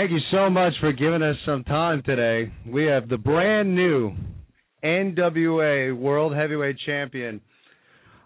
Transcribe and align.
Thank 0.00 0.12
you 0.12 0.20
so 0.30 0.48
much 0.48 0.72
for 0.80 0.92
giving 0.94 1.22
us 1.22 1.36
some 1.44 1.62
time 1.62 2.02
today. 2.06 2.50
We 2.66 2.86
have 2.86 3.10
the 3.10 3.18
brand 3.18 3.74
new 3.74 4.12
NWA 4.82 5.94
World 5.94 6.34
Heavyweight 6.34 6.76
Champion 6.86 7.42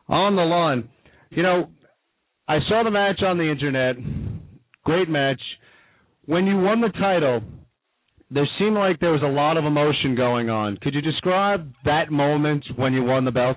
on 0.09 0.37
the 0.37 0.43
line. 0.43 0.89
You 1.31 1.43
know, 1.43 1.71
I 2.47 2.59
saw 2.69 2.85
the 2.85 2.93
match 2.93 3.23
on 3.27 3.39
the 3.39 3.51
internet. 3.51 3.97
Great 4.85 5.09
match. 5.09 5.41
When 6.27 6.47
you 6.47 6.59
won 6.59 6.81
the 6.81 6.91
title, 6.91 7.43
there 8.31 8.49
seemed 8.61 8.77
like 8.77 9.01
there 9.01 9.11
was 9.11 9.25
a 9.25 9.27
lot 9.27 9.57
of 9.57 9.65
emotion 9.65 10.15
going 10.15 10.51
on. 10.51 10.77
Could 10.81 10.95
you 10.95 11.03
describe 11.03 11.73
that 11.85 12.13
moment 12.13 12.65
when 12.77 12.93
you 12.93 13.03
won 13.03 13.25
the 13.25 13.33
belt? 13.33 13.57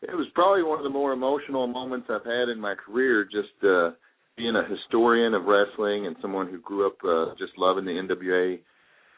It 0.00 0.16
was 0.16 0.28
probably 0.34 0.62
one 0.62 0.78
of 0.78 0.84
the 0.84 0.88
more 0.88 1.12
emotional 1.12 1.66
moments 1.66 2.06
I've 2.08 2.24
had 2.24 2.48
in 2.48 2.58
my 2.58 2.74
career. 2.74 3.24
Just 3.24 3.52
uh, 3.62 3.90
being 4.40 4.56
a 4.56 4.66
historian 4.66 5.34
of 5.34 5.44
wrestling 5.44 6.06
and 6.06 6.16
someone 6.22 6.48
who 6.48 6.58
grew 6.60 6.86
up 6.86 6.96
uh, 7.06 7.34
just 7.38 7.52
loving 7.58 7.84
the 7.84 7.90
NWA, 7.90 8.58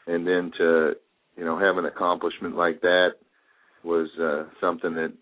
and 0.07 0.27
then 0.27 0.51
to 0.57 0.91
you 1.37 1.45
know 1.45 1.57
have 1.57 1.77
an 1.77 1.85
accomplishment 1.85 2.57
like 2.57 2.81
that 2.81 3.11
was 3.85 4.09
uh, 4.21 4.43
something 4.59 4.93
that 4.95 5.13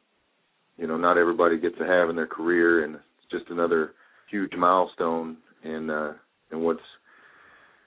you 0.77 0.88
know 0.88 0.97
not 0.97 1.19
everybody 1.19 1.59
gets 1.59 1.77
to 1.77 1.85
have 1.85 2.09
in 2.09 2.16
their 2.16 2.25
career, 2.25 2.83
and 2.83 2.95
it's 2.95 3.31
just 3.31 3.52
another 3.52 3.93
huge 4.31 4.53
milestone 4.58 5.37
in 5.64 5.92
uh, 5.92 6.14
in 6.52 6.61
what's 6.61 6.80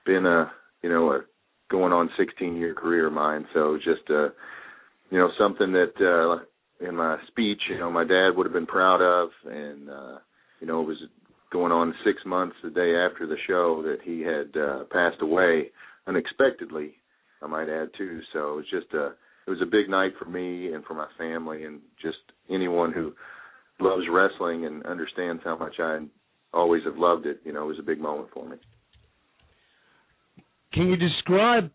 been 0.06 0.24
a 0.24 0.52
you 0.82 0.90
know 0.90 1.10
a 1.10 1.20
going 1.68 1.92
on 1.92 2.08
16 2.16 2.54
year 2.54 2.74
career 2.74 3.08
of 3.08 3.12
mine. 3.12 3.44
So 3.52 3.76
just 3.78 4.08
uh, 4.08 4.28
you 5.10 5.18
know 5.18 5.30
something 5.36 5.72
that 5.72 5.94
uh, 5.98 6.44
in 6.86 6.94
my 6.94 7.18
speech, 7.26 7.62
you 7.68 7.78
know, 7.78 7.90
my 7.90 8.04
dad 8.04 8.30
would 8.36 8.46
have 8.46 8.52
been 8.52 8.66
proud 8.66 9.02
of, 9.02 9.30
and 9.44 9.90
uh, 9.90 10.18
you 10.60 10.68
know, 10.68 10.80
it 10.80 10.86
was 10.86 10.98
going 11.54 11.70
on 11.70 11.94
six 12.04 12.18
months 12.26 12.56
the 12.64 12.68
day 12.68 12.96
after 12.96 13.28
the 13.28 13.36
show 13.46 13.80
that 13.82 13.98
he 14.02 14.20
had 14.22 14.60
uh, 14.60 14.82
passed 14.90 15.22
away 15.22 15.70
unexpectedly. 16.08 16.94
I 17.40 17.46
might 17.46 17.68
add 17.68 17.90
too. 17.96 18.20
So 18.32 18.54
it 18.54 18.56
was 18.56 18.64
just 18.70 18.92
a 18.92 19.12
it 19.46 19.50
was 19.50 19.60
a 19.62 19.66
big 19.66 19.88
night 19.88 20.12
for 20.18 20.24
me 20.24 20.72
and 20.72 20.84
for 20.84 20.94
my 20.94 21.06
family 21.16 21.62
and 21.64 21.80
just 22.02 22.18
anyone 22.50 22.92
who 22.92 23.12
loves 23.78 24.02
wrestling 24.10 24.66
and 24.66 24.84
understands 24.84 25.42
how 25.44 25.56
much 25.56 25.74
I 25.78 26.00
always 26.52 26.82
have 26.86 26.96
loved 26.96 27.26
it. 27.26 27.40
You 27.44 27.52
know, 27.52 27.64
it 27.64 27.68
was 27.68 27.78
a 27.78 27.84
big 27.84 28.00
moment 28.00 28.30
for 28.34 28.48
me. 28.48 28.56
Can 30.72 30.88
you 30.88 30.96
describe, 30.96 31.70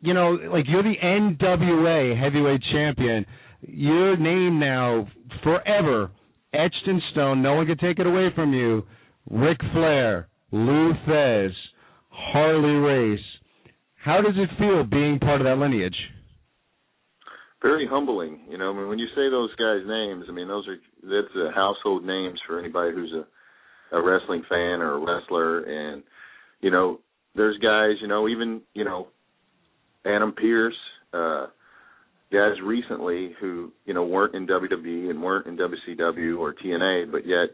you 0.00 0.14
know, 0.14 0.38
like 0.50 0.64
you're 0.66 0.82
the 0.82 0.94
NWA 1.04 2.18
heavyweight 2.18 2.62
champion. 2.72 3.26
Your 3.60 4.16
name 4.16 4.58
now 4.58 5.08
forever 5.42 6.10
etched 6.54 6.86
in 6.86 7.02
stone. 7.12 7.42
No 7.42 7.56
one 7.56 7.66
can 7.66 7.76
take 7.76 7.98
it 7.98 8.06
away 8.06 8.28
from 8.34 8.54
you. 8.54 8.84
Ric 9.30 9.58
Flair, 9.72 10.28
Lou 10.52 10.92
Thesz, 11.08 11.52
Harley 12.08 12.74
Race. 12.74 13.24
How 14.04 14.20
does 14.20 14.34
it 14.36 14.48
feel 14.58 14.84
being 14.84 15.18
part 15.18 15.40
of 15.40 15.46
that 15.46 15.58
lineage? 15.58 15.96
very 17.62 17.86
humbling. 17.86 18.40
You 18.48 18.58
know, 18.58 18.70
I 18.70 18.76
mean, 18.76 18.88
when 18.88 18.98
you 18.98 19.06
say 19.08 19.28
those 19.30 19.54
guys' 19.56 19.86
names, 19.86 20.26
I 20.28 20.32
mean, 20.32 20.48
those 20.48 20.66
are 20.68 20.76
that's 21.02 21.34
a 21.36 21.54
household 21.54 22.04
names 22.04 22.40
for 22.46 22.58
anybody 22.58 22.92
who's 22.92 23.12
a 23.12 23.26
a 23.96 24.02
wrestling 24.02 24.42
fan 24.48 24.80
or 24.80 24.94
a 24.94 24.98
wrestler. 24.98 25.60
And 25.60 26.02
you 26.60 26.70
know, 26.70 27.00
there's 27.34 27.58
guys, 27.58 28.00
you 28.00 28.08
know, 28.08 28.28
even 28.28 28.62
you 28.74 28.84
know, 28.84 29.08
Adam 30.06 30.32
Pearce, 30.32 30.76
uh, 31.12 31.46
guys 32.32 32.54
recently 32.64 33.34
who 33.40 33.72
you 33.84 33.94
know 33.94 34.04
weren't 34.04 34.34
in 34.34 34.46
WWE 34.46 35.10
and 35.10 35.22
weren't 35.22 35.46
in 35.46 35.58
WCW 35.58 36.38
or 36.38 36.54
TNA, 36.54 37.10
but 37.12 37.26
yet 37.26 37.50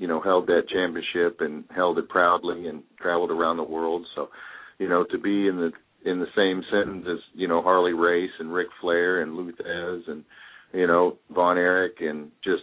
you 0.00 0.06
know 0.08 0.20
held 0.20 0.46
that 0.46 0.62
championship 0.72 1.40
and 1.40 1.64
held 1.76 1.98
it 1.98 2.08
proudly 2.08 2.66
and 2.66 2.82
traveled 2.98 3.30
around 3.30 3.58
the 3.58 3.62
world. 3.62 4.06
So, 4.14 4.30
you 4.78 4.88
know, 4.88 5.04
to 5.10 5.18
be 5.18 5.46
in 5.46 5.56
the 5.58 5.72
in 6.10 6.18
the 6.18 6.26
same 6.34 6.62
sentence 6.72 7.04
as 7.06 7.18
you 7.34 7.46
know 7.46 7.60
Harley 7.60 7.92
Race 7.92 8.30
and 8.40 8.52
Ric 8.52 8.68
Flair 8.80 9.20
and 9.20 9.36
Lou 9.36 9.52
Thesz 9.52 10.08
and 10.08 10.24
you 10.72 10.86
know 10.86 11.18
Von 11.30 11.58
Erich 11.58 12.00
and 12.00 12.30
just 12.42 12.62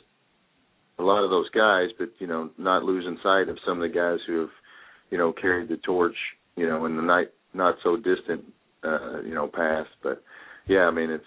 a 0.98 1.04
lot 1.04 1.24
of 1.24 1.30
those 1.30 1.48
guys, 1.52 1.90
but 2.00 2.10
you 2.18 2.26
know 2.26 2.50
not 2.58 2.84
losing 2.84 3.20
sight 3.22 3.50
of 3.50 3.60
some 3.64 3.80
of 3.80 3.88
the 3.88 3.96
guys 3.96 4.18
who 4.26 4.42
have 4.42 4.50
you 5.12 5.20
know 5.20 5.32
carried 5.32 5.70
the 5.70 5.78
torch 5.78 6.16
you 6.56 6.68
know 6.68 6.88
in 6.88 6.96
the 6.96 7.04
night 7.04 7.28
not 7.54 7.76
so 7.84 7.98
distant 7.98 8.44
uh, 8.84 9.22
you 9.22 9.36
know 9.36 9.48
past. 9.48 9.90
But 10.02 10.24
yeah, 10.68 10.88
I 10.88 10.92
mean 10.92 11.12
it's 11.12 11.24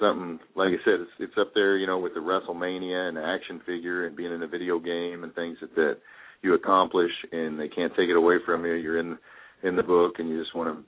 something 0.00 0.38
like 0.54 0.68
I 0.68 0.84
said, 0.84 1.00
it's 1.00 1.10
it's 1.18 1.38
up 1.40 1.52
there 1.54 1.76
you 1.76 1.86
know 1.86 1.98
with 1.98 2.14
the 2.14 2.20
WrestleMania 2.20 3.08
and 3.08 3.16
the 3.16 3.24
action 3.24 3.60
figure 3.66 4.06
and 4.06 4.16
being 4.16 4.32
in 4.32 4.42
a 4.42 4.48
video 4.48 4.78
game 4.78 5.24
and 5.24 5.34
things 5.34 5.58
that 5.60 5.74
that 5.74 5.98
you 6.42 6.54
accomplish 6.54 7.12
and 7.32 7.58
they 7.58 7.68
can't 7.68 7.92
take 7.96 8.08
it 8.08 8.16
away 8.16 8.36
from 8.44 8.64
you. 8.64 8.74
You're 8.74 8.98
in 8.98 9.18
in 9.62 9.76
the 9.76 9.82
book 9.82 10.14
and 10.18 10.28
you 10.28 10.40
just 10.40 10.54
want 10.54 10.76
to 10.76 10.84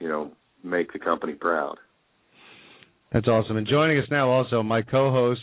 you 0.00 0.08
know, 0.08 0.32
make 0.64 0.92
the 0.92 0.98
company 0.98 1.34
proud. 1.34 1.76
That's 3.12 3.28
awesome. 3.28 3.56
And 3.56 3.66
joining 3.66 3.98
us 3.98 4.06
now 4.10 4.30
also 4.30 4.62
my 4.62 4.82
co-host. 4.82 5.40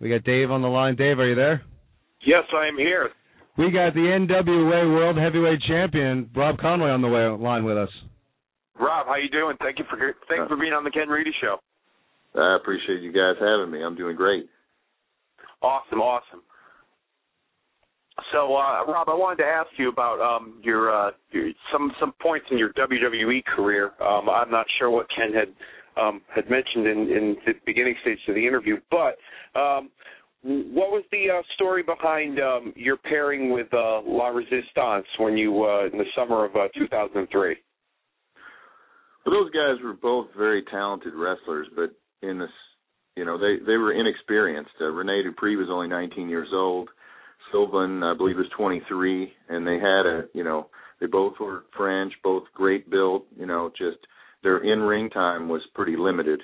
We 0.00 0.08
got 0.08 0.24
Dave 0.24 0.50
on 0.50 0.62
the 0.62 0.68
line. 0.68 0.96
Dave, 0.96 1.18
are 1.20 1.28
you 1.28 1.36
there? 1.36 1.62
Yes, 2.26 2.42
I 2.56 2.66
am 2.66 2.76
here. 2.76 3.10
We 3.56 3.70
got 3.70 3.94
the 3.94 4.00
NWA 4.00 4.94
World 4.94 5.16
Heavyweight 5.16 5.60
Champion 5.68 6.30
Rob 6.34 6.58
Conway 6.58 6.88
on 6.88 7.02
the 7.02 7.08
way 7.08 7.28
line 7.44 7.64
with 7.64 7.76
us. 7.76 7.90
Rob, 8.78 9.06
how 9.06 9.16
you 9.16 9.28
doing? 9.28 9.56
Thank 9.60 9.78
you 9.78 9.84
for 9.88 9.98
thanks 10.28 10.48
for 10.48 10.56
being 10.56 10.72
on 10.72 10.84
the 10.84 10.90
Ken 10.90 11.08
Reedy 11.08 11.32
Show. 11.40 11.58
I 12.34 12.56
appreciate 12.56 13.02
you 13.02 13.12
guys 13.12 13.34
having 13.40 13.70
me. 13.70 13.82
I'm 13.82 13.96
doing 13.96 14.16
great. 14.16 14.48
Awesome, 15.60 16.00
awesome. 16.00 16.42
So, 18.32 18.54
uh, 18.56 18.84
Rob, 18.86 19.08
I 19.08 19.14
wanted 19.14 19.42
to 19.42 19.48
ask 19.48 19.68
you 19.78 19.88
about 19.88 20.20
um, 20.20 20.60
your, 20.62 20.94
uh, 20.94 21.10
your 21.30 21.50
some 21.72 21.92
some 21.98 22.12
points 22.20 22.46
in 22.50 22.58
your 22.58 22.72
WWE 22.74 23.44
career. 23.44 23.92
Um, 24.00 24.28
I'm 24.28 24.50
not 24.50 24.66
sure 24.78 24.90
what 24.90 25.06
Ken 25.14 25.32
had 25.32 25.48
um, 26.00 26.22
had 26.34 26.48
mentioned 26.50 26.86
in, 26.86 26.98
in 27.10 27.36
the 27.46 27.52
beginning 27.66 27.94
stage 28.02 28.18
of 28.28 28.34
the 28.34 28.46
interview, 28.46 28.76
but 28.90 29.16
um, 29.58 29.90
what 30.42 30.90
was 30.90 31.04
the 31.12 31.26
uh, 31.30 31.42
story 31.54 31.82
behind 31.82 32.40
um, 32.40 32.72
your 32.74 32.96
pairing 32.96 33.52
with 33.52 33.72
uh, 33.72 34.00
La 34.04 34.28
Resistance 34.28 35.06
when 35.18 35.36
you 35.36 35.64
uh, 35.64 35.86
in 35.92 35.98
the 35.98 36.04
summer 36.16 36.44
of 36.44 36.56
uh, 36.56 36.68
2003? 36.76 37.56
Those 39.24 39.50
guys 39.50 39.82
were 39.82 39.94
both 39.94 40.28
very 40.36 40.62
talented 40.70 41.14
wrestlers, 41.14 41.68
but 41.74 41.90
in 42.26 42.38
this, 42.38 42.50
you 43.16 43.24
know, 43.24 43.38
they 43.38 43.64
they 43.64 43.76
were 43.76 43.92
inexperienced. 43.92 44.72
Uh, 44.80 44.86
Rene 44.86 45.22
Dupree 45.22 45.56
was 45.56 45.68
only 45.70 45.88
19 45.88 46.28
years 46.28 46.48
old. 46.52 46.88
Sylvain, 47.50 48.02
I 48.02 48.14
believe, 48.14 48.36
was 48.36 48.46
23, 48.56 49.32
and 49.48 49.66
they 49.66 49.74
had 49.74 50.06
a, 50.06 50.22
you 50.32 50.42
know, 50.42 50.68
they 51.00 51.06
both 51.06 51.34
were 51.38 51.64
French, 51.76 52.12
both 52.24 52.44
great 52.54 52.90
build. 52.90 53.22
You 53.36 53.46
know, 53.46 53.70
just 53.76 53.98
their 54.42 54.58
in-ring 54.58 55.10
time 55.10 55.48
was 55.48 55.62
pretty 55.74 55.96
limited, 55.96 56.40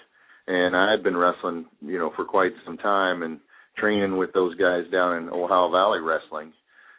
and 0.46 0.76
I 0.76 0.90
had 0.90 1.02
been 1.02 1.16
wrestling, 1.16 1.66
you 1.80 1.98
know, 1.98 2.12
for 2.14 2.24
quite 2.24 2.52
some 2.64 2.76
time 2.76 3.22
and 3.22 3.40
training 3.76 4.16
with 4.16 4.32
those 4.32 4.54
guys 4.56 4.84
down 4.92 5.22
in 5.22 5.28
Ohio 5.30 5.70
Valley 5.70 6.00
Wrestling, 6.00 6.52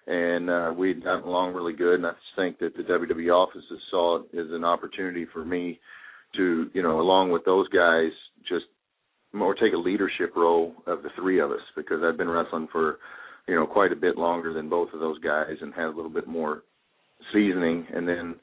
and 0.10 0.50
uh, 0.50 0.74
we'd 0.76 1.04
gotten 1.04 1.28
along 1.28 1.54
really 1.54 1.74
good. 1.74 1.96
And 1.96 2.08
I 2.08 2.12
just 2.12 2.36
think 2.36 2.58
that 2.60 2.76
the 2.76 2.84
WWE 2.84 3.32
offices 3.32 3.80
saw 3.92 4.18
it 4.18 4.24
as 4.34 4.48
an 4.50 4.66
opportunity 4.66 5.28
for 5.32 5.46
me 5.46 5.80
to, 6.36 6.70
you 6.74 6.82
know, 6.82 7.00
along 7.00 7.32
with 7.32 7.46
those 7.46 7.68
guys, 7.70 8.10
just 8.48 8.66
more 9.34 9.54
take 9.54 9.74
a 9.74 9.78
leadership 9.78 10.34
role 10.36 10.74
of 10.88 11.04
the 11.04 11.10
three 11.16 11.40
of 11.40 11.52
us 11.52 11.62
because 11.76 12.02
I've 12.04 12.18
been 12.18 12.30
wrestling 12.30 12.68
for 12.72 12.98
you 13.48 13.56
know 13.56 13.68
quite 13.68 13.92
a 13.92 13.96
bit 13.96 14.18
longer 14.18 14.54
than 14.54 14.70
both 14.70 14.90
of 14.94 15.00
those 15.00 15.20
guys 15.20 15.56
and 15.62 15.74
had 15.74 15.86
a 15.86 15.96
little 15.96 16.10
bit 16.10 16.28
more 16.28 16.64
seasoning 17.32 17.86
and 17.94 18.08
then 18.08 18.36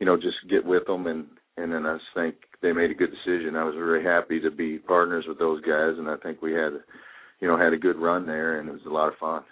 you 0.00 0.06
know 0.06 0.16
just 0.16 0.36
get 0.50 0.64
with 0.64 0.84
them 0.86 1.06
and 1.06 1.26
and 1.56 1.72
then 1.72 1.86
I 1.86 1.94
just 1.94 2.06
think 2.14 2.34
they 2.60 2.72
made 2.72 2.90
a 2.90 2.94
good 2.94 3.10
decision. 3.10 3.56
I 3.56 3.64
was 3.64 3.74
very 3.76 4.04
happy 4.04 4.40
to 4.40 4.50
be 4.50 4.78
partners 4.78 5.24
with 5.26 5.38
those 5.38 5.62
guys 5.62 5.94
and 5.96 6.08
I 6.08 6.16
think 6.16 6.42
we 6.42 6.52
had 6.52 6.72
you 7.40 7.48
know 7.48 7.56
had 7.56 7.72
a 7.72 7.78
good 7.78 7.96
run 7.96 8.26
there 8.26 8.60
and 8.60 8.68
it 8.68 8.72
was 8.72 8.86
a 8.86 8.92
lot 8.92 9.08
of 9.08 9.18
fun. 9.18 9.44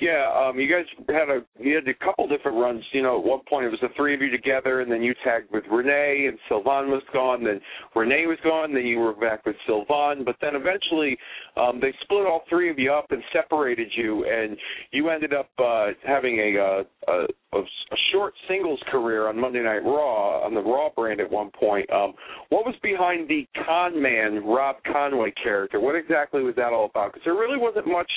Yeah, 0.00 0.28
um, 0.36 0.58
you 0.58 0.68
guys 0.68 0.86
had 1.08 1.30
a 1.30 1.40
you 1.60 1.76
had 1.76 1.86
a 1.86 1.94
couple 2.04 2.26
different 2.26 2.58
runs. 2.58 2.82
You 2.92 3.02
know, 3.02 3.18
at 3.18 3.24
one 3.24 3.40
point 3.48 3.66
it 3.66 3.68
was 3.68 3.78
the 3.80 3.90
three 3.96 4.12
of 4.12 4.20
you 4.20 4.30
together, 4.30 4.80
and 4.80 4.90
then 4.90 5.02
you 5.02 5.14
tagged 5.22 5.52
with 5.52 5.62
Renee, 5.70 6.26
and 6.28 6.36
Sylvain 6.48 6.90
was 6.90 7.02
gone. 7.12 7.44
Then 7.44 7.60
Renee 7.94 8.26
was 8.26 8.38
gone. 8.42 8.74
Then 8.74 8.86
you 8.86 8.98
were 8.98 9.12
back 9.12 9.46
with 9.46 9.54
Sylvain. 9.66 10.24
But 10.24 10.34
then 10.40 10.56
eventually, 10.56 11.16
um, 11.56 11.78
they 11.80 11.94
split 12.02 12.26
all 12.26 12.42
three 12.48 12.70
of 12.70 12.78
you 12.78 12.92
up 12.92 13.12
and 13.12 13.22
separated 13.32 13.88
you, 13.96 14.24
and 14.24 14.56
you 14.90 15.10
ended 15.10 15.32
up 15.32 15.50
uh, 15.62 15.86
having 16.04 16.38
a, 16.38 16.58
uh, 16.58 16.82
a, 17.12 17.58
a 17.58 17.62
a 17.94 17.96
short 18.12 18.34
singles 18.48 18.80
career 18.90 19.28
on 19.28 19.38
Monday 19.38 19.62
Night 19.62 19.84
Raw 19.84 20.44
on 20.44 20.54
the 20.54 20.60
Raw 20.60 20.88
brand 20.94 21.20
at 21.20 21.30
one 21.30 21.50
point. 21.52 21.88
Um, 21.92 22.14
what 22.48 22.66
was 22.66 22.74
behind 22.82 23.28
the 23.28 23.46
con 23.64 24.00
man 24.00 24.44
Rob 24.44 24.76
Conway 24.90 25.32
character? 25.40 25.78
What 25.78 25.94
exactly 25.94 26.42
was 26.42 26.56
that 26.56 26.72
all 26.72 26.86
about? 26.86 27.12
Because 27.12 27.24
there 27.24 27.34
really 27.34 27.58
wasn't 27.58 27.86
much. 27.86 28.10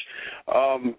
Um, 0.54 0.96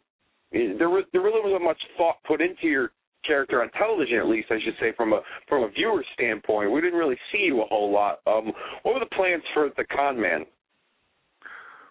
there 0.52 0.90
was 0.90 1.04
there 1.12 1.22
really 1.22 1.42
wasn't 1.42 1.64
much 1.64 1.80
thought 1.96 2.16
put 2.26 2.40
into 2.40 2.66
your 2.66 2.92
character 3.26 3.62
on 3.62 3.70
television, 3.72 4.18
at 4.18 4.26
least 4.26 4.48
I 4.50 4.58
should 4.64 4.74
say, 4.80 4.92
from 4.96 5.12
a 5.12 5.20
from 5.48 5.64
a 5.64 5.70
viewer 5.70 6.04
standpoint. 6.14 6.72
We 6.72 6.80
didn't 6.80 6.98
really 6.98 7.18
see 7.32 7.44
you 7.44 7.62
a 7.62 7.66
whole 7.66 7.92
lot. 7.92 8.20
Um, 8.26 8.52
what 8.82 8.94
were 8.94 9.00
the 9.00 9.14
plans 9.14 9.42
for 9.54 9.68
the 9.76 9.84
con 9.84 10.20
man? 10.20 10.46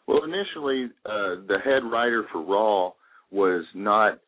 Well, 0.07 0.24
initially, 0.24 0.86
uh, 1.06 1.44
the 1.48 1.57
head 1.63 1.83
writer 1.83 2.25
for 2.31 2.42
Raw 2.42 2.94
was 3.31 3.65
not. 3.75 4.19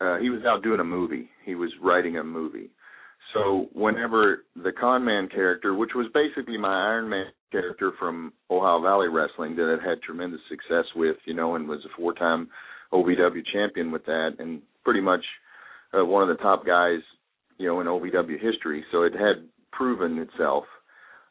Uh, 0.00 0.18
he 0.18 0.30
was 0.30 0.42
out 0.46 0.62
doing 0.62 0.80
a 0.80 0.84
movie. 0.84 1.28
He 1.44 1.54
was 1.54 1.70
writing 1.80 2.16
a 2.16 2.24
movie. 2.24 2.70
So 3.34 3.68
whenever 3.72 4.44
the 4.56 4.72
con 4.72 5.04
man 5.04 5.28
character, 5.28 5.74
which 5.74 5.92
was 5.94 6.06
basically 6.12 6.58
my 6.58 6.88
Iron 6.88 7.08
Man 7.08 7.26
character 7.52 7.92
from 7.98 8.32
Ohio 8.50 8.82
Valley 8.82 9.08
Wrestling 9.08 9.54
that 9.56 9.78
I 9.78 9.88
had 9.88 10.02
tremendous 10.02 10.40
success 10.48 10.84
with, 10.96 11.16
you 11.24 11.34
know, 11.34 11.54
and 11.54 11.68
was 11.68 11.84
a 11.84 11.96
four-time 11.96 12.48
OVW 12.92 13.42
champion 13.52 13.90
with 13.90 14.04
that, 14.06 14.30
and 14.38 14.62
pretty 14.84 15.00
much 15.00 15.24
uh, 15.92 16.04
one 16.04 16.28
of 16.28 16.36
the 16.36 16.42
top 16.42 16.66
guys, 16.66 17.00
you 17.58 17.66
know, 17.66 17.80
in 17.80 17.86
OVW 17.86 18.40
history. 18.40 18.84
So 18.92 19.02
it 19.02 19.12
had 19.12 19.48
proven 19.72 20.18
itself. 20.18 20.64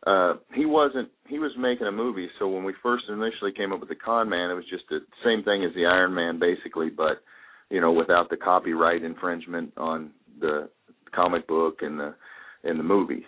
Uh, 0.06 0.34
he 0.54 0.66
wasn't. 0.66 1.10
He 1.28 1.38
was 1.38 1.52
making 1.58 1.88
a 1.88 1.92
movie. 1.92 2.28
So 2.40 2.48
when 2.48 2.64
we 2.64 2.74
first 2.82 3.06
initially 3.08 3.52
came 3.56 3.72
up 3.72 3.80
with 3.80 3.90
the 3.90 3.96
Con 3.96 4.30
Man, 4.30 4.50
it 4.50 4.56
was 4.56 4.70
just 4.70 4.84
the 4.90 5.00
same 5.24 5.44
thing 5.44 5.64
as 5.64 5.74
the 5.76 5.86
Iron 5.86 6.14
Man, 6.14 6.40
basically, 6.40 6.90
but 6.90 7.22
you 7.70 7.80
know, 7.80 7.92
without 7.92 8.30
the 8.30 8.38
copyright 8.38 9.04
infringement 9.04 9.72
on 9.78 10.12
the 10.40 10.70
comic 11.14 11.48
book 11.48 11.78
and 11.82 12.00
the 12.00 12.16
and 12.64 12.80
the 12.80 12.84
movie. 12.84 13.26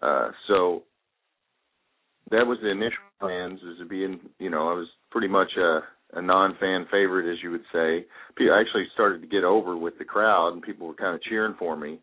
Uh, 0.00 0.30
so 0.46 0.84
that 2.30 2.46
was 2.46 2.58
the 2.62 2.70
initial 2.70 2.98
plans, 3.20 3.60
is 3.60 3.78
to 3.78 3.84
be 3.84 4.04
in. 4.04 4.20
You 4.38 4.50
know, 4.50 4.68
I 4.68 4.74
was 4.74 4.88
pretty 5.10 5.28
much 5.28 5.50
a 5.58 5.80
a 6.14 6.22
non-fan 6.22 6.86
favorite, 6.90 7.30
as 7.30 7.42
you 7.42 7.50
would 7.50 7.64
say. 7.72 8.06
I 8.40 8.60
actually 8.60 8.86
started 8.94 9.20
to 9.20 9.28
get 9.28 9.44
over 9.44 9.76
with 9.76 9.98
the 9.98 10.04
crowd, 10.04 10.52
and 10.52 10.62
people 10.62 10.86
were 10.86 10.94
kind 10.94 11.14
of 11.14 11.22
cheering 11.22 11.56
for 11.58 11.76
me. 11.76 11.98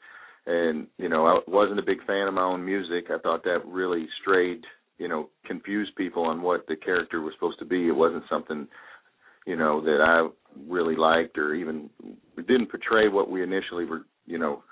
And 0.46 0.88
you 0.98 1.10
know, 1.10 1.26
I 1.26 1.40
wasn't 1.48 1.80
a 1.80 1.86
big 1.86 2.06
fan 2.06 2.28
of 2.28 2.34
my 2.34 2.44
own 2.44 2.64
music. 2.64 3.06
I 3.10 3.18
thought 3.18 3.44
that 3.46 3.66
really 3.66 4.08
strayed, 4.22 4.62
you 5.00 5.08
know, 5.08 5.30
confused 5.46 5.96
people 5.96 6.24
on 6.24 6.42
what 6.42 6.68
the 6.68 6.76
character 6.76 7.22
was 7.22 7.34
supposed 7.34 7.60
to 7.60 7.66
be. 7.66 7.88
It 7.88 7.96
wasn't 7.96 8.26
something, 8.30 8.68
you 9.48 9.56
know, 9.56 9.82
that 9.82 10.02
I 10.02 10.28
really 10.70 10.96
liked, 10.96 11.38
or 11.38 11.56
even 11.56 11.90
didn't 12.36 12.70
portray 12.70 13.08
what 13.08 13.32
we 13.32 13.42
initially 13.42 13.86
were, 13.86 14.06
you 14.28 14.38
know, 14.38 14.64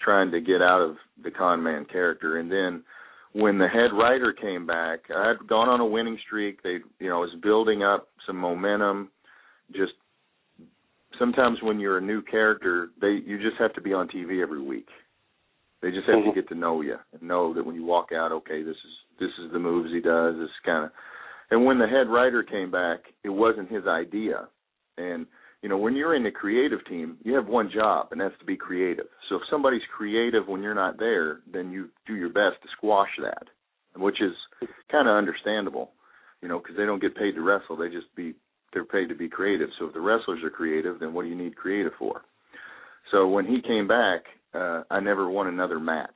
trying 0.00 0.30
to 0.30 0.40
get 0.40 0.62
out 0.62 0.80
of 0.80 0.96
the 1.24 1.30
con 1.30 1.62
man 1.62 1.86
character. 1.86 2.38
And 2.38 2.52
then 2.52 2.84
when 3.32 3.58
the 3.58 3.68
head 3.68 3.96
writer 3.96 4.32
came 4.32 4.66
back, 4.66 5.00
I 5.14 5.28
had 5.28 5.48
gone 5.48 5.68
on 5.68 5.80
a 5.80 5.86
winning 5.86 6.18
streak. 6.26 6.62
They, 6.62 6.78
you 6.98 7.08
know, 7.08 7.16
I 7.16 7.20
was 7.20 7.36
building 7.42 7.82
up 7.82 8.08
some 8.26 8.36
momentum. 8.36 9.10
Just 9.72 9.92
sometimes 11.18 11.58
when 11.62 11.80
you're 11.80 11.98
a 11.98 12.02
new 12.02 12.22
character, 12.22 12.88
they 13.00 13.18
you 13.24 13.38
just 13.38 13.58
have 13.58 13.74
to 13.74 13.80
be 13.80 13.92
on 13.92 14.08
TV 14.08 14.42
every 14.42 14.62
week. 14.62 14.88
They 15.82 15.90
just 15.90 16.06
have 16.06 16.16
mm-hmm. 16.16 16.30
to 16.30 16.34
get 16.34 16.48
to 16.48 16.54
know 16.54 16.80
you 16.80 16.96
and 17.12 17.22
know 17.22 17.52
that 17.54 17.64
when 17.64 17.74
you 17.74 17.84
walk 17.84 18.08
out, 18.12 18.32
okay, 18.32 18.62
this 18.62 18.76
is 18.76 18.92
this 19.20 19.30
is 19.44 19.52
the 19.52 19.58
moves 19.58 19.92
he 19.92 20.00
does. 20.00 20.36
This 20.36 20.50
kind 20.64 20.86
of. 20.86 20.90
And 21.50 21.64
when 21.64 21.78
the 21.78 21.86
head 21.86 22.08
writer 22.08 22.42
came 22.42 22.70
back, 22.70 23.00
it 23.22 23.28
wasn't 23.28 23.70
his 23.70 23.86
idea, 23.86 24.48
and 24.98 25.26
you 25.66 25.70
know, 25.70 25.78
when 25.78 25.96
you're 25.96 26.14
in 26.14 26.22
the 26.22 26.30
creative 26.30 26.78
team, 26.86 27.18
you 27.24 27.34
have 27.34 27.48
one 27.48 27.68
job, 27.74 28.10
and 28.12 28.20
that's 28.20 28.38
to 28.38 28.44
be 28.44 28.56
creative. 28.56 29.06
So 29.28 29.34
if 29.34 29.42
somebody's 29.50 29.82
creative 29.96 30.46
when 30.46 30.62
you're 30.62 30.76
not 30.76 30.96
there, 30.96 31.40
then 31.52 31.72
you 31.72 31.88
do 32.06 32.14
your 32.14 32.28
best 32.28 32.62
to 32.62 32.68
squash 32.76 33.08
that, 33.20 33.48
which 34.00 34.22
is 34.22 34.30
kind 34.92 35.08
of 35.08 35.16
understandable, 35.16 35.90
you 36.40 36.46
know, 36.46 36.60
because 36.60 36.76
they 36.76 36.84
don't 36.84 37.02
get 37.02 37.16
paid 37.16 37.32
to 37.32 37.40
wrestle; 37.40 37.76
they 37.76 37.88
just 37.88 38.14
be 38.14 38.36
they're 38.72 38.84
paid 38.84 39.08
to 39.08 39.16
be 39.16 39.28
creative. 39.28 39.68
So 39.76 39.86
if 39.86 39.92
the 39.92 39.98
wrestlers 39.98 40.38
are 40.44 40.50
creative, 40.50 41.00
then 41.00 41.12
what 41.12 41.22
do 41.24 41.30
you 41.30 41.34
need 41.34 41.56
creative 41.56 41.94
for? 41.98 42.20
So 43.10 43.26
when 43.26 43.44
he 43.44 43.60
came 43.60 43.88
back, 43.88 44.20
uh, 44.54 44.84
I 44.88 45.00
never 45.00 45.28
won 45.28 45.48
another 45.48 45.80
match. 45.80 46.14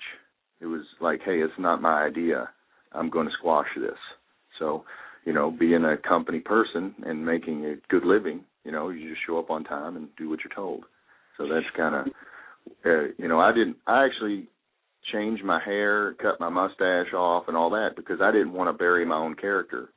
It 0.60 0.66
was 0.66 0.82
like, 1.00 1.22
hey, 1.24 1.40
it's 1.40 1.52
not 1.58 1.82
my 1.82 2.04
idea. 2.04 2.48
I'm 2.92 3.10
going 3.10 3.26
to 3.26 3.34
squash 3.36 3.66
this. 3.76 3.98
So, 4.60 4.84
you 5.24 5.32
know, 5.32 5.50
being 5.50 5.84
a 5.84 5.96
company 5.96 6.38
person 6.38 6.94
and 7.04 7.26
making 7.26 7.64
a 7.64 7.74
good 7.88 8.04
living, 8.04 8.44
you 8.64 8.72
know, 8.72 8.90
you 8.90 9.08
just 9.08 9.22
show 9.26 9.38
up 9.38 9.50
on 9.50 9.64
time 9.64 9.96
and 9.96 10.08
do 10.16 10.28
what 10.28 10.40
you're 10.44 10.54
told. 10.54 10.84
So 11.36 11.44
that's 11.44 11.66
kind 11.76 11.94
of, 11.94 12.06
uh, 12.84 13.12
you 13.18 13.28
know, 13.28 13.40
I 13.40 13.52
didn't. 13.52 13.76
I 13.86 14.04
actually 14.04 14.48
changed 15.12 15.44
my 15.44 15.60
hair, 15.64 16.14
cut 16.14 16.40
my 16.40 16.48
mustache 16.48 17.12
off, 17.14 17.44
and 17.48 17.56
all 17.56 17.70
that 17.70 17.90
because 17.96 18.20
I 18.22 18.30
didn't 18.30 18.52
want 18.52 18.68
to 18.68 18.78
bury 18.78 19.04
my 19.04 19.16
own 19.16 19.34
character. 19.34 19.88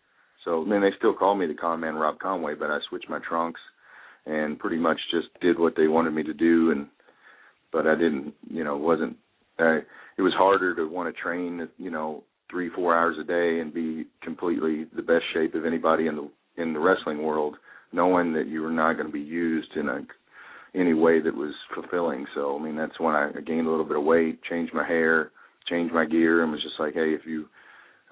So 0.45 0.65
then 0.69 0.81
they 0.81 0.91
still 0.97 1.13
call 1.13 1.35
me 1.35 1.47
the 1.47 1.53
con 1.53 1.79
man 1.79 1.95
Rob 1.95 2.19
Conway, 2.19 2.55
but 2.55 2.69
I 2.69 2.79
switched 2.89 3.09
my 3.09 3.19
trunks 3.27 3.59
and 4.25 4.59
pretty 4.59 4.77
much 4.77 4.97
just 5.11 5.27
did 5.41 5.59
what 5.59 5.75
they 5.75 5.87
wanted 5.87 6.11
me 6.11 6.23
to 6.23 6.33
do. 6.33 6.71
And 6.71 6.87
but 7.71 7.87
I 7.87 7.95
didn't, 7.95 8.33
you 8.49 8.63
know, 8.63 8.77
wasn't. 8.77 9.17
I, 9.59 9.79
it 10.17 10.21
was 10.21 10.33
harder 10.37 10.75
to 10.75 10.87
want 10.87 11.13
to 11.13 11.21
train, 11.21 11.67
you 11.77 11.91
know, 11.91 12.23
three 12.49 12.69
four 12.69 12.95
hours 12.95 13.17
a 13.19 13.23
day 13.23 13.59
and 13.59 13.73
be 13.73 14.05
completely 14.21 14.85
the 14.95 15.01
best 15.01 15.23
shape 15.33 15.55
of 15.55 15.65
anybody 15.65 16.07
in 16.07 16.15
the 16.15 16.61
in 16.61 16.73
the 16.73 16.79
wrestling 16.79 17.23
world 17.23 17.55
knowing 17.93 18.33
that 18.33 18.47
you 18.47 18.61
were 18.61 18.71
not 18.71 18.93
going 18.93 19.07
to 19.07 19.13
be 19.13 19.19
used 19.19 19.69
in 19.75 19.89
a 19.89 20.01
any 20.75 20.93
way 20.93 21.21
that 21.21 21.35
was 21.35 21.53
fulfilling. 21.73 22.25
So 22.33 22.57
I 22.57 22.63
mean 22.63 22.75
that's 22.75 22.99
when 22.99 23.15
I 23.15 23.31
gained 23.45 23.67
a 23.67 23.69
little 23.69 23.85
bit 23.85 23.97
of 23.97 24.03
weight, 24.03 24.41
changed 24.49 24.73
my 24.73 24.85
hair, 24.85 25.31
changed 25.69 25.93
my 25.93 26.05
gear, 26.05 26.43
and 26.43 26.51
was 26.51 26.63
just 26.63 26.79
like, 26.79 26.93
hey, 26.93 27.13
if 27.13 27.21
you 27.25 27.45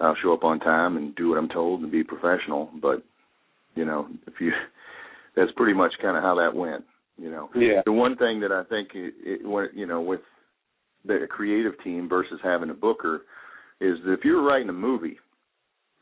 I'll 0.00 0.16
show 0.22 0.32
up 0.32 0.44
on 0.44 0.58
time 0.60 0.96
and 0.96 1.14
do 1.14 1.28
what 1.28 1.38
I'm 1.38 1.48
told 1.48 1.82
and 1.82 1.92
be 1.92 2.04
professional. 2.04 2.70
But 2.80 3.02
you 3.74 3.84
know, 3.84 4.08
if 4.26 4.34
you 4.40 4.52
that's 5.36 5.52
pretty 5.56 5.74
much 5.74 5.92
kind 6.00 6.16
of 6.16 6.22
how 6.22 6.36
that 6.36 6.56
went. 6.56 6.84
You 7.18 7.30
know, 7.30 7.50
yeah. 7.54 7.82
The 7.84 7.92
one 7.92 8.16
thing 8.16 8.40
that 8.40 8.52
I 8.52 8.64
think 8.64 8.90
it, 8.94 9.14
it 9.22 9.70
you 9.74 9.86
know 9.86 10.00
with 10.00 10.20
the 11.04 11.26
creative 11.28 11.72
team 11.82 12.08
versus 12.08 12.40
having 12.42 12.70
a 12.70 12.74
booker 12.74 13.22
is 13.80 13.98
that 14.04 14.12
if 14.12 14.20
you 14.24 14.36
were 14.36 14.42
writing 14.42 14.68
a 14.68 14.72
movie 14.72 15.18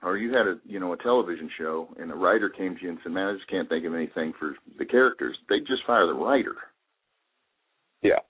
or 0.02 0.16
you 0.16 0.33
had 0.33 0.47
a 0.47 0.59
you 0.64 0.80
know 0.80 0.92
a 0.92 0.97
television 0.97 1.50
show 1.59 1.88
and 1.99 2.11
a 2.11 2.14
writer 2.14 2.49
came 2.49 2.76
to 2.76 2.83
you 2.83 2.90
and 2.90 2.99
said, 3.02 3.12
"Man, 3.12 3.28
I 3.28 3.35
just 3.35 3.49
can't 3.49 3.69
think 3.69 3.85
of 3.85 3.95
anything 3.95 4.33
for 4.38 4.57
the 4.78 4.85
characters," 4.85 5.37
they'd 5.49 5.66
just 5.66 5.85
fire 5.87 6.07
the 6.07 6.14
writer. 6.14 6.57
Yeah, 8.02 8.21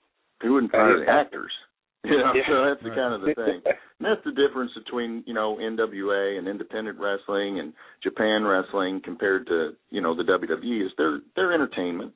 they 0.41 0.49
wouldn't 0.49 0.71
fire 0.71 1.03
the 1.03 1.11
actors. 1.11 1.51
You 2.03 2.17
know, 2.17 2.33
yeah. 2.33 2.41
so 2.49 2.65
that's 2.65 2.81
the 2.81 2.89
kind 2.99 3.13
of 3.13 3.21
the 3.21 3.35
thing. 3.35 3.61
And 3.99 4.09
that's 4.09 4.25
the 4.25 4.31
difference 4.31 4.71
between 4.73 5.23
you 5.27 5.35
know 5.35 5.57
NWA 5.61 6.39
and 6.39 6.47
independent 6.47 6.97
wrestling 6.99 7.59
and 7.59 7.73
Japan 8.01 8.43
wrestling 8.43 9.01
compared 9.05 9.45
to 9.45 9.73
you 9.91 10.01
know 10.01 10.15
the 10.15 10.23
WWE 10.23 10.83
is 10.83 10.91
they're 10.97 11.19
they're 11.35 11.53
entertainment 11.53 12.13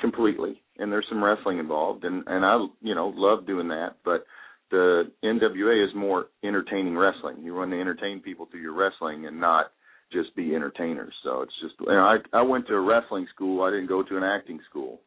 completely, 0.00 0.62
and 0.78 0.92
there's 0.92 1.06
some 1.08 1.22
wrestling 1.22 1.58
involved, 1.58 2.04
and 2.04 2.22
and 2.28 2.44
I 2.44 2.64
you 2.80 2.94
know 2.94 3.12
love 3.12 3.44
doing 3.44 3.66
that, 3.70 3.96
but 4.04 4.24
the 4.72 5.12
NWA 5.22 5.84
is 5.84 5.94
more 5.94 6.26
entertaining 6.42 6.96
wrestling. 6.96 7.36
You 7.42 7.54
want 7.54 7.70
to 7.70 7.80
entertain 7.80 8.20
people 8.20 8.48
through 8.50 8.62
your 8.62 8.74
wrestling 8.74 9.26
and 9.26 9.38
not 9.38 9.66
just 10.10 10.34
be 10.34 10.54
entertainers. 10.54 11.12
So 11.22 11.42
it's 11.42 11.52
just 11.62 11.74
you 11.78 11.86
know, 11.86 12.00
I 12.00 12.16
I 12.32 12.42
went 12.42 12.66
to 12.66 12.74
a 12.74 12.80
wrestling 12.80 13.26
school. 13.34 13.62
I 13.62 13.70
didn't 13.70 13.86
go 13.86 14.02
to 14.02 14.16
an 14.16 14.24
acting 14.24 14.60
school. 14.68 15.00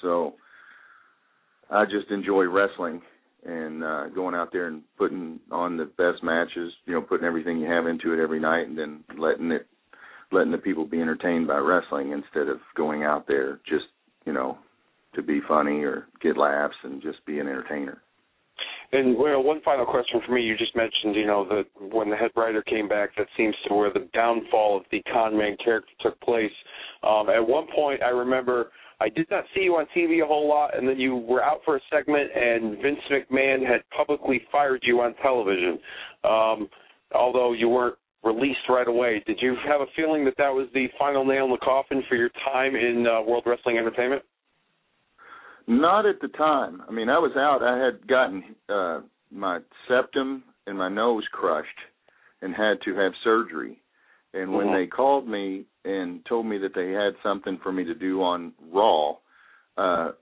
So 0.00 0.34
I 1.70 1.84
just 1.84 2.10
enjoy 2.10 2.44
wrestling 2.44 3.02
and 3.44 3.82
uh 3.82 4.08
going 4.08 4.34
out 4.34 4.50
there 4.52 4.68
and 4.68 4.82
putting 4.96 5.40
on 5.50 5.76
the 5.76 5.86
best 5.86 6.22
matches, 6.22 6.72
you 6.86 6.94
know, 6.94 7.02
putting 7.02 7.26
everything 7.26 7.58
you 7.58 7.66
have 7.66 7.86
into 7.86 8.12
it 8.12 8.22
every 8.22 8.40
night 8.40 8.68
and 8.68 8.78
then 8.78 9.02
letting 9.18 9.50
it 9.50 9.66
letting 10.30 10.52
the 10.52 10.58
people 10.58 10.86
be 10.86 11.00
entertained 11.00 11.48
by 11.48 11.58
wrestling 11.58 12.12
instead 12.12 12.48
of 12.48 12.58
going 12.76 13.02
out 13.02 13.26
there 13.26 13.58
just, 13.68 13.86
you 14.24 14.32
know, 14.32 14.56
to 15.16 15.22
be 15.22 15.40
funny 15.48 15.82
or 15.82 16.06
get 16.22 16.36
laughs 16.36 16.76
and 16.84 17.02
just 17.02 17.24
be 17.26 17.40
an 17.40 17.48
entertainer. 17.48 18.00
And 18.92 19.16
well, 19.16 19.42
one 19.42 19.60
final 19.62 19.86
question 19.86 20.20
for 20.26 20.32
me. 20.32 20.42
You 20.42 20.56
just 20.56 20.74
mentioned, 20.74 21.14
you 21.14 21.26
know, 21.26 21.46
that 21.48 21.92
when 21.92 22.10
the 22.10 22.16
head 22.16 22.32
writer 22.34 22.62
came 22.62 22.88
back, 22.88 23.10
that 23.16 23.28
seems 23.36 23.54
to 23.68 23.74
where 23.74 23.92
the 23.92 24.08
downfall 24.12 24.78
of 24.78 24.82
the 24.90 25.00
con 25.12 25.36
man 25.36 25.56
character 25.62 25.92
took 26.00 26.20
place. 26.20 26.50
Um, 27.04 27.28
at 27.30 27.46
one 27.46 27.66
point, 27.74 28.02
I 28.02 28.08
remember 28.08 28.72
I 29.00 29.08
did 29.08 29.30
not 29.30 29.44
see 29.54 29.62
you 29.62 29.76
on 29.76 29.86
TV 29.96 30.22
a 30.22 30.26
whole 30.26 30.48
lot, 30.48 30.76
and 30.76 30.86
then 30.86 30.98
you 30.98 31.16
were 31.16 31.42
out 31.42 31.60
for 31.64 31.76
a 31.76 31.80
segment, 31.90 32.30
and 32.34 32.82
Vince 32.82 33.00
McMahon 33.10 33.66
had 33.66 33.80
publicly 33.96 34.42
fired 34.52 34.82
you 34.84 35.00
on 35.00 35.14
television. 35.22 35.78
Um, 36.24 36.68
although 37.14 37.52
you 37.52 37.68
weren't 37.68 37.96
released 38.22 38.68
right 38.68 38.86
away, 38.86 39.22
did 39.26 39.38
you 39.40 39.56
have 39.66 39.80
a 39.80 39.86
feeling 39.96 40.24
that 40.26 40.34
that 40.36 40.50
was 40.50 40.68
the 40.74 40.86
final 40.98 41.24
nail 41.24 41.46
in 41.46 41.50
the 41.52 41.58
coffin 41.58 42.02
for 42.08 42.16
your 42.16 42.30
time 42.44 42.76
in 42.76 43.06
uh, 43.06 43.22
World 43.22 43.44
Wrestling 43.46 43.78
Entertainment? 43.78 44.22
Not 45.70 46.04
at 46.04 46.20
the 46.20 46.26
time. 46.28 46.82
I 46.88 46.90
mean, 46.90 47.08
I 47.08 47.18
was 47.18 47.30
out. 47.36 47.62
I 47.62 47.78
had 47.78 48.06
gotten 48.08 48.56
uh 48.68 49.00
my 49.30 49.60
septum 49.86 50.42
and 50.66 50.76
my 50.76 50.88
nose 50.88 51.22
crushed 51.30 51.68
and 52.42 52.52
had 52.52 52.80
to 52.84 52.94
have 52.96 53.12
surgery. 53.22 53.80
And 54.34 54.52
when 54.52 54.66
Mhm. 54.66 54.72
they 54.72 54.86
called 54.88 55.28
me 55.28 55.66
and 55.84 56.24
told 56.26 56.46
me 56.46 56.58
that 56.58 56.74
they 56.74 56.90
had 56.90 57.14
something 57.22 57.56
for 57.58 57.70
me 57.70 57.84
to 57.84 57.94
do 57.94 58.20
on 58.20 58.52
Raw, 58.72 59.16
uh 59.76 60.12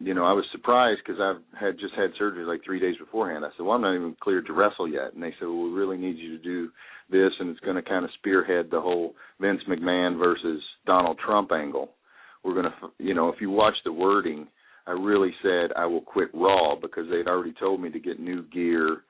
you 0.00 0.14
know, 0.14 0.24
I 0.24 0.32
was 0.32 0.44
surprised 0.50 1.00
because 1.04 1.20
I 1.20 1.36
had 1.56 1.78
just 1.78 1.94
had 1.94 2.10
surgery 2.16 2.44
like 2.44 2.64
three 2.64 2.80
days 2.80 2.96
beforehand. 2.96 3.44
I 3.44 3.50
said, 3.50 3.64
"Well, 3.64 3.76
I'm 3.76 3.82
not 3.82 3.94
even 3.94 4.16
cleared 4.18 4.46
to 4.46 4.52
wrestle 4.52 4.88
yet." 4.88 5.12
And 5.12 5.22
they 5.22 5.32
said, 5.38 5.46
"Well, 5.46 5.62
we 5.62 5.70
really 5.70 5.98
need 5.98 6.16
you 6.16 6.36
to 6.36 6.42
do 6.42 6.72
this, 7.08 7.32
and 7.38 7.50
it's 7.50 7.60
going 7.60 7.76
to 7.76 7.82
kind 7.82 8.04
of 8.04 8.10
spearhead 8.12 8.70
the 8.70 8.80
whole 8.80 9.14
Vince 9.38 9.62
McMahon 9.68 10.18
versus 10.18 10.60
Donald 10.86 11.18
Trump 11.18 11.52
angle. 11.52 11.94
We're 12.42 12.54
going 12.54 12.72
to, 12.72 12.90
you 12.98 13.14
know, 13.14 13.28
if 13.28 13.40
you 13.40 13.50
watch 13.50 13.76
the 13.84 13.92
wording, 13.92 14.48
I 14.86 14.92
really 14.92 15.32
said 15.42 15.70
I 15.76 15.86
will 15.86 16.00
quit 16.00 16.28
Raw 16.34 16.74
because 16.80 17.06
they'd 17.10 17.28
already 17.28 17.54
told 17.58 17.80
me 17.80 17.90
to 17.90 18.00
get 18.00 18.20
new 18.20 18.44
gear, 18.48 19.02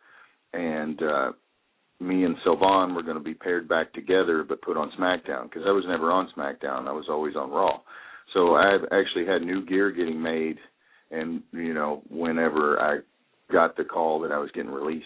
and 0.52 1.02
uh 1.02 1.32
me 2.00 2.24
and 2.24 2.36
Sylvain 2.42 2.94
were 2.94 3.02
going 3.02 3.18
to 3.18 3.22
be 3.22 3.34
paired 3.34 3.68
back 3.68 3.92
together, 3.92 4.42
but 4.42 4.62
put 4.62 4.78
on 4.78 4.90
SmackDown 4.98 5.44
because 5.44 5.64
I 5.66 5.70
was 5.70 5.84
never 5.86 6.10
on 6.10 6.30
SmackDown. 6.36 6.88
I 6.88 6.92
was 6.92 7.04
always 7.10 7.36
on 7.36 7.50
Raw. 7.50 7.80
So 8.32 8.54
I've 8.54 8.84
actually 8.84 9.26
had 9.26 9.42
new 9.42 9.66
gear 9.66 9.90
getting 9.90 10.20
made, 10.20 10.56
and 11.10 11.42
you 11.52 11.74
know, 11.74 12.02
whenever 12.08 12.80
I 12.80 13.00
got 13.52 13.76
the 13.76 13.84
call 13.84 14.20
that 14.20 14.32
I 14.32 14.38
was 14.38 14.50
getting 14.54 14.70
released. 14.70 15.04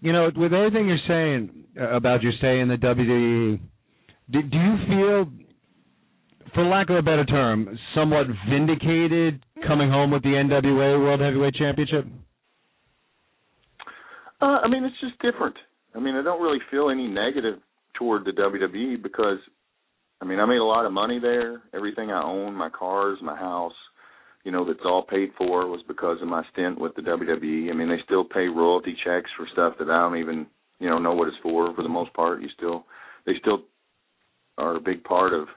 You 0.00 0.12
know, 0.12 0.30
with 0.34 0.54
everything 0.54 0.88
you're 0.88 0.98
saying 1.06 1.64
uh, 1.78 1.90
about 1.90 2.22
your 2.22 2.32
stay 2.38 2.60
in 2.60 2.68
the 2.68 2.76
WWE, 2.76 3.60
do, 4.30 4.42
do 4.42 4.56
you 4.56 4.76
feel, 4.88 5.32
for 6.54 6.64
lack 6.64 6.90
of 6.90 6.96
a 6.96 7.02
better 7.02 7.24
term, 7.24 7.78
somewhat 7.94 8.26
vindicated 8.48 9.44
coming 9.66 9.90
home 9.90 10.10
with 10.10 10.22
the 10.22 10.30
NWA 10.30 10.98
World 10.98 11.20
Heavyweight 11.20 11.54
Championship? 11.54 12.06
Uh, 14.40 14.58
I 14.64 14.68
mean, 14.68 14.84
it's 14.84 14.98
just 15.00 15.20
different. 15.20 15.56
I 15.94 16.00
mean, 16.00 16.14
I 16.14 16.22
don't 16.22 16.42
really 16.42 16.60
feel 16.70 16.90
any 16.90 17.08
negative 17.08 17.58
toward 17.98 18.24
the 18.24 18.30
WWE 18.30 19.02
because, 19.02 19.38
I 20.20 20.24
mean, 20.24 20.38
I 20.40 20.46
made 20.46 20.56
a 20.56 20.64
lot 20.64 20.86
of 20.86 20.92
money 20.92 21.18
there. 21.20 21.62
Everything 21.74 22.10
I 22.10 22.22
own, 22.22 22.54
my 22.54 22.70
cars, 22.70 23.18
my 23.22 23.36
house, 23.36 23.74
you 24.44 24.52
know, 24.52 24.64
that's 24.64 24.80
all 24.84 25.02
paid 25.02 25.30
for 25.36 25.66
was 25.66 25.82
because 25.86 26.18
of 26.22 26.28
my 26.28 26.42
stint 26.52 26.80
with 26.80 26.94
the 26.94 27.02
WWE. 27.02 27.70
I 27.70 27.74
mean, 27.74 27.88
they 27.88 28.02
still 28.04 28.24
pay 28.24 28.46
royalty 28.46 28.96
checks 29.04 29.30
for 29.36 29.46
stuff 29.52 29.74
that 29.78 29.90
I 29.90 30.00
don't 30.00 30.18
even, 30.18 30.46
you 30.78 30.88
know, 30.88 30.98
know 30.98 31.12
what 31.12 31.28
it's 31.28 31.36
for. 31.42 31.74
For 31.74 31.82
the 31.82 31.88
most 31.88 32.12
part, 32.14 32.40
you 32.40 32.48
still, 32.56 32.84
they 33.26 33.32
still 33.40 33.64
are 34.56 34.76
a 34.76 34.80
big 34.80 35.04
part 35.04 35.34
of 35.34 35.48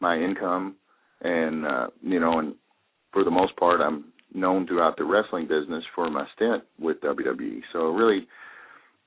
my 0.00 0.16
income, 0.16 0.76
and 1.22 1.66
uh, 1.66 1.86
you 2.02 2.20
know, 2.20 2.38
and 2.38 2.54
for 3.12 3.24
the 3.24 3.30
most 3.30 3.56
part, 3.56 3.80
I'm 3.80 4.04
known 4.34 4.66
throughout 4.66 4.96
the 4.96 5.04
wrestling 5.04 5.48
business 5.48 5.84
for 5.94 6.10
my 6.10 6.26
stint 6.34 6.62
with 6.78 7.00
WWE. 7.00 7.60
So 7.72 7.90
really 7.90 8.26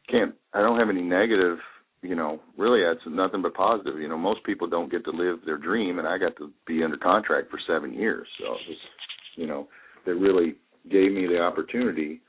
can't 0.10 0.34
I 0.54 0.62
don't 0.62 0.80
have 0.80 0.90
any 0.90 1.02
negative, 1.02 1.58
you 2.02 2.16
know, 2.16 2.40
really 2.58 2.82
that's 2.84 3.06
nothing 3.08 3.42
but 3.42 3.54
positive. 3.54 4.00
You 4.00 4.10
know, 4.10 4.18
most 4.18 4.44
people 4.44 4.68
don't 4.68 4.92
get 4.92 5.06
to 5.06 5.12
live 5.12 5.40
their 5.46 5.58
dream 5.58 6.00
and 6.00 6.08
I 6.08 6.18
got 6.18 6.36
to 6.38 6.52
be 6.66 6.84
under 6.84 6.98
contract 6.98 7.50
for 7.50 7.60
7 7.68 7.94
years. 7.94 8.28
So 8.40 8.46
it 8.46 8.70
was, 8.70 8.78
you 9.36 9.48
know, 9.48 9.68
they 10.06 10.14
really 10.14 10.56
gave 10.92 11.12
me 11.12 11.28
the 11.28 11.40
opportunity 11.40 12.22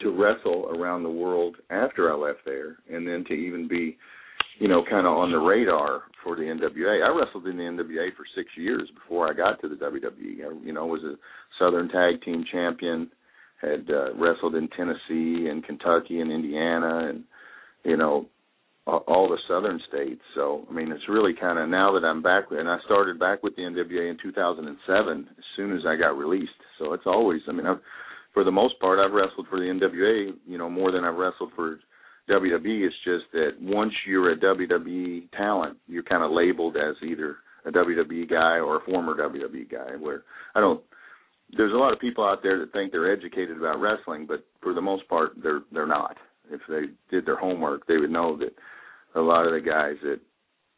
to 0.00 0.10
wrestle 0.10 0.68
around 0.74 1.04
the 1.04 1.10
world 1.10 1.56
after 1.70 2.12
I 2.12 2.16
left 2.16 2.40
there 2.44 2.78
and 2.90 3.06
then 3.06 3.24
to 3.28 3.34
even 3.34 3.68
be 3.68 3.96
you 4.62 4.68
know, 4.68 4.84
kind 4.88 5.08
of 5.08 5.14
on 5.14 5.32
the 5.32 5.38
radar 5.38 6.02
for 6.22 6.36
the 6.36 6.42
NWA. 6.42 7.02
I 7.02 7.08
wrestled 7.08 7.48
in 7.48 7.56
the 7.56 7.64
NWA 7.64 8.14
for 8.16 8.24
six 8.36 8.48
years 8.56 8.88
before 8.94 9.28
I 9.28 9.34
got 9.34 9.60
to 9.60 9.68
the 9.68 9.74
WWE. 9.74 10.38
I, 10.38 10.64
you 10.64 10.72
know, 10.72 10.86
was 10.86 11.02
a 11.02 11.16
Southern 11.58 11.88
Tag 11.88 12.22
Team 12.22 12.44
champion, 12.52 13.10
had 13.60 13.90
uh, 13.90 14.14
wrestled 14.14 14.54
in 14.54 14.68
Tennessee 14.68 15.48
and 15.50 15.66
Kentucky 15.66 16.20
and 16.20 16.30
Indiana, 16.30 17.08
and 17.08 17.24
you 17.82 17.96
know, 17.96 18.26
all, 18.86 19.28
the 19.28 19.38
Southern 19.48 19.80
states. 19.88 20.22
So, 20.36 20.64
I 20.70 20.72
mean, 20.72 20.92
it's 20.92 21.08
really 21.08 21.34
kind 21.34 21.58
of 21.58 21.68
now 21.68 21.92
that 21.98 22.06
I'm 22.06 22.22
back, 22.22 22.44
and 22.52 22.68
I 22.68 22.78
started 22.84 23.18
back 23.18 23.42
with 23.42 23.56
the 23.56 23.62
NWA 23.62 24.10
in 24.10 24.18
2007 24.22 25.26
as 25.28 25.44
soon 25.56 25.72
as 25.76 25.82
I 25.84 25.96
got 25.96 26.16
released. 26.16 26.50
So 26.78 26.92
it's 26.92 27.06
always, 27.06 27.40
I 27.48 27.52
mean, 27.52 27.66
I've, 27.66 27.80
for 28.32 28.44
the 28.44 28.52
most 28.52 28.78
part, 28.78 29.00
I've 29.00 29.12
wrestled 29.12 29.48
for 29.50 29.58
the 29.58 29.66
NWA, 29.66 30.36
you 30.46 30.56
know, 30.56 30.70
more 30.70 30.92
than 30.92 31.02
I've 31.02 31.18
wrestled 31.18 31.50
for 31.56 31.80
WWE. 32.30 32.86
It's 32.86 32.94
just 33.04 33.24
that 33.32 33.50
once 33.60 33.92
you're 34.06 34.32
a 34.32 34.36
WWE 34.36 35.30
talent, 35.32 35.76
you're 35.86 36.02
kind 36.02 36.22
of 36.22 36.30
labeled 36.30 36.76
as 36.76 36.94
either 37.02 37.36
a 37.64 37.70
WWE 37.70 38.28
guy 38.28 38.58
or 38.58 38.76
a 38.76 38.84
former 38.84 39.14
WWE 39.16 39.70
guy. 39.70 39.96
Where 39.98 40.22
I 40.54 40.60
don't. 40.60 40.80
There's 41.54 41.72
a 41.72 41.76
lot 41.76 41.92
of 41.92 42.00
people 42.00 42.24
out 42.24 42.42
there 42.42 42.58
that 42.60 42.72
think 42.72 42.92
they're 42.92 43.12
educated 43.12 43.58
about 43.58 43.80
wrestling, 43.80 44.26
but 44.26 44.46
for 44.62 44.72
the 44.72 44.80
most 44.80 45.06
part, 45.08 45.32
they're 45.42 45.62
they're 45.72 45.86
not. 45.86 46.16
If 46.50 46.60
they 46.68 46.92
did 47.10 47.26
their 47.26 47.36
homework, 47.36 47.86
they 47.86 47.98
would 47.98 48.10
know 48.10 48.36
that 48.38 48.54
a 49.14 49.20
lot 49.20 49.46
of 49.46 49.52
the 49.52 49.60
guys 49.60 49.96
that 50.02 50.20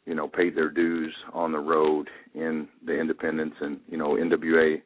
you 0.07 0.15
know 0.15 0.29
paid 0.29 0.57
their 0.57 0.71
dues 0.71 1.15
on 1.33 1.53
the 1.53 1.59
road 1.59 2.09
in 2.35 2.69
the 2.85 2.99
independents 2.99 3.57
and 3.61 3.81
you 3.89 3.97
know 3.97 4.11
NWA 4.11 4.83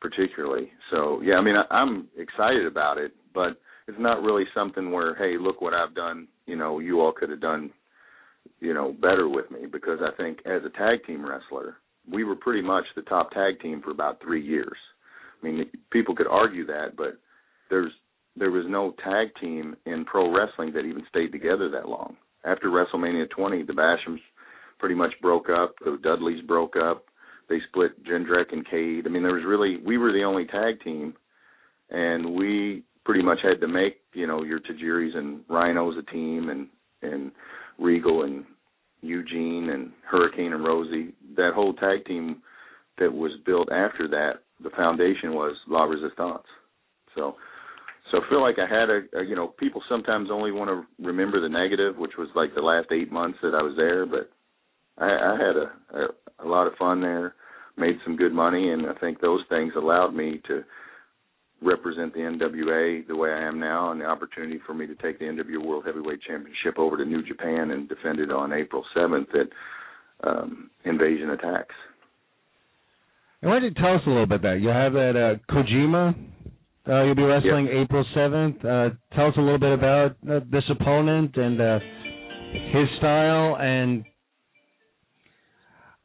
particularly. 0.00 0.70
So 0.90 1.20
yeah, 1.22 1.34
I 1.34 1.42
mean 1.42 1.56
I, 1.56 1.74
I'm 1.74 2.08
excited 2.18 2.66
about 2.66 2.98
it, 2.98 3.12
but 3.32 3.58
it's 3.86 3.98
not 4.00 4.22
really 4.22 4.44
something 4.54 4.90
where 4.90 5.14
hey 5.14 5.36
look 5.38 5.60
what 5.60 5.74
i've 5.74 5.94
done 5.94 6.26
you 6.46 6.56
know 6.56 6.78
you 6.78 7.00
all 7.00 7.12
could 7.12 7.30
have 7.30 7.40
done 7.40 7.70
you 8.60 8.74
know 8.74 8.92
better 8.92 9.28
with 9.28 9.50
me. 9.50 9.66
Because 9.70 9.98
i 10.02 10.14
think 10.16 10.38
as 10.46 10.62
a 10.64 10.70
tag 10.70 11.04
team 11.06 11.24
wrestler 11.26 11.76
we 12.10 12.24
were 12.24 12.36
pretty 12.36 12.62
much 12.62 12.84
the 12.94 13.02
top 13.02 13.30
tag 13.30 13.60
team 13.60 13.80
for 13.82 13.90
about 13.90 14.20
three 14.22 14.44
years. 14.44 14.76
I 15.42 15.46
mean 15.46 15.66
people 15.90 16.14
could 16.14 16.26
argue 16.26 16.66
that 16.66 16.96
but 16.96 17.18
there's 17.70 17.92
there 18.36 18.50
was 18.50 18.64
no 18.68 18.94
tag 19.02 19.28
team 19.40 19.76
in 19.86 20.04
pro 20.04 20.34
wrestling 20.34 20.72
that 20.74 20.84
even 20.84 21.04
stayed 21.08 21.32
together 21.32 21.70
that 21.70 21.88
long. 21.88 22.16
After 22.44 22.68
wrestlemania 22.68 23.28
20 23.30 23.62
the 23.62 23.72
bashams 23.72 24.20
pretty 24.78 24.94
much 24.94 25.12
broke 25.22 25.48
up 25.48 25.74
the 25.84 25.98
dudleys 26.02 26.44
broke 26.46 26.76
up 26.76 27.04
they 27.48 27.58
split 27.68 28.02
jindrak 28.04 28.52
and 28.52 28.68
cade. 28.68 29.06
I 29.06 29.10
mean 29.10 29.22
there 29.22 29.34
was 29.34 29.44
really 29.46 29.78
we 29.84 29.98
were 29.98 30.12
the 30.12 30.24
only 30.24 30.46
tag 30.46 30.82
team 30.82 31.14
and 31.90 32.34
we 32.34 32.82
pretty 33.04 33.22
much 33.22 33.38
had 33.42 33.60
to 33.60 33.68
make 33.68 33.98
you 34.12 34.26
know 34.26 34.42
your 34.42 34.60
Tajiris 34.60 35.16
and 35.16 35.40
Rhinos 35.48 35.96
a 35.98 36.10
team 36.10 36.48
and 36.48 36.68
and 37.02 37.32
Regal 37.78 38.22
and 38.22 38.44
Eugene 39.02 39.70
and 39.70 39.92
Hurricane 40.10 40.52
and 40.52 40.64
Rosie. 40.64 41.14
That 41.36 41.52
whole 41.54 41.74
tag 41.74 42.04
team 42.06 42.42
that 42.98 43.12
was 43.12 43.32
built 43.44 43.70
after 43.70 44.08
that, 44.08 44.42
the 44.62 44.70
foundation 44.70 45.34
was 45.34 45.56
La 45.68 45.84
Resistance. 45.84 46.46
So 47.14 47.36
so 48.10 48.18
I 48.18 48.28
feel 48.28 48.42
like 48.42 48.56
I 48.58 48.72
had 48.72 48.90
a, 48.90 49.20
a 49.20 49.24
you 49.24 49.34
know 49.36 49.48
people 49.48 49.82
sometimes 49.88 50.28
only 50.30 50.52
want 50.52 50.70
to 50.70 51.04
remember 51.04 51.40
the 51.40 51.48
negative, 51.48 51.96
which 51.96 52.12
was 52.18 52.28
like 52.34 52.54
the 52.54 52.60
last 52.60 52.88
eight 52.92 53.10
months 53.10 53.38
that 53.42 53.54
I 53.54 53.62
was 53.62 53.74
there, 53.76 54.06
but 54.06 54.30
I, 54.98 55.06
I 55.06 55.36
had 55.38 55.56
a, 55.56 56.04
a 56.04 56.44
a 56.44 56.48
lot 56.48 56.66
of 56.66 56.74
fun 56.74 57.00
there, 57.00 57.34
made 57.76 57.96
some 58.04 58.16
good 58.16 58.32
money, 58.32 58.70
and 58.70 58.86
I 58.86 58.94
think 58.94 59.20
those 59.20 59.40
things 59.48 59.72
allowed 59.76 60.14
me 60.14 60.40
to 60.48 60.62
represent 61.64 62.12
the 62.12 62.20
NWA 62.20 63.06
the 63.06 63.16
way 63.16 63.30
I 63.30 63.42
am 63.42 63.58
now, 63.58 63.90
and 63.90 64.00
the 64.00 64.04
opportunity 64.04 64.60
for 64.66 64.74
me 64.74 64.86
to 64.86 64.94
take 64.96 65.18
the 65.18 65.24
NWA 65.24 65.64
World 65.64 65.84
Heavyweight 65.86 66.20
Championship 66.22 66.78
over 66.78 66.96
to 66.96 67.04
New 67.04 67.22
Japan 67.22 67.70
and 67.70 67.88
defend 67.88 68.20
it 68.20 68.30
on 68.30 68.52
April 68.52 68.84
7th 68.96 69.28
at 69.34 70.28
um, 70.28 70.70
Invasion 70.84 71.30
Attacks. 71.30 71.74
And 73.42 73.50
why 73.50 73.58
don't 73.58 73.68
you 73.68 73.74
tell 73.74 73.94
us 73.94 74.02
a 74.06 74.08
little 74.08 74.26
bit 74.26 74.36
about 74.36 74.54
that? 74.54 74.60
You 74.60 74.68
have 74.68 74.92
that 74.92 75.16
uh, 75.16 75.52
Kojima. 75.52 76.14
Uh, 76.86 77.04
you'll 77.04 77.14
be 77.14 77.22
wrestling 77.22 77.68
April 77.68 78.04
seventh. 78.14 78.62
Uh, 78.64 78.90
tell 79.14 79.28
us 79.28 79.34
a 79.36 79.40
little 79.40 79.58
bit 79.58 79.72
about 79.72 80.16
uh, 80.30 80.40
this 80.50 80.64
opponent 80.70 81.34
and 81.36 81.60
uh, 81.60 81.78
his 82.72 82.88
style, 82.98 83.56
and 83.58 84.04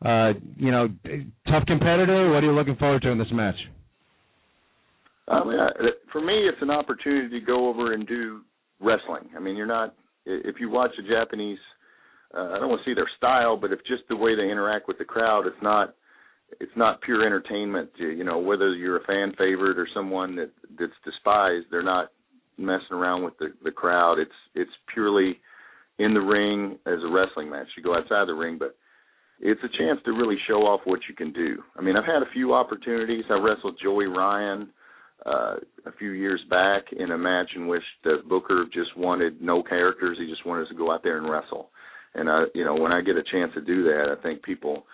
uh, 0.05 0.39
you 0.55 0.71
know, 0.71 0.87
tough 1.47 1.65
competitor. 1.67 2.31
What 2.31 2.43
are 2.43 2.47
you 2.47 2.53
looking 2.53 2.77
forward 2.77 3.01
to 3.01 3.09
in 3.09 3.17
this 3.17 3.27
match? 3.31 3.55
I 5.29 5.43
mean, 5.43 5.59
I, 5.59 5.69
for 6.11 6.21
me, 6.21 6.33
it's 6.47 6.61
an 6.61 6.71
opportunity 6.71 7.39
to 7.39 7.45
go 7.45 7.69
over 7.69 7.93
and 7.93 8.07
do 8.07 8.41
wrestling. 8.79 9.29
I 9.35 9.39
mean, 9.39 9.55
you're 9.55 9.65
not 9.65 9.95
if 10.25 10.55
you 10.59 10.69
watch 10.69 10.91
the 10.97 11.07
Japanese. 11.07 11.59
Uh, 12.35 12.51
I 12.53 12.59
don't 12.59 12.69
want 12.69 12.81
to 12.83 12.89
see 12.89 12.93
their 12.93 13.09
style, 13.17 13.57
but 13.57 13.71
if 13.71 13.79
just 13.87 14.03
the 14.07 14.15
way 14.15 14.35
they 14.35 14.51
interact 14.51 14.87
with 14.87 14.97
the 14.97 15.05
crowd, 15.05 15.47
it's 15.47 15.61
not 15.61 15.95
it's 16.59 16.71
not 16.75 17.01
pure 17.01 17.25
entertainment. 17.25 17.89
You 17.97 18.23
know, 18.23 18.39
whether 18.39 18.73
you're 18.75 18.97
a 18.97 19.05
fan 19.05 19.33
favorite 19.37 19.77
or 19.77 19.87
someone 19.93 20.35
that 20.35 20.51
that's 20.79 20.91
despised, 21.03 21.67
they're 21.71 21.83
not 21.83 22.11
messing 22.57 22.93
around 22.93 23.23
with 23.23 23.37
the 23.39 23.53
the 23.63 23.71
crowd. 23.71 24.19
It's 24.19 24.31
it's 24.55 24.71
purely 24.93 25.39
in 25.97 26.13
the 26.13 26.21
ring 26.21 26.77
as 26.85 26.99
a 27.03 27.11
wrestling 27.11 27.49
match. 27.49 27.67
You 27.75 27.83
go 27.83 27.95
outside 27.95 28.27
the 28.27 28.33
ring, 28.33 28.57
but 28.57 28.75
it's 29.39 29.61
a 29.63 29.77
chance 29.77 29.99
to 30.05 30.11
really 30.11 30.37
show 30.47 30.61
off 30.61 30.81
what 30.85 31.01
you 31.07 31.15
can 31.15 31.31
do. 31.33 31.63
I 31.77 31.81
mean, 31.81 31.95
I've 31.95 32.05
had 32.05 32.23
a 32.23 32.31
few 32.33 32.53
opportunities. 32.53 33.25
I 33.29 33.35
wrestled 33.35 33.79
Joey 33.81 34.05
Ryan 34.05 34.69
uh 35.25 35.55
a 35.85 35.91
few 35.97 36.11
years 36.11 36.41
back 36.49 36.83
in 36.97 37.11
a 37.11 37.17
match 37.17 37.51
in 37.55 37.67
which 37.67 37.83
the 38.03 38.17
booker 38.27 38.65
just 38.73 38.95
wanted 38.97 39.41
no 39.41 39.63
characters. 39.63 40.17
He 40.19 40.27
just 40.27 40.45
wanted 40.45 40.63
us 40.63 40.69
to 40.69 40.75
go 40.75 40.91
out 40.91 41.03
there 41.03 41.17
and 41.17 41.29
wrestle. 41.29 41.69
And 42.15 42.29
I, 42.29 42.45
you 42.55 42.65
know, 42.65 42.75
when 42.75 42.91
I 42.91 43.01
get 43.01 43.17
a 43.17 43.23
chance 43.31 43.51
to 43.53 43.61
do 43.61 43.83
that, 43.83 44.15
I 44.17 44.21
think 44.21 44.43
people 44.43 44.85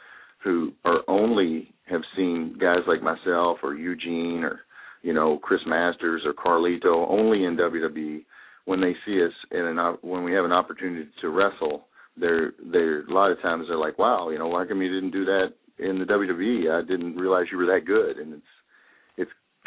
who 0.44 0.74
are 0.86 1.02
only 1.08 1.74
have 1.90 2.02
seen 2.16 2.58
guys 2.60 2.80
like 2.88 3.02
myself 3.02 3.58
or 3.64 3.74
Eugene 3.74 4.44
or 4.44 4.62
you 5.02 5.14
know 5.14 5.40
Chris 5.42 5.62
Masters 5.66 6.24
or 6.26 6.34
Carlito 6.34 7.10
only 7.10 7.46
in 7.46 7.58
WWE 7.58 8.24
when 8.66 8.82
they 8.82 8.94
see 9.06 9.24
us 9.24 9.34
in 9.52 9.66
an 9.66 9.78
when 10.02 10.24
we 10.24 10.34
have 10.34 10.46
an 10.46 10.52
opportunity 10.52 11.10
to 11.22 11.30
wrestle 11.30 11.86
they're 12.18 12.54
they're 12.72 13.06
a 13.06 13.14
lot 13.14 13.32
of 13.32 13.42
times 13.42 13.66
they're 13.68 13.78
like 13.78 14.00
wow 14.00 14.30
you 14.30 14.40
know 14.40 14.48
why 14.48 14.66
come 14.66 14.82
you 14.82 14.94
didn't 14.94 15.12
do 15.12 15.26
that 15.26 15.54
in 15.80 16.00
the 16.00 16.06
WWE 16.06 16.72
I 16.72 16.88
didn't 16.88 17.16
realize 17.16 17.46
you 17.52 17.58
were 17.58 17.66
that 17.66 17.86
good 17.86 18.18
and 18.18 18.34
it's 18.34 18.44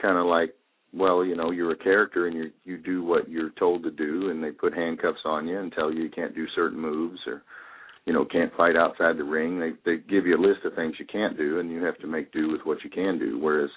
kind 0.01 0.19
of 0.19 0.27
like 0.27 0.55
well 0.95 1.25
you 1.25 1.37
know 1.37 1.51
you're 1.51 1.73
a 1.73 1.77
character 1.77 2.27
and 2.27 2.37
you 2.37 2.51
you 2.65 2.79
do 2.79 3.03
what 3.05 3.29
you're 3.29 3.51
told 3.59 3.83
to 3.83 3.91
do 3.91 4.31
and 4.31 4.43
they 4.43 4.51
put 4.51 4.75
handcuffs 4.75 5.21
on 5.25 5.47
you 5.47 5.59
and 5.59 5.73
tell 5.73 5.93
you 5.93 6.03
you 6.03 6.11
can't 6.11 6.35
do 6.35 6.47
certain 6.55 6.81
moves 6.81 7.19
or 7.27 7.43
you 8.09 8.15
know 8.15 8.25
can't 8.25 8.55
fight 8.57 8.75
outside 8.75 9.19
the 9.19 9.25
ring. 9.25 9.61
They 9.61 9.73
they 9.85 9.99
give 9.99 10.27
you 10.27 10.35
a 10.35 10.41
list 10.41 10.65
of 10.65 10.75
things 10.75 10.95
you 10.99 11.05
can't 11.05 11.37
do 11.37 11.61
and 11.61 11.71
you 11.71 11.85
have 11.85 11.99
to 11.99 12.07
make 12.07 12.33
do 12.33 12.51
with 12.51 12.63
what 12.65 12.83
you 12.83 12.89
can 12.89 13.19
do. 13.19 13.39
Whereas 13.39 13.69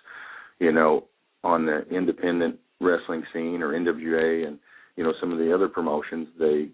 you 0.59 0.71
know 0.71 1.03
on 1.43 1.65
the 1.65 1.81
independent 1.91 2.57
wrestling 2.79 3.23
scene 3.33 3.61
or 3.61 3.73
NWA 3.73 4.47
and 4.47 4.57
you 4.95 5.03
know 5.03 5.13
some 5.19 5.33
of 5.33 5.37
the 5.37 5.53
other 5.53 5.67
promotions 5.67 6.29
they 6.39 6.69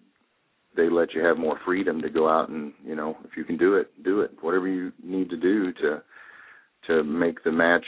they 0.76 0.88
let 0.88 1.16
you 1.16 1.26
have 1.26 1.40
more 1.40 1.60
freedom 1.66 2.00
to 2.04 2.12
go 2.12 2.30
out 2.30 2.50
and 2.50 2.74
you 2.86 2.96
know 2.96 3.18
if 3.24 3.36
you 3.36 3.44
can 3.44 3.58
do 3.58 3.74
it 3.74 3.92
do 4.04 4.22
it. 4.22 4.32
Whatever 4.42 4.68
you 4.68 4.92
need 5.04 5.32
to 5.32 5.38
do 5.38 5.74
to 5.74 6.04
to 6.86 7.04
make 7.04 7.44
the 7.44 7.52
match 7.52 7.86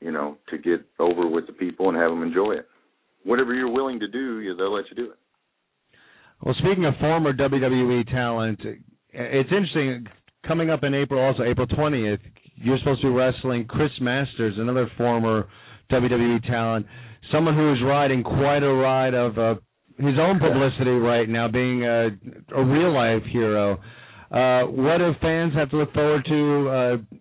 you 0.00 0.12
know 0.12 0.36
to 0.48 0.58
get 0.58 0.84
over 0.98 1.26
with 1.26 1.46
the 1.46 1.52
people 1.52 1.88
and 1.88 1.96
have 1.96 2.10
them 2.10 2.22
enjoy 2.22 2.52
it 2.52 2.66
whatever 3.24 3.54
you're 3.54 3.70
willing 3.70 4.00
to 4.00 4.08
do 4.08 4.54
they'll 4.56 4.74
let 4.74 4.84
you 4.90 4.96
do 4.96 5.10
it 5.10 5.18
well 6.42 6.54
speaking 6.58 6.84
of 6.84 6.94
former 7.00 7.32
WWE 7.32 8.08
talent 8.10 8.60
it's 9.10 9.50
interesting 9.50 10.06
coming 10.46 10.70
up 10.70 10.82
in 10.82 10.94
April 10.94 11.22
also 11.22 11.42
April 11.42 11.66
20th 11.66 12.20
you're 12.56 12.78
supposed 12.78 13.00
to 13.02 13.08
be 13.08 13.12
wrestling 13.12 13.64
Chris 13.66 13.92
Masters 14.00 14.54
another 14.58 14.90
former 14.96 15.48
WWE 15.90 16.46
talent, 16.46 16.86
someone 17.32 17.54
who 17.54 17.72
is 17.72 17.78
riding 17.84 18.22
quite 18.22 18.62
a 18.62 18.72
ride 18.72 19.14
of 19.14 19.38
uh, 19.38 19.54
his 19.98 20.18
own 20.18 20.38
publicity 20.38 20.90
right 20.90 21.28
now, 21.28 21.48
being 21.48 21.84
a, 21.84 22.08
a 22.54 22.64
real 22.64 22.92
life 22.92 23.22
hero. 23.30 23.78
Uh, 24.30 24.64
what 24.64 24.98
do 24.98 25.12
fans 25.22 25.54
have 25.54 25.70
to 25.70 25.76
look 25.76 25.92
forward 25.94 26.24
to? 26.28 26.68
Uh, 26.68 27.16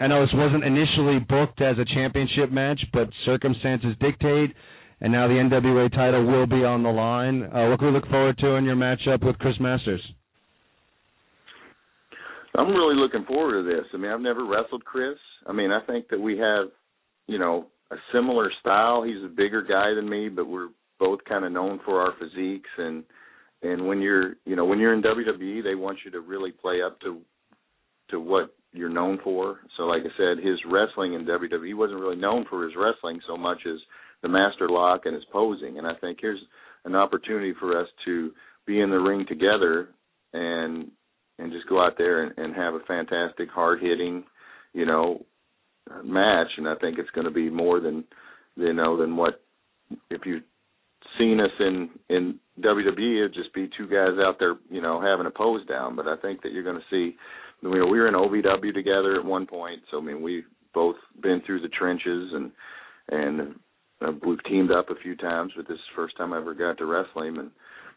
I 0.00 0.06
know 0.06 0.20
this 0.20 0.34
wasn't 0.34 0.64
initially 0.64 1.18
booked 1.18 1.60
as 1.60 1.76
a 1.78 1.84
championship 1.94 2.52
match, 2.52 2.80
but 2.92 3.08
circumstances 3.26 3.96
dictate, 4.00 4.54
and 5.00 5.12
now 5.12 5.26
the 5.26 5.34
NWA 5.34 5.90
title 5.90 6.24
will 6.24 6.46
be 6.46 6.64
on 6.64 6.82
the 6.82 6.90
line. 6.90 7.42
Uh, 7.42 7.68
what 7.68 7.78
can 7.78 7.88
we 7.88 7.94
look 7.94 8.08
forward 8.08 8.38
to 8.38 8.54
in 8.54 8.64
your 8.64 8.76
matchup 8.76 9.24
with 9.24 9.38
Chris 9.38 9.56
Masters? 9.58 10.02
I'm 12.54 12.70
really 12.70 12.96
looking 12.96 13.24
forward 13.24 13.62
to 13.62 13.68
this. 13.68 13.86
I 13.92 13.96
mean, 13.96 14.10
I've 14.10 14.20
never 14.20 14.44
wrestled 14.44 14.84
Chris. 14.84 15.18
I 15.46 15.52
mean, 15.52 15.70
I 15.70 15.80
think 15.86 16.08
that 16.08 16.20
we 16.20 16.38
have, 16.38 16.66
you 17.26 17.38
know, 17.38 17.66
a 17.90 17.96
similar 18.12 18.50
style. 18.60 19.02
He's 19.02 19.22
a 19.24 19.28
bigger 19.28 19.62
guy 19.62 19.94
than 19.94 20.08
me, 20.08 20.28
but 20.28 20.46
we're 20.46 20.68
both 20.98 21.20
kind 21.28 21.44
of 21.44 21.52
known 21.52 21.80
for 21.84 22.00
our 22.00 22.12
physiques 22.18 22.70
and 22.78 23.04
and 23.62 23.86
when 23.86 24.00
you're 24.00 24.34
you 24.44 24.54
know 24.56 24.64
when 24.64 24.78
you're 24.78 24.94
in 24.94 25.02
WWE, 25.02 25.62
they 25.62 25.74
want 25.74 25.98
you 26.04 26.10
to 26.12 26.20
really 26.20 26.52
play 26.52 26.80
up 26.82 27.00
to 27.00 27.20
to 28.10 28.20
what 28.20 28.54
you're 28.72 28.88
known 28.88 29.18
for. 29.24 29.58
So 29.76 29.84
like 29.84 30.02
I 30.02 30.16
said, 30.16 30.44
his 30.44 30.58
wrestling 30.70 31.14
in 31.14 31.24
WWE 31.24 31.76
wasn't 31.76 32.00
really 32.00 32.16
known 32.16 32.44
for 32.48 32.64
his 32.64 32.74
wrestling 32.76 33.20
so 33.26 33.36
much 33.36 33.58
as 33.66 33.78
the 34.22 34.28
master 34.28 34.68
lock 34.68 35.02
and 35.04 35.14
his 35.14 35.24
posing. 35.32 35.78
And 35.78 35.86
I 35.86 35.94
think 36.00 36.18
here's 36.20 36.40
an 36.84 36.94
opportunity 36.94 37.54
for 37.58 37.80
us 37.80 37.88
to 38.04 38.30
be 38.66 38.80
in 38.80 38.90
the 38.90 38.96
ring 38.96 39.24
together 39.28 39.88
and 40.32 40.90
and 41.40 41.52
just 41.52 41.68
go 41.68 41.80
out 41.80 41.94
there 41.96 42.24
and, 42.24 42.36
and 42.36 42.54
have 42.54 42.74
a 42.74 42.80
fantastic 42.80 43.48
hard 43.48 43.80
hitting, 43.80 44.24
you 44.72 44.84
know, 44.84 45.24
match, 46.04 46.48
and 46.56 46.68
I 46.68 46.74
think 46.76 46.98
it's 46.98 47.10
going 47.10 47.26
to 47.26 47.30
be 47.30 47.48
more 47.48 47.80
than 47.80 48.04
you 48.56 48.72
know 48.72 48.98
than 48.98 49.16
what 49.16 49.40
if 50.10 50.22
you've 50.24 50.42
seen 51.18 51.40
us 51.40 51.50
in 51.60 51.90
in 52.08 52.38
WWE, 52.60 53.18
it'd 53.18 53.34
just 53.34 53.54
be 53.54 53.70
two 53.76 53.86
guys 53.86 54.18
out 54.20 54.36
there, 54.38 54.56
you 54.70 54.82
know, 54.82 55.00
having 55.00 55.26
a 55.26 55.30
pose 55.30 55.64
down. 55.66 55.96
But 55.96 56.08
I 56.08 56.16
think 56.16 56.42
that 56.42 56.52
you're 56.52 56.64
going 56.64 56.80
to 56.80 56.90
see, 56.90 57.16
you 57.62 57.70
know, 57.70 57.86
we 57.86 57.98
were 57.98 58.08
in 58.08 58.14
OVW 58.14 58.72
together 58.72 59.16
at 59.16 59.24
one 59.24 59.46
point, 59.46 59.80
so 59.90 59.98
I 59.98 60.00
mean, 60.00 60.22
we've 60.22 60.44
both 60.74 60.96
been 61.22 61.42
through 61.44 61.60
the 61.60 61.68
trenches 61.68 62.30
and 62.32 62.52
and 63.10 63.54
uh, 64.00 64.12
we've 64.26 64.42
teamed 64.44 64.70
up 64.70 64.90
a 64.90 65.02
few 65.02 65.16
times. 65.16 65.52
But 65.56 65.66
this 65.66 65.74
is 65.76 65.80
the 65.90 66.02
first 66.02 66.16
time 66.16 66.32
I 66.32 66.38
ever 66.38 66.54
got 66.54 66.78
to 66.78 66.86
wrestle 66.86 67.22
him, 67.22 67.38
and 67.38 67.50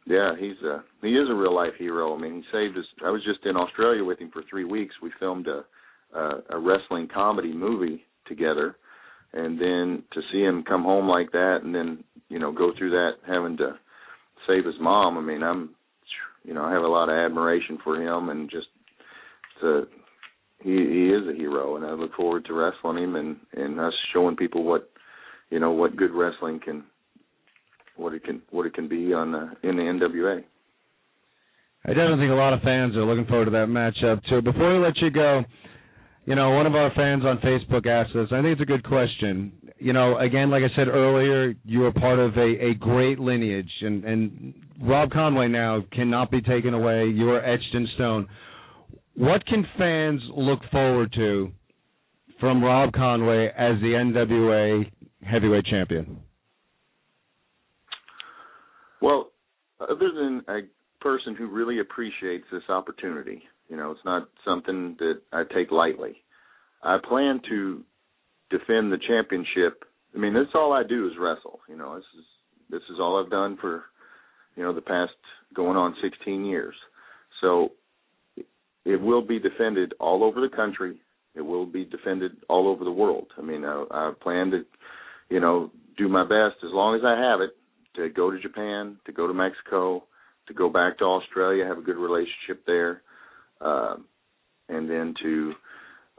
yeah, 0.05 0.33
he's 0.39 0.57
a 0.65 0.83
he 1.01 1.13
is 1.13 1.29
a 1.29 1.35
real 1.35 1.55
life 1.55 1.73
hero. 1.77 2.15
I 2.15 2.19
mean, 2.19 2.35
he 2.35 2.43
saved 2.51 2.77
us. 2.77 2.85
I 3.05 3.11
was 3.11 3.23
just 3.23 3.45
in 3.45 3.55
Australia 3.55 4.03
with 4.03 4.19
him 4.19 4.31
for 4.31 4.43
three 4.49 4.65
weeks. 4.65 4.95
We 5.01 5.11
filmed 5.19 5.47
a 5.47 5.63
uh, 6.15 6.41
a 6.49 6.59
wrestling 6.59 7.07
comedy 7.13 7.53
movie 7.53 8.03
together, 8.27 8.77
and 9.33 9.59
then 9.59 10.03
to 10.13 10.21
see 10.31 10.41
him 10.41 10.63
come 10.67 10.83
home 10.83 11.07
like 11.07 11.31
that, 11.31 11.59
and 11.63 11.73
then 11.73 12.03
you 12.29 12.39
know 12.39 12.51
go 12.51 12.71
through 12.77 12.91
that 12.91 13.11
having 13.27 13.57
to 13.57 13.75
save 14.47 14.65
his 14.65 14.75
mom. 14.79 15.17
I 15.17 15.21
mean, 15.21 15.43
I'm 15.43 15.71
you 16.43 16.53
know 16.53 16.63
I 16.63 16.71
have 16.71 16.83
a 16.83 16.87
lot 16.87 17.09
of 17.09 17.15
admiration 17.15 17.77
for 17.83 18.01
him, 18.01 18.29
and 18.29 18.49
just 18.49 18.67
to 19.61 19.87
he 20.63 20.71
he 20.71 21.09
is 21.09 21.27
a 21.27 21.35
hero, 21.35 21.75
and 21.75 21.85
I 21.85 21.91
look 21.91 22.13
forward 22.15 22.45
to 22.45 22.53
wrestling 22.53 23.03
him 23.03 23.15
and 23.15 23.37
and 23.53 23.79
us 23.79 23.93
showing 24.13 24.35
people 24.35 24.63
what 24.63 24.89
you 25.49 25.59
know 25.59 25.71
what 25.71 25.95
good 25.95 26.11
wrestling 26.11 26.59
can 26.63 26.83
what 27.95 28.13
it 28.13 28.23
can 28.23 28.41
what 28.51 28.65
it 28.65 28.73
can 28.73 28.87
be 28.87 29.13
on 29.13 29.33
in 29.63 29.75
the 29.77 29.83
NWA. 29.83 30.43
I 31.83 31.89
definitely 31.89 32.25
think 32.25 32.31
a 32.31 32.35
lot 32.35 32.53
of 32.53 32.61
fans 32.61 32.95
are 32.95 33.05
looking 33.05 33.25
forward 33.25 33.45
to 33.45 33.51
that 33.51 33.67
matchup 33.67 34.21
too. 34.29 34.41
Before 34.41 34.77
we 34.77 34.85
let 34.85 34.97
you 34.97 35.09
go, 35.09 35.41
you 36.25 36.35
know, 36.35 36.51
one 36.51 36.67
of 36.67 36.75
our 36.75 36.91
fans 36.95 37.23
on 37.25 37.39
Facebook 37.39 37.87
asked 37.87 38.15
us, 38.15 38.27
I 38.31 38.41
think 38.41 38.53
it's 38.53 38.61
a 38.61 38.65
good 38.65 38.83
question. 38.83 39.51
You 39.79 39.93
know, 39.93 40.19
again, 40.19 40.51
like 40.51 40.61
I 40.61 40.75
said 40.75 40.87
earlier, 40.87 41.55
you 41.65 41.85
are 41.85 41.91
part 41.91 42.19
of 42.19 42.37
a, 42.37 42.65
a 42.67 42.73
great 42.75 43.17
lineage, 43.17 43.71
and, 43.81 44.03
and 44.03 44.53
Rob 44.83 45.09
Conway 45.09 45.47
now 45.47 45.83
cannot 45.91 46.29
be 46.29 46.39
taken 46.41 46.75
away. 46.75 47.07
You 47.07 47.31
are 47.31 47.43
etched 47.43 47.73
in 47.73 47.87
stone. 47.95 48.27
What 49.15 49.45
can 49.45 49.65
fans 49.77 50.21
look 50.35 50.59
forward 50.71 51.11
to 51.13 51.51
from 52.39 52.63
Rob 52.63 52.93
Conway 52.93 53.47
as 53.57 53.79
the 53.81 53.93
NWA 53.93 54.91
heavyweight 55.23 55.65
champion? 55.65 56.21
Well, 59.01 59.31
other 59.79 60.11
than 60.13 60.43
a 60.47 60.61
person 61.01 61.35
who 61.35 61.47
really 61.47 61.79
appreciates 61.79 62.45
this 62.51 62.63
opportunity, 62.69 63.43
you 63.67 63.75
know, 63.75 63.91
it's 63.91 64.05
not 64.05 64.29
something 64.45 64.95
that 64.99 65.21
I 65.31 65.43
take 65.53 65.71
lightly. 65.71 66.17
I 66.83 66.97
plan 67.07 67.41
to 67.49 67.83
defend 68.49 68.91
the 68.91 68.99
championship. 69.07 69.83
I 70.15 70.19
mean, 70.19 70.33
that's 70.33 70.55
all 70.55 70.73
I 70.73 70.83
do 70.87 71.07
is 71.07 71.13
wrestle. 71.19 71.59
You 71.69 71.77
know, 71.77 71.95
this 71.95 72.05
is 72.17 72.25
this 72.69 72.81
is 72.89 72.99
all 72.99 73.21
I've 73.21 73.31
done 73.31 73.57
for 73.59 73.83
you 74.55 74.63
know 74.63 74.73
the 74.73 74.81
past 74.81 75.13
going 75.53 75.77
on 75.77 75.95
16 76.01 76.45
years. 76.45 76.75
So 77.41 77.71
it 78.85 79.01
will 79.01 79.21
be 79.21 79.39
defended 79.39 79.93
all 79.99 80.23
over 80.23 80.41
the 80.41 80.53
country. 80.55 80.97
It 81.35 81.41
will 81.41 81.65
be 81.65 81.85
defended 81.85 82.31
all 82.49 82.67
over 82.67 82.83
the 82.83 82.91
world. 82.91 83.27
I 83.37 83.41
mean, 83.41 83.63
I, 83.63 83.85
I 83.91 84.11
plan 84.21 84.51
to, 84.51 84.63
you 85.29 85.39
know, 85.39 85.71
do 85.97 86.09
my 86.09 86.23
best 86.23 86.63
as 86.63 86.71
long 86.71 86.95
as 86.95 87.01
I 87.05 87.19
have 87.19 87.41
it 87.41 87.51
to 87.95 88.09
go 88.09 88.31
to 88.31 88.39
Japan, 88.39 88.97
to 89.05 89.11
go 89.11 89.27
to 89.27 89.33
Mexico, 89.33 90.03
to 90.47 90.53
go 90.53 90.69
back 90.69 90.97
to 90.97 91.05
Australia, 91.05 91.65
have 91.65 91.77
a 91.77 91.81
good 91.81 91.97
relationship 91.97 92.65
there, 92.65 93.01
uh, 93.61 93.95
and 94.69 94.89
then 94.89 95.13
to 95.21 95.53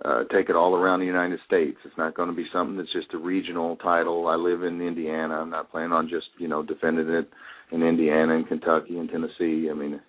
uh, 0.05 0.25
take 0.33 0.49
it 0.49 0.57
all 0.57 0.75
around 0.75 1.01
the 1.01 1.07
United 1.07 1.41
States. 1.47 1.77
It's 1.85 1.97
not 1.99 2.15
going 2.15 2.29
to 2.29 2.35
be 2.35 2.47
something 2.53 2.77
that's 2.77 2.93
just 2.93 3.15
a 3.15 3.19
regional 3.19 3.77
title. 3.77 4.29
I 4.29 4.37
live 4.37 4.63
in 4.63 4.81
Indiana. 4.81 5.35
I'm 5.35 5.51
not 5.51 5.71
planning 5.71 5.93
on 5.93 6.09
just 6.09 6.27
you 6.39 6.49
know 6.49 6.63
defending 6.63 7.09
it 7.09 7.29
in 7.71 7.83
Indiana 7.83 8.37
and 8.37 8.49
Kentucky 8.49 8.99
and 8.99 9.09
Tennessee. 9.09 9.69
I 9.71 9.75
mean, 9.75 10.01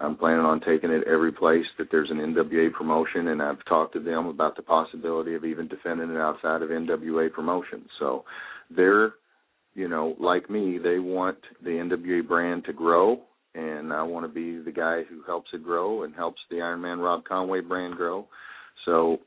I'm 0.00 0.16
planning 0.16 0.44
on 0.44 0.60
taking 0.60 0.90
it 0.90 1.04
every 1.06 1.32
place 1.32 1.64
that 1.78 1.88
there's 1.90 2.10
an 2.10 2.18
NWA 2.18 2.72
promotion, 2.72 3.28
and 3.28 3.42
I've 3.42 3.64
talked 3.66 3.94
to 3.94 4.00
them 4.00 4.26
about 4.26 4.56
the 4.56 4.62
possibility 4.62 5.34
of 5.34 5.44
even 5.44 5.68
defending 5.68 6.10
it 6.10 6.18
outside 6.18 6.62
of 6.62 6.70
NWA 6.70 7.32
promotions. 7.32 7.88
So 7.98 8.24
they're, 8.74 9.14
you 9.74 9.88
know, 9.88 10.14
like 10.20 10.48
me, 10.48 10.78
they 10.78 10.98
want 10.98 11.38
the 11.62 11.70
NWA 11.70 12.26
brand 12.26 12.64
to 12.66 12.72
grow 12.72 13.20
and 13.54 13.92
I 13.92 14.02
want 14.02 14.24
to 14.24 14.32
be 14.32 14.62
the 14.62 14.72
guy 14.72 15.02
who 15.08 15.22
helps 15.26 15.50
it 15.52 15.64
grow 15.64 16.04
and 16.04 16.14
helps 16.14 16.40
the 16.50 16.60
Iron 16.60 16.80
Man 16.82 17.00
Rob 17.00 17.24
Conway 17.24 17.60
brand 17.60 17.96
grow. 17.96 18.26
So, 18.84 19.18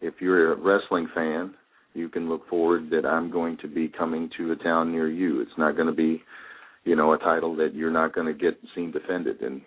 if 0.00 0.14
you're 0.20 0.52
a 0.52 0.56
wrestling 0.56 1.08
fan, 1.14 1.54
you 1.94 2.08
can 2.08 2.28
look 2.28 2.48
forward 2.48 2.90
that 2.90 3.06
I'm 3.06 3.30
going 3.30 3.56
to 3.58 3.68
be 3.68 3.88
coming 3.88 4.28
to 4.36 4.52
a 4.52 4.56
town 4.56 4.92
near 4.92 5.08
you. 5.08 5.40
It's 5.40 5.56
not 5.56 5.76
going 5.76 5.86
to 5.86 5.94
be, 5.94 6.22
you 6.84 6.96
know, 6.96 7.12
a 7.12 7.18
title 7.18 7.54
that 7.56 7.74
you're 7.74 7.92
not 7.92 8.14
going 8.14 8.26
to 8.26 8.34
get 8.34 8.58
seen 8.74 8.90
defended, 8.90 9.40
and 9.40 9.62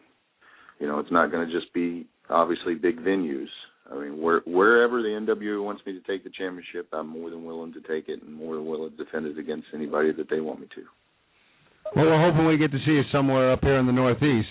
you 0.80 0.88
know, 0.88 1.00
it's 1.00 1.12
not 1.12 1.32
going 1.32 1.48
to 1.48 1.54
just 1.54 1.74
be 1.74 2.08
obviously 2.30 2.76
big 2.76 3.00
venues. 3.00 3.48
I 3.90 3.96
mean, 3.96 4.22
where, 4.22 4.42
wherever 4.46 5.02
the 5.02 5.10
NWA 5.10 5.64
wants 5.64 5.82
me 5.86 5.94
to 5.94 6.02
take 6.02 6.24
the 6.24 6.30
championship, 6.30 6.90
I'm 6.92 7.08
more 7.08 7.30
than 7.30 7.46
willing 7.46 7.74
to 7.74 7.82
take 7.82 8.10
it 8.10 8.22
and 8.22 8.34
more 8.34 8.56
than 8.56 8.66
willing 8.66 8.92
to 8.92 9.04
defend 9.04 9.28
it 9.28 9.38
against 9.38 9.68
anybody 9.74 10.12
that 10.14 10.30
they 10.30 10.42
want 10.42 10.60
me 10.60 10.68
to. 10.76 10.84
Well, 11.96 12.06
we're 12.06 12.32
hoping 12.32 12.46
we 12.46 12.58
get 12.58 12.72
to 12.72 12.80
see 12.86 12.92
you 12.92 13.04
somewhere 13.12 13.52
up 13.52 13.62
here 13.62 13.78
in 13.78 13.86
the 13.86 13.94
Northeast. 13.94 14.50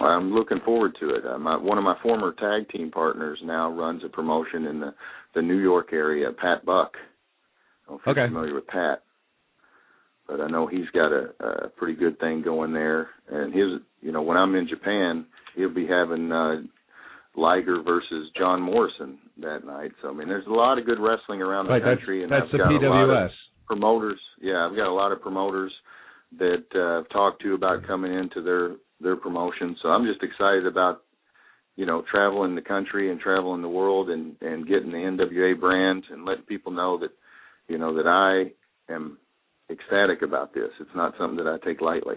I'm 0.00 0.32
looking 0.32 0.58
forward 0.64 0.96
to 1.00 1.10
it. 1.10 1.24
Uh, 1.24 1.38
my, 1.38 1.56
one 1.56 1.78
of 1.78 1.84
my 1.84 1.96
former 2.02 2.32
tag 2.32 2.68
team 2.70 2.90
partners 2.90 3.38
now 3.44 3.70
runs 3.70 4.02
a 4.04 4.08
promotion 4.08 4.66
in 4.66 4.80
the 4.80 4.94
the 5.34 5.42
New 5.42 5.58
York 5.58 5.88
area, 5.92 6.30
Pat 6.30 6.64
Buck. 6.64 6.92
I 7.86 7.90
don't 7.90 7.96
know 7.96 8.00
if 8.02 8.08
okay. 8.08 8.20
you're 8.20 8.28
familiar 8.28 8.54
with 8.54 8.66
Pat, 8.68 9.02
but 10.26 10.40
I 10.40 10.48
know 10.48 10.66
he's 10.66 10.88
got 10.92 11.12
a, 11.12 11.32
a 11.40 11.68
pretty 11.68 11.98
good 11.98 12.18
thing 12.18 12.42
going 12.42 12.72
there. 12.72 13.08
And 13.30 13.52
his, 13.52 13.80
you 14.00 14.12
know, 14.12 14.22
when 14.22 14.36
I'm 14.36 14.54
in 14.54 14.68
Japan, 14.68 15.26
he'll 15.54 15.74
be 15.74 15.86
having 15.86 16.32
uh, 16.32 16.62
Liger 17.36 17.82
versus 17.82 18.30
John 18.36 18.62
Morrison 18.62 19.18
that 19.40 19.64
night. 19.64 19.92
So 20.02 20.10
I 20.10 20.12
mean, 20.12 20.28
there's 20.28 20.46
a 20.46 20.50
lot 20.50 20.78
of 20.78 20.86
good 20.86 20.98
wrestling 21.00 21.42
around 21.42 21.66
the 21.66 21.72
right, 21.72 21.82
country, 21.82 22.20
that's, 22.20 22.32
and 22.32 22.32
that's 22.32 22.46
I've 22.46 22.52
the 22.52 22.58
got 22.58 22.68
PWS. 22.70 22.84
a 22.84 23.12
lot 23.12 23.24
of 23.24 23.30
promoters. 23.66 24.20
Yeah, 24.40 24.66
I've 24.68 24.76
got 24.76 24.88
a 24.88 24.94
lot 24.94 25.12
of 25.12 25.20
promoters 25.20 25.72
that 26.38 26.64
uh, 26.74 27.00
I've 27.00 27.08
talked 27.10 27.42
to 27.42 27.54
about 27.54 27.86
coming 27.86 28.12
into 28.12 28.42
their 28.42 28.76
their 29.00 29.16
promotion. 29.16 29.76
So 29.82 29.88
I'm 29.88 30.06
just 30.06 30.22
excited 30.22 30.66
about 30.66 31.02
you 31.76 31.86
know 31.86 32.02
traveling 32.10 32.54
the 32.54 32.62
country 32.62 33.10
and 33.10 33.20
traveling 33.20 33.62
the 33.62 33.68
world 33.68 34.10
and 34.10 34.36
and 34.40 34.66
getting 34.66 34.90
the 34.90 34.98
NWA 34.98 35.58
brand 35.58 36.04
and 36.10 36.24
letting 36.24 36.44
people 36.44 36.72
know 36.72 36.98
that 36.98 37.10
you 37.68 37.78
know 37.78 37.94
that 37.96 38.06
I 38.06 38.92
am 38.92 39.18
ecstatic 39.74 40.22
about 40.22 40.54
this. 40.54 40.70
It's 40.80 40.94
not 40.94 41.14
something 41.18 41.44
that 41.44 41.48
I 41.48 41.64
take 41.66 41.80
lightly. 41.80 42.16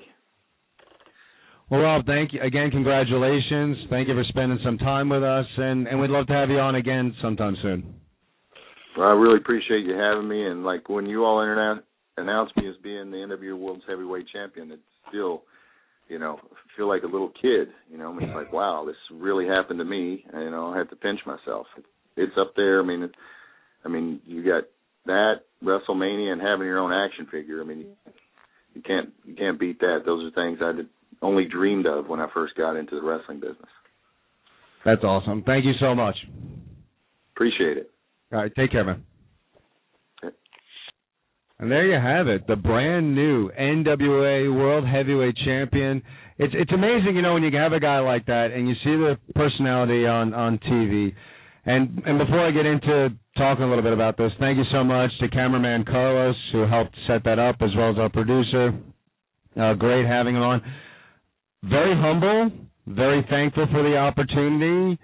Well, 1.70 1.82
Rob, 1.82 2.06
thank 2.06 2.32
you 2.32 2.42
again. 2.42 2.72
Congratulations. 2.72 3.78
Thank 3.90 4.08
you 4.08 4.14
for 4.14 4.24
spending 4.30 4.60
some 4.64 4.78
time 4.78 5.10
with 5.10 5.24
us, 5.24 5.46
and 5.58 5.88
and 5.88 6.00
we'd 6.00 6.10
love 6.10 6.28
to 6.28 6.34
have 6.34 6.50
you 6.50 6.60
on 6.60 6.76
again 6.76 7.14
sometime 7.22 7.58
soon. 7.62 7.94
Well, 8.98 9.08
I 9.08 9.12
really 9.12 9.38
appreciate 9.38 9.86
you 9.86 9.94
having 9.94 10.30
me, 10.30 10.48
and 10.48 10.64
like 10.64 10.88
when 10.88 11.06
you 11.08 11.26
all 11.26 11.42
internet 11.42 11.84
announced 12.18 12.56
me 12.58 12.68
as 12.70 12.76
being 12.82 13.12
the 13.12 13.18
NWA 13.18 13.58
World's 13.58 13.84
Heavyweight 13.88 14.28
Champion, 14.32 14.72
it's 14.72 14.82
still, 15.10 15.44
you 16.08 16.20
know, 16.20 16.40
feel 16.76 16.88
like 16.88 17.04
a 17.04 17.08
little 17.08 17.32
kid. 17.42 17.68
You 17.92 17.98
know, 17.98 18.12
I 18.12 18.14
mean, 18.14 18.30
it's 18.30 18.36
like 18.36 18.54
wow, 18.54 18.86
this 18.88 18.96
really 19.12 19.46
happened 19.46 19.80
to 19.80 19.86
me. 19.86 20.26
And, 20.32 20.44
you 20.44 20.52
know, 20.52 20.68
I 20.74 20.78
have 20.78 20.90
to 20.90 20.96
pinch 20.96 21.20
myself. 21.26 21.68
It's 22.16 22.34
up 22.40 22.54
there. 22.56 22.82
I 22.82 22.86
mean, 22.86 23.04
it, 23.04 23.12
I 23.84 23.90
mean, 23.90 24.22
you 24.26 24.44
got 24.44 24.64
that 25.08 25.42
WrestleMania 25.64 26.32
and 26.32 26.42
having 26.42 26.68
your 26.68 26.80
own 26.80 26.94
action 26.94 27.28
figure. 27.32 27.62
I 27.62 27.66
mean, 27.66 27.86
you 28.74 28.82
can't 28.82 29.10
you 29.26 29.36
can't 29.36 29.60
beat 29.60 29.80
that. 29.80 30.04
Those 30.06 30.32
are 30.32 30.36
things 30.36 30.60
I 30.62 30.74
did 30.74 30.88
only 31.22 31.46
dreamed 31.46 31.88
of 31.88 32.08
when 32.08 32.20
I 32.20 32.28
first 32.34 32.56
got 32.56 32.76
into 32.76 32.96
the 32.96 33.02
wrestling 33.02 33.40
business. 33.40 33.70
That's 34.86 35.04
awesome. 35.04 35.44
Thank 35.44 35.66
you 35.66 35.74
so 35.80 35.96
much. 35.96 36.16
Appreciate 37.36 37.78
it. 37.78 37.92
All 38.32 38.40
right, 38.40 38.52
take 38.56 38.72
care, 38.72 38.84
man. 38.84 39.04
Okay. 40.24 40.36
And 41.60 41.72
there 41.72 41.86
you 41.86 42.00
have 42.00 42.28
it, 42.28 42.46
the 42.48 42.56
brand 42.56 43.16
new 43.16 43.50
NWA 43.50 44.56
World 44.56 44.88
Heavyweight 44.88 45.36
Champion. 45.44 46.04
It's 46.38 46.54
it's 46.56 46.72
amazing, 46.72 47.16
you 47.16 47.22
know, 47.22 47.34
when 47.34 47.44
you 47.44 47.52
have 47.58 47.74
a 47.74 47.80
guy 47.80 48.00
like 48.00 48.28
that 48.28 48.50
and 48.54 48.68
you 48.68 48.76
see 48.84 48.92
the 48.92 49.18
personality 49.34 50.06
on 50.06 50.34
on 50.34 50.60
TV. 50.60 51.14
And 51.68 52.02
and 52.06 52.18
before 52.18 52.40
I 52.40 52.52
get 52.52 52.66
into 52.66 53.10
talking 53.36 53.66
a 53.66 53.68
little 53.68 53.84
bit 53.84 53.92
about 53.92 54.16
this, 54.16 54.32
thank 54.40 54.58
you 54.58 54.64
so 54.72 54.86
much 54.86 55.12
to 55.20 55.28
cameraman 55.28 55.84
Carlos 55.84 56.36
who 56.54 56.66
helped 56.66 56.96
set 57.08 57.26
that 57.26 57.40
up, 57.40 57.58
as 57.60 57.70
well 57.76 57.92
as 57.92 57.98
our 57.98 58.10
producer. 58.10 58.72
Uh, 59.60 59.74
great 59.74 60.06
having 60.06 60.36
him 60.36 60.44
on 60.44 60.62
very 61.64 61.94
humble, 61.94 62.52
very 62.88 63.26
thankful 63.30 63.68
for 63.72 63.84
the 63.84 63.98
opportunity. 63.98 64.98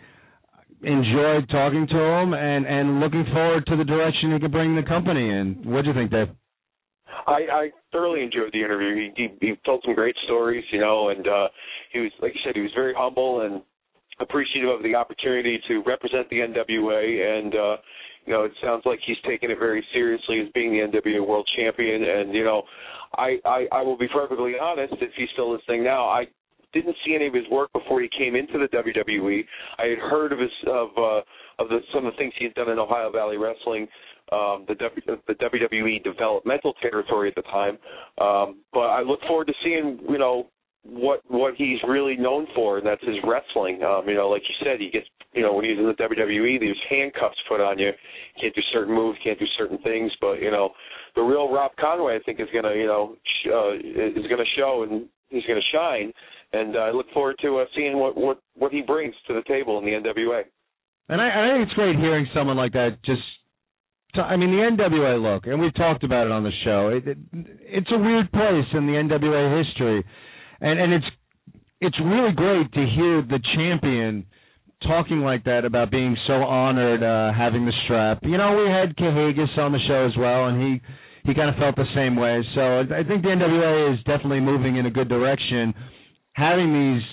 Enjoyed 0.84 1.49
talking 1.49 1.86
to 1.86 1.97
him, 1.97 2.34
and 2.34 2.65
and 2.65 3.02
looking 3.02 3.26
forward 3.34 3.65
to 3.67 3.76
the 3.76 3.84
direction 3.84 4.32
he 4.32 4.39
could 4.39 4.52
bring 4.52 4.73
the 4.76 4.84
company 4.84 5.30
in. 5.30 5.63
What 5.65 5.84
do 5.84 5.89
you 5.89 5.93
think, 5.93 6.12
Dave? 6.12 6.30
I, 7.28 7.39
I 7.52 7.71
thoroughly 7.91 8.21
enjoyed 8.23 8.52
the 8.54 8.60
interview. 8.60 9.12
He, 9.15 9.30
he 9.39 9.47
he 9.47 9.54
told 9.65 9.82
some 9.86 9.95
great 9.95 10.15
stories, 10.26 10.63
you 10.71 10.80
know, 10.80 11.10
and 11.10 11.28
uh 11.28 11.47
he 11.91 11.99
was 11.99 12.12
like 12.21 12.34
you 12.34 12.39
said, 12.45 12.56
he 12.56 12.62
was 12.62 12.71
very 12.73 12.93
humble 12.95 13.41
and 13.41 13.62
appreciative 14.19 14.69
of 14.69 14.84
the 14.84 14.95
opportunity 14.95 15.60
to 15.67 15.82
represent 15.86 16.30
the 16.30 16.38
NWA 16.38 17.38
and 17.38 17.56
uh 17.56 17.78
you 18.26 18.32
know, 18.32 18.43
it 18.43 18.54
sounds 18.63 18.84
like 18.86 18.99
he's 19.06 19.17
taking 19.28 19.52
it 19.52 19.60
very 19.60 19.86
seriously 19.91 20.39
as 20.39 20.47
being 20.54 20.71
the 20.71 20.80
NWA 20.80 21.28
world 21.28 21.47
champion 21.58 22.04
and 22.04 22.34
you 22.34 22.43
know, 22.43 22.63
I, 23.15 23.38
I 23.45 23.67
I 23.71 23.82
will 23.82 23.97
be 23.97 24.08
perfectly 24.08 24.54
honest, 24.62 24.93
if 25.02 25.12
he's 25.17 25.30
still 25.34 25.52
listening 25.54 25.84
now, 25.84 26.08
I 26.08 26.26
didn't 26.73 26.95
see 27.06 27.15
any 27.15 27.28
of 27.28 27.34
his 27.34 27.47
work 27.49 27.71
before 27.71 28.02
he 28.02 28.10
came 28.17 28.36
into 28.36 28.54
the 28.54 28.67
WWE. 28.76 29.45
I 29.78 29.88
had 29.88 29.99
heard 29.99 30.34
of 30.34 30.39
his 30.39 30.49
of 30.67 30.89
uh, 30.97 31.21
of 31.60 31.69
the 31.69 31.80
some 31.93 32.06
of 32.06 32.13
the 32.13 32.17
things 32.17 32.34
he 32.38 32.45
had 32.45 32.56
done 32.56 32.69
in 32.69 32.80
Ohio 32.80 33.12
Valley 33.12 33.38
Wrestling, 33.38 33.88
um, 34.32 34.65
the 34.67 34.76
w, 34.76 35.02
the 35.28 35.34
WWE 35.36 36.04
developmental 36.04 36.73
territory 36.82 37.30
at 37.30 37.36
the 37.36 37.43
time. 37.43 37.78
Um, 38.19 38.62
but 38.73 38.89
I 38.89 39.02
look 39.02 39.19
forward 39.28 39.47
to 39.47 39.54
seeing 39.63 39.99
you 40.10 40.17
know 40.17 40.47
what 40.84 41.22
what 41.28 41.56
he's 41.56 41.80
really 41.88 42.15
known 42.15 42.48
for, 42.56 42.78
and 42.78 42.86
that's 42.86 43.04
his 43.04 43.15
wrestling. 43.24 43.82
Um, 43.84 44.08
you 44.08 44.15
know, 44.15 44.30
like 44.30 44.43
you 44.48 44.56
said, 44.63 44.80
he 44.80 44.89
gets 44.89 45.08
you 45.34 45.41
know 45.41 45.54
when 45.54 45.65
he's 45.65 45.78
in 45.78 45.86
the 45.86 45.93
WWE, 45.93 46.60
there's 46.60 46.82
handcuffs 46.89 47.38
put 47.48 47.62
on 47.62 47.80
you. 47.80 47.91
Can't 48.39 48.54
do 48.54 48.62
certain 48.72 48.93
moves, 48.93 49.17
can't 49.24 49.39
do 49.39 49.46
certain 49.58 49.78
things. 49.80 50.12
But 50.19 50.41
you 50.41 50.52
know, 50.52 50.72
the 51.15 51.22
real 51.22 51.52
Rob 51.52 51.72
Conway, 51.80 52.15
I 52.15 52.24
think, 52.24 52.39
is 52.39 52.48
gonna 52.54 52.76
you 52.76 52.88
know 52.88 53.15
sh- 53.24 53.50
uh, 53.52 53.74
is 53.76 54.28
gonna 54.30 54.50
show 54.58 54.86
and 54.88 55.08
he's 55.30 55.43
gonna 55.48 55.62
shine 55.72 56.13
and 56.54 56.76
uh, 56.76 56.80
I 56.80 56.91
look 56.91 57.08
forward 57.13 57.36
to 57.41 57.60
uh, 57.60 57.65
seeing 57.76 57.98
what, 57.98 58.15
what 58.15 58.39
what 58.56 58.72
he 58.72 58.82
brings 58.82 59.15
to 59.28 59.34
the 59.34 59.41
table 59.48 59.80
in 59.80 59.86
the 59.86 59.91
NWA. 59.91 60.43
And 61.10 61.19
I, 61.19 61.28
I 61.28 61.54
think 61.54 61.67
it's 61.67 61.74
great 61.74 61.98
hearing 61.98 62.28
someone 62.34 62.58
like 62.58 62.74
that 62.74 62.98
just. 63.04 63.22
I 64.15 64.38
mean, 64.38 64.52
the 64.52 64.84
NWA 64.84 65.19
look, 65.19 65.48
and 65.48 65.60
we've 65.60 65.74
talked 65.74 66.04
about 66.04 66.28
it 66.28 66.32
on 66.32 66.43
the 66.43 66.52
show. 66.63 66.89
It, 66.89 67.08
it, 67.08 67.17
it's 67.62 67.91
a 67.91 67.98
weird 67.98 68.32
place 68.32 68.69
in 68.74 68.86
the 68.86 68.93
NWA 68.93 69.65
history, 69.65 70.06
and 70.63 70.80
and 70.80 70.93
it's 70.93 71.06
it's 71.82 71.99
really 72.04 72.34
great 72.34 72.71
to 72.73 72.80
hear 72.95 73.21
the 73.21 73.39
champion 73.56 74.26
talking 74.88 75.19
like 75.19 75.43
that 75.43 75.63
about 75.63 75.91
being 75.91 76.17
so 76.28 76.34
honored 76.34 77.04
uh, 77.04 77.32
having 77.38 77.65
the 77.65 77.73
strap. 77.86 78.19
You 78.23 78.38
know, 78.38 78.58
we 78.58 78.69
had 78.69 78.95
Kahagas 78.97 79.58
on 79.58 79.71
the 79.71 79.80
show 79.88 80.06
as 80.08 80.17
well, 80.17 80.47
and 80.47 80.60
he 80.60 80.82
he 81.26 81.36
kind 81.36 81.49
of 81.49 81.56
felt 81.56 81.76
the 81.76 81.86
same 81.95 82.15
way. 82.15 82.41
So 82.56 82.80
I 82.82 83.04
think 83.08 83.21
the 83.21 83.30
NWA 83.30 83.93
is 83.93 83.99
definitely 84.06 84.41
moving 84.41 84.78
in 84.78 84.88
a 84.88 84.91
good 84.91 85.08
direction 85.08 85.73
having 86.34 86.73
these 86.73 87.04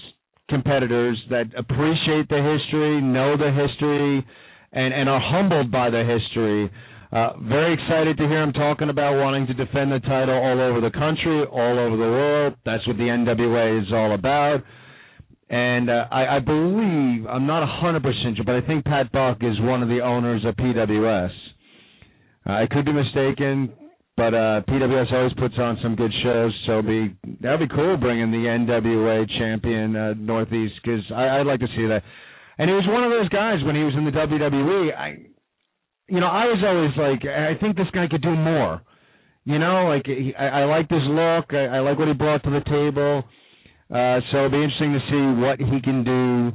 competitors 0.48 1.18
that 1.30 1.46
appreciate 1.56 2.28
the 2.28 2.42
history, 2.42 3.00
know 3.00 3.36
the 3.36 3.52
history, 3.52 4.26
and, 4.72 4.94
and 4.94 5.08
are 5.08 5.20
humbled 5.20 5.70
by 5.70 5.90
the 5.90 6.02
history. 6.04 6.70
Uh, 7.12 7.32
very 7.42 7.74
excited 7.74 8.16
to 8.16 8.28
hear 8.28 8.42
him 8.42 8.52
talking 8.52 8.88
about 8.88 9.18
wanting 9.18 9.46
to 9.46 9.54
defend 9.54 9.90
the 9.90 9.98
title 10.00 10.34
all 10.34 10.60
over 10.60 10.80
the 10.80 10.90
country, 10.90 11.44
all 11.44 11.78
over 11.78 11.96
the 11.96 12.02
world. 12.02 12.54
That's 12.64 12.86
what 12.86 12.96
the 12.96 13.04
NWA 13.04 13.82
is 13.82 13.92
all 13.92 14.14
about. 14.14 14.62
And 15.48 15.90
uh, 15.90 16.06
I, 16.12 16.36
I 16.36 16.38
believe, 16.38 17.26
I'm 17.26 17.46
not 17.46 17.66
100% 17.82 18.36
sure, 18.36 18.44
but 18.44 18.54
I 18.54 18.60
think 18.60 18.84
Pat 18.84 19.10
Buck 19.10 19.38
is 19.40 19.58
one 19.60 19.82
of 19.82 19.88
the 19.88 20.00
owners 20.00 20.44
of 20.44 20.54
PWS. 20.54 21.30
Uh, 22.48 22.52
I 22.52 22.66
could 22.70 22.84
be 22.84 22.92
mistaken 22.92 23.72
but 24.20 24.34
uh 24.34 24.60
PWS 24.68 25.12
always 25.14 25.32
puts 25.40 25.54
on 25.56 25.78
some 25.82 25.96
good 25.96 26.12
shows, 26.22 26.52
so 26.66 26.82
be 26.82 27.16
that'd 27.40 27.66
be 27.66 27.74
cool 27.74 27.96
bringing 27.96 28.30
the 28.30 28.44
NWA 28.44 29.26
champion 29.38 29.96
uh, 29.96 30.12
Northeast 30.12 30.74
because 30.82 31.00
I'd 31.10 31.46
like 31.46 31.60
to 31.60 31.68
see 31.74 31.86
that. 31.86 32.02
And 32.58 32.68
he 32.68 32.74
was 32.74 32.84
one 32.86 33.02
of 33.02 33.10
those 33.10 33.30
guys 33.30 33.64
when 33.64 33.74
he 33.74 33.82
was 33.82 33.94
in 33.96 34.04
the 34.04 34.10
WWE. 34.10 34.94
I, 34.94 35.29
you 36.10 36.18
know, 36.18 36.26
I 36.26 36.46
was 36.46 36.58
always 36.66 36.90
like, 36.98 37.24
I 37.24 37.54
think 37.60 37.76
this 37.76 37.86
guy 37.94 38.08
could 38.10 38.22
do 38.22 38.34
more. 38.34 38.82
You 39.44 39.58
know, 39.58 39.86
like 39.86 40.06
he, 40.06 40.34
I, 40.38 40.62
I 40.62 40.64
like 40.64 40.90
his 40.90 41.06
look. 41.06 41.54
I, 41.54 41.78
I 41.78 41.80
like 41.80 41.98
what 41.98 42.08
he 42.08 42.14
brought 42.14 42.42
to 42.44 42.50
the 42.50 42.60
table. 42.66 43.24
Uh, 43.88 44.20
so 44.30 44.46
it'll 44.46 44.50
be 44.50 44.62
interesting 44.62 44.92
to 44.92 45.02
see 45.08 45.40
what 45.40 45.58
he 45.58 45.80
can 45.80 46.04
do 46.04 46.52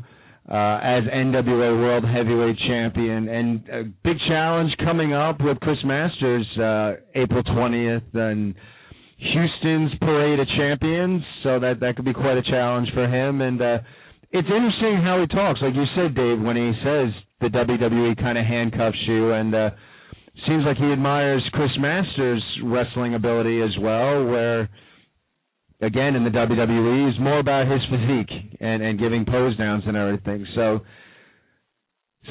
uh, 0.52 0.80
as 0.84 1.04
NWA 1.08 1.72
World 1.80 2.04
Heavyweight 2.04 2.58
Champion. 2.68 3.30
And 3.30 3.70
a 3.70 3.84
big 4.04 4.18
challenge 4.28 4.72
coming 4.84 5.14
up 5.14 5.42
with 5.42 5.60
Chris 5.62 5.80
Masters 5.84 6.46
uh, 6.60 6.92
April 7.16 7.44
20th 7.44 8.14
and 8.14 8.56
Houston's 9.18 9.92
Parade 10.00 10.40
of 10.40 10.48
Champions. 10.56 11.24
So 11.44 11.60
that 11.60 11.80
that 11.80 11.96
could 11.96 12.06
be 12.06 12.14
quite 12.14 12.38
a 12.38 12.44
challenge 12.44 12.90
for 12.94 13.08
him. 13.08 13.42
And 13.42 13.62
uh, 13.62 13.80
it's 14.32 14.48
interesting 14.48 15.02
how 15.02 15.20
he 15.20 15.28
talks, 15.28 15.62
like 15.62 15.74
you 15.74 15.86
said, 15.96 16.14
Dave, 16.14 16.40
when 16.42 16.56
he 16.56 16.74
says 16.84 17.10
the 17.42 17.48
WWE 17.48 18.18
kind 18.18 18.38
of 18.38 18.46
handcuffs 18.46 18.98
you 19.08 19.32
and. 19.32 19.56
Uh, 19.56 19.70
Seems 20.50 20.66
like 20.66 20.76
he 20.76 20.92
admires 20.92 21.42
Chris 21.54 21.72
Masters' 21.80 22.44
wrestling 22.66 23.16
ability 23.16 23.62
as 23.62 23.72
well, 23.80 24.26
where 24.26 24.68
again 25.82 26.18
in 26.18 26.26
the 26.26 26.30
WWE 26.30 27.10
is 27.10 27.16
more 27.22 27.40
about 27.40 27.72
his 27.72 27.80
physique 27.90 28.58
and 28.60 28.84
and 28.84 29.00
giving 29.00 29.24
pose 29.24 29.56
downs 29.56 29.84
and 29.88 29.96
everything. 29.96 30.46
So 30.54 30.82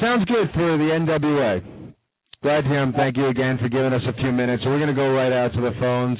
Sounds 0.01 0.25
good 0.27 0.51
for 0.53 0.77
the 0.77 0.91
NWA. 0.91 1.95
Glad 2.43 2.63
to 2.63 2.69
him. 2.69 2.93
Thank 2.97 3.17
you 3.17 3.29
again 3.29 3.59
for 3.59 3.69
giving 3.69 3.93
us 3.93 4.03
a 4.09 4.13
few 4.21 4.33
minutes. 4.33 4.63
We're 4.67 4.79
going 4.79 4.89
to 4.89 4.95
go 4.95 5.11
right 5.13 5.33
out 5.33 5.53
to 5.55 5.61
the 5.61 5.71
phones. 5.81 6.19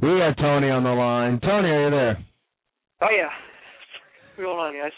We 0.00 0.08
got 0.18 0.38
Tony 0.38 0.70
on 0.70 0.84
the 0.84 0.90
line. 0.90 1.40
Tony, 1.40 1.68
are 1.68 1.84
you 1.84 1.90
there? 1.90 2.24
Oh 3.02 3.08
yeah. 3.10 3.28
What's 4.36 4.46
going 4.46 4.58
on, 4.58 4.74
guys? 4.74 4.92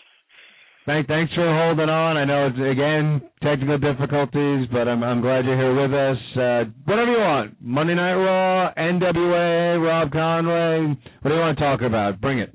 Thank, 0.84 1.06
thanks 1.06 1.32
for 1.34 1.46
holding 1.46 1.88
on. 1.88 2.16
I 2.16 2.24
know 2.24 2.50
it's 2.50 2.58
again 2.58 3.22
technical 3.38 3.78
difficulties, 3.78 4.66
but 4.72 4.88
I'm 4.90 5.04
I'm 5.04 5.22
glad 5.22 5.44
you're 5.46 5.54
here 5.54 5.78
with 5.78 5.94
us. 5.94 6.18
Uh, 6.34 6.64
whatever 6.90 7.12
you 7.12 7.22
want. 7.22 7.54
Monday 7.60 7.94
Night 7.94 8.18
Raw, 8.18 8.74
NWA, 8.74 9.78
Rob 9.78 10.10
Conway. 10.10 10.98
What 11.22 11.28
do 11.30 11.34
you 11.34 11.40
want 11.40 11.56
to 11.56 11.62
talk 11.62 11.82
about? 11.82 12.20
Bring 12.20 12.40
it. 12.40 12.50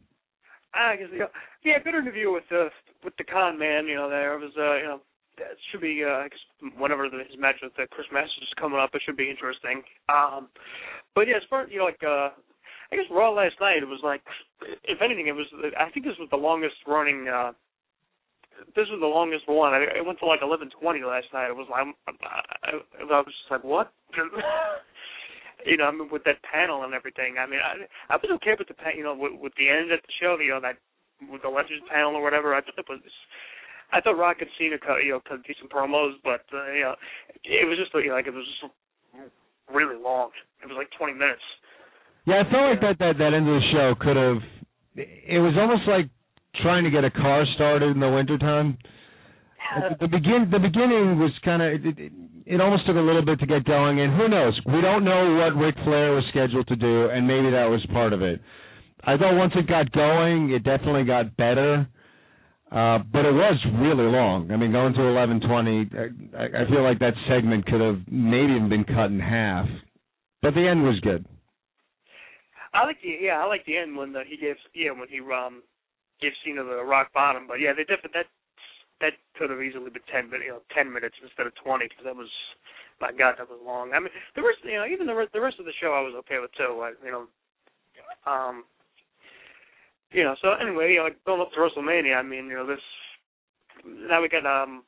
I 0.76 0.98
guess 0.98 1.08
yeah, 1.64 1.80
good 1.80 1.96
interview 1.96 2.34
with 2.34 2.44
the 2.50 2.68
with 3.02 3.16
the 3.18 3.24
con 3.24 3.58
man. 3.58 3.88
You 3.88 3.96
know, 3.96 4.10
there 4.10 4.38
was 4.38 4.52
uh, 4.60 4.76
you 4.76 4.88
know, 4.92 5.00
that 5.38 5.56
should 5.72 5.80
be 5.80 6.04
uh, 6.04 6.24
I 6.24 6.28
guess 6.28 6.72
whenever 6.78 7.08
the, 7.08 7.24
his 7.32 7.40
match 7.40 7.64
with 7.64 7.80
uh, 7.80 7.88
Chris 7.92 8.08
Masters 8.12 8.44
is 8.44 8.60
coming 8.60 8.78
up, 8.78 8.90
it 8.94 9.04
should 9.06 9.16
be 9.16 9.32
interesting. 9.32 9.84
Um, 10.12 10.50
but 11.16 11.30
yeah, 11.30 11.38
as 11.38 11.48
far 11.50 11.66
you 11.70 11.80
know, 11.80 11.86
like 11.86 12.04
uh, 12.04 12.36
I 12.92 13.00
guess 13.00 13.08
Raw 13.10 13.32
last 13.32 13.56
night, 13.62 13.80
it 13.84 13.88
was 13.88 14.04
like, 14.04 14.20
if 14.84 15.00
anything, 15.02 15.28
it 15.28 15.36
was 15.36 15.48
I 15.80 15.90
think 15.92 16.06
this 16.06 16.20
was 16.20 16.28
the 16.30 16.36
longest 16.36 16.76
running. 16.86 17.32
uh 17.32 17.54
this 18.76 18.90
was 18.90 19.00
the 19.00 19.10
longest 19.10 19.46
one. 19.48 19.74
I, 19.74 20.00
I 20.00 20.02
went 20.02 20.20
to 20.20 20.26
like 20.26 20.42
eleven 20.42 20.70
twenty 20.74 21.02
last 21.02 21.30
night. 21.34 21.50
It 21.50 21.58
was 21.58 21.70
like 21.70 21.86
I, 22.08 22.14
I, 22.66 22.72
I 23.02 23.20
was 23.22 23.34
just 23.34 23.52
like, 23.52 23.64
what? 23.64 23.94
you 25.66 25.78
know, 25.78 25.86
I 25.86 25.92
mean, 25.92 26.10
with 26.12 26.24
that 26.26 26.42
panel 26.46 26.84
and 26.84 26.94
everything. 26.94 27.38
I 27.38 27.46
mean, 27.46 27.60
I 27.62 27.86
I 28.14 28.18
was 28.18 28.30
okay 28.42 28.56
with 28.58 28.68
the 28.68 28.78
pan, 28.78 28.98
you 28.98 29.04
know, 29.04 29.16
with, 29.16 29.38
with 29.38 29.54
the 29.58 29.70
end 29.70 29.92
of 29.92 30.02
the 30.02 30.14
show. 30.22 30.38
You 30.42 30.58
know, 30.58 30.62
that 30.62 30.78
with 31.26 31.42
the 31.42 31.50
Legends 31.50 31.86
panel 31.90 32.16
or 32.16 32.22
whatever. 32.22 32.54
I 32.54 32.62
thought 32.62 32.78
it 32.78 32.90
was. 32.90 33.02
I 33.94 34.02
thought 34.02 34.20
Rock 34.20 34.44
and 34.44 34.52
Cena 34.60 34.76
cut, 34.78 35.00
you 35.00 35.16
know, 35.16 35.22
cut 35.24 35.48
decent 35.48 35.72
promos, 35.72 36.20
but 36.24 36.44
uh, 36.52 36.72
you 36.76 36.84
know, 36.84 36.96
it 37.46 37.66
was 37.66 37.80
just 37.80 37.94
you 37.96 38.12
know, 38.12 38.20
like 38.20 38.28
it 38.28 38.36
was 38.36 38.44
just 38.44 38.72
really 39.72 39.96
long. 39.96 40.30
It 40.62 40.68
was 40.68 40.76
like 40.76 40.92
twenty 40.98 41.14
minutes. 41.14 41.46
Yeah, 42.28 42.44
I 42.44 42.52
felt 42.52 42.68
like 42.76 42.82
that 42.84 42.98
that 43.00 43.16
that 43.18 43.32
end 43.32 43.48
of 43.48 43.56
the 43.56 43.68
show 43.72 43.96
could 43.96 44.20
have. 44.20 44.44
It 44.98 45.40
was 45.40 45.54
almost 45.56 45.88
like 45.88 46.10
trying 46.62 46.84
to 46.84 46.90
get 46.90 47.04
a 47.04 47.12
car 47.12 47.46
started 47.56 47.92
in 47.92 48.00
the 48.00 48.10
wintertime. 48.10 48.78
The 50.00 50.08
begin 50.08 50.48
the 50.50 50.60
beginning 50.60 51.20
was 51.20 51.32
kind 51.44 51.62
of 51.62 51.74
it, 51.74 52.00
it, 52.00 52.12
it 52.46 52.62
almost 52.62 52.86
took 52.86 52.96
a 52.96 53.00
little 53.00 53.26
bit 53.26 53.40
to 53.40 53.46
get 53.46 53.66
going, 53.66 54.00
and 54.00 54.16
who 54.16 54.30
knows? 54.30 54.60
We 54.66 54.80
don't 54.82 55.04
know 55.04 55.36
what 55.36 55.60
Ric 55.60 55.76
Flair 55.84 56.14
was 56.14 56.24
scheduled 56.30 56.68
to 56.68 56.76
do, 56.76 57.10
and 57.10 57.28
maybe 57.28 57.52
that 57.52 57.66
was 57.66 57.86
part 57.92 58.14
of 58.14 58.22
it. 58.22 58.40
I 59.04 59.18
thought 59.18 59.36
once 59.36 59.54
it 59.56 59.68
got 59.68 59.92
going, 59.92 60.52
it 60.52 60.64
definitely 60.64 61.04
got 61.04 61.36
better, 61.36 61.88
uh, 62.72 63.00
but 63.12 63.26
it 63.26 63.34
was 63.34 63.60
really 63.80 64.10
long. 64.10 64.52
I 64.52 64.56
mean, 64.56 64.72
going 64.72 64.94
to 64.94 65.02
eleven 65.02 65.42
twenty, 65.42 65.90
I, 66.38 66.64
I 66.64 66.70
feel 66.70 66.84
like 66.84 67.00
that 67.00 67.14
segment 67.28 67.66
could 67.66 67.82
have 67.82 68.00
maybe 68.10 68.54
even 68.54 68.70
been 68.70 68.86
cut 68.86 69.12
in 69.12 69.20
half, 69.20 69.68
but 70.42 70.54
the 70.54 70.66
end 70.66 70.84
was 70.84 71.00
good. 71.02 71.26
I 72.74 72.86
like 72.86 73.02
the 73.02 73.18
yeah, 73.20 73.44
I 73.44 73.46
like 73.48 73.66
the 73.66 73.78
end 73.78 73.98
when 73.98 74.14
the, 74.14 74.24
he 74.28 74.38
gave 74.38 74.56
yeah 74.74 74.92
when 74.92 75.10
he 75.10 75.20
um 75.20 75.64
gave 76.22 76.34
Cena 76.44 76.64
the 76.64 76.84
rock 76.84 77.14
bottom, 77.14 77.46
but 77.48 77.60
yeah, 77.60 77.74
they 77.74 77.84
different 77.84 78.14
that 78.14 78.28
that 79.02 79.14
could 79.38 79.50
have 79.50 79.62
easily 79.62 79.90
been 79.90 80.06
ten 80.10 80.30
minutes, 80.30 80.46
you 80.50 80.54
know, 80.54 80.62
ten 80.74 80.92
minutes 80.92 81.16
instead 81.22 81.46
of 81.46 81.54
twenty 81.62 81.86
because 81.86 82.06
that 82.06 82.16
was, 82.18 82.30
my 83.00 83.14
God, 83.14 83.36
that 83.38 83.50
was 83.50 83.62
long. 83.62 83.94
I 83.94 84.00
mean, 84.00 84.10
the 84.36 84.42
rest, 84.42 84.60
you 84.66 84.74
know, 84.74 84.86
even 84.86 85.06
the 85.06 85.14
rest, 85.14 85.34
the 85.34 85.42
rest 85.42 85.60
of 85.60 85.66
the 85.66 85.78
show 85.80 85.94
I 85.94 86.02
was 86.02 86.18
okay 86.26 86.42
with 86.42 86.52
too. 86.58 86.82
I, 86.82 86.98
you 87.06 87.12
know, 87.14 87.24
um, 88.26 88.66
you 90.12 90.24
know. 90.24 90.36
So 90.42 90.58
anyway, 90.58 90.94
you 90.94 90.98
know, 90.98 91.14
like 91.14 91.24
going 91.26 91.42
up 91.42 91.54
to 91.54 91.62
WrestleMania, 91.62 92.18
I 92.18 92.24
mean, 92.24 92.50
you 92.50 92.58
know, 92.58 92.66
this 92.66 92.82
now 93.86 94.22
we 94.22 94.30
got 94.30 94.46
um. 94.46 94.84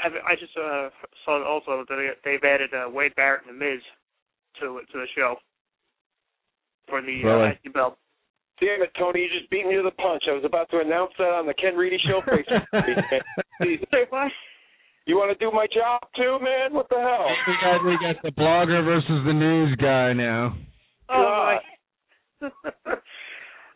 I, 0.00 0.32
I 0.32 0.34
just 0.34 0.56
uh, 0.58 0.90
saw 1.24 1.46
also 1.46 1.84
that 1.88 2.16
they've 2.24 2.42
added 2.42 2.70
uh, 2.74 2.90
Wade 2.90 3.14
Barrett 3.14 3.46
and 3.46 3.54
The 3.54 3.64
Miz 3.64 3.80
to 4.60 4.80
to 4.90 4.98
the 4.98 5.06
show 5.14 5.36
for 6.88 7.00
the 7.00 7.22
really? 7.22 7.48
uh, 7.48 7.52
IC 7.64 7.72
belt. 7.72 7.98
Damn 8.64 8.80
it, 8.80 8.96
Tony! 8.98 9.20
You 9.20 9.28
just 9.28 9.50
beat 9.50 9.66
me 9.66 9.76
to 9.76 9.82
the 9.84 9.92
punch. 10.00 10.24
I 10.24 10.32
was 10.32 10.44
about 10.44 10.70
to 10.70 10.80
announce 10.80 11.12
that 11.18 11.36
on 11.36 11.44
the 11.44 11.52
Ken 11.52 11.76
Reedy 11.76 11.98
Show 12.00 12.24
Facebook. 12.24 13.20
Say 13.60 14.08
what? 14.08 14.32
you 15.04 15.16
want 15.16 15.36
to 15.36 15.44
do 15.44 15.52
my 15.52 15.66
job 15.68 16.00
too, 16.16 16.38
man? 16.40 16.72
What 16.72 16.88
the 16.88 16.96
hell? 16.96 17.28
We 17.46 17.54
got 17.60 17.84
we 17.84 17.98
got 18.00 18.22
the 18.22 18.32
blogger 18.32 18.82
versus 18.82 19.20
the 19.26 19.34
news 19.34 19.76
guy 19.76 20.14
now. 20.14 20.56
Oh 21.10 21.58
my. 22.40 22.48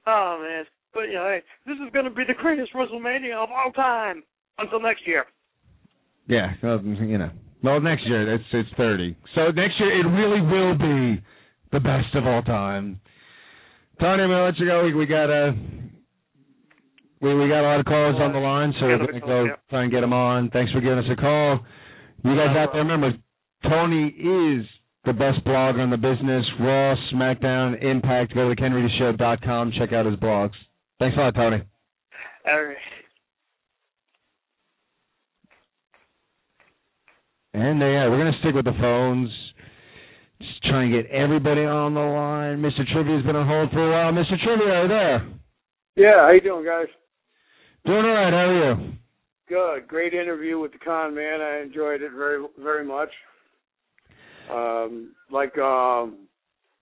oh 0.07 0.41
man. 0.41 0.65
But 0.95 1.13
you 1.13 1.21
know, 1.21 1.29
hey, 1.29 1.43
this 1.67 1.77
is 1.85 1.93
going 1.93 2.07
to 2.07 2.11
be 2.11 2.25
the 2.27 2.41
greatest 2.41 2.73
WrestleMania 2.73 3.37
of 3.37 3.51
all 3.51 3.71
time 3.73 4.23
until 4.57 4.81
next 4.81 5.07
year. 5.07 5.27
Yeah, 6.29 6.53
well, 6.63 6.81
you 6.83 7.19
know. 7.19 7.31
Well, 7.63 7.81
next 7.81 8.07
year 8.07 8.35
it's 8.35 8.45
it's 8.55 8.71
thirty. 8.79 9.17
So 9.35 9.51
next 9.51 9.75
year 9.81 10.01
it 10.01 10.09
really 10.09 10.41
will 10.41 10.79
be 10.79 11.23
the 11.73 11.81
best 11.81 12.15
of 12.15 12.27
all 12.27 12.41
time. 12.41 13.01
Tony, 14.01 14.23
I'm 14.23 14.31
gonna 14.31 14.45
let 14.45 14.59
you 14.59 14.67
go. 14.67 14.85
We, 14.85 14.95
we 14.95 15.07
got 15.07 15.29
a 15.29 15.53
we 17.21 17.35
we 17.35 17.49
got 17.49 17.63
a 17.63 17.67
lot 17.67 17.81
of 17.81 17.87
callers 17.87 18.17
on 18.21 18.33
the 18.33 18.39
line, 18.39 18.73
so 18.79 18.87
we're 18.87 19.07
gonna 19.07 19.21
go 19.21 19.47
try 19.71 19.83
and 19.83 19.91
get 19.91 20.03
them 20.03 20.13
on. 20.13 20.51
Thanks 20.51 20.71
for 20.71 20.81
giving 20.81 20.99
us 20.99 21.05
a 21.11 21.17
call. 21.17 21.61
You 22.23 22.37
guys 22.37 22.57
out 22.57 22.71
there, 22.73 22.83
remember, 22.83 23.13
Tony 23.65 24.07
is 24.07 24.67
the 25.05 25.13
best 25.13 25.45
blogger 25.45 25.83
in 25.83 25.91
the 25.91 25.97
business. 25.97 26.45
Raw, 26.61 26.95
SmackDown, 27.13 27.83
Impact. 27.83 28.35
Go 28.35 28.49
to 28.49 28.57
KenReedyShow.com. 28.61 29.73
Check 29.79 29.93
out 29.93 30.07
his 30.07 30.17
blogs. 30.17 30.55
Thanks 31.01 31.17
a 31.17 31.21
lot, 31.21 31.35
Tony. 31.35 31.63
All 32.47 32.65
right. 32.65 32.77
And 37.55 37.83
uh, 37.83 37.87
yeah, 37.87 38.09
we're 38.09 38.19
gonna 38.19 38.39
stick 38.41 38.55
with 38.55 38.65
the 38.65 38.77
phones. 38.81 39.31
Just 40.41 40.63
try 40.65 40.85
and 40.85 40.93
get 40.93 41.11
everybody 41.11 41.63
on 41.63 41.95
the 41.95 42.01
line. 42.01 42.59
Mr. 42.63 42.87
Trivia's 42.93 43.25
been 43.25 43.37
on 43.37 43.47
hold 43.47 43.71
for 43.71 43.89
a 43.89 43.91
while. 43.91 44.13
Mr. 44.13 44.39
Trivia, 44.43 44.69
are 44.69 44.83
you 44.83 44.89
there? 44.89 45.29
Yeah, 45.97 46.27
how 46.27 46.31
you 46.31 46.41
doing, 46.41 46.65
guys? 46.65 46.87
Doing 47.85 48.05
all 48.05 48.13
right. 48.13 48.33
How 48.33 48.47
are 48.47 48.75
you? 48.75 48.93
Good. 49.49 49.89
Great 49.89 50.15
interview 50.15 50.59
with 50.59 50.73
the 50.73 50.79
con 50.79 51.15
man. 51.15 51.41
I 51.41 51.61
enjoyed 51.63 52.03
it 52.03 52.13
very, 52.13 52.45
very 52.59 52.85
much. 52.85 53.09
Um, 54.53 55.15
like 55.31 55.57
um, 55.59 56.29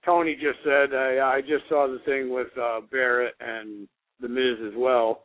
Tony 0.04 0.34
just 0.34 0.58
said, 0.64 0.94
I, 0.94 1.36
I 1.36 1.40
just 1.40 1.68
saw 1.68 1.86
the 1.86 2.00
thing 2.04 2.32
with 2.32 2.48
uh, 2.60 2.80
Barrett 2.90 3.34
and 3.40 3.88
the 4.20 4.28
Miz 4.28 4.58
as 4.66 4.74
well. 4.76 5.24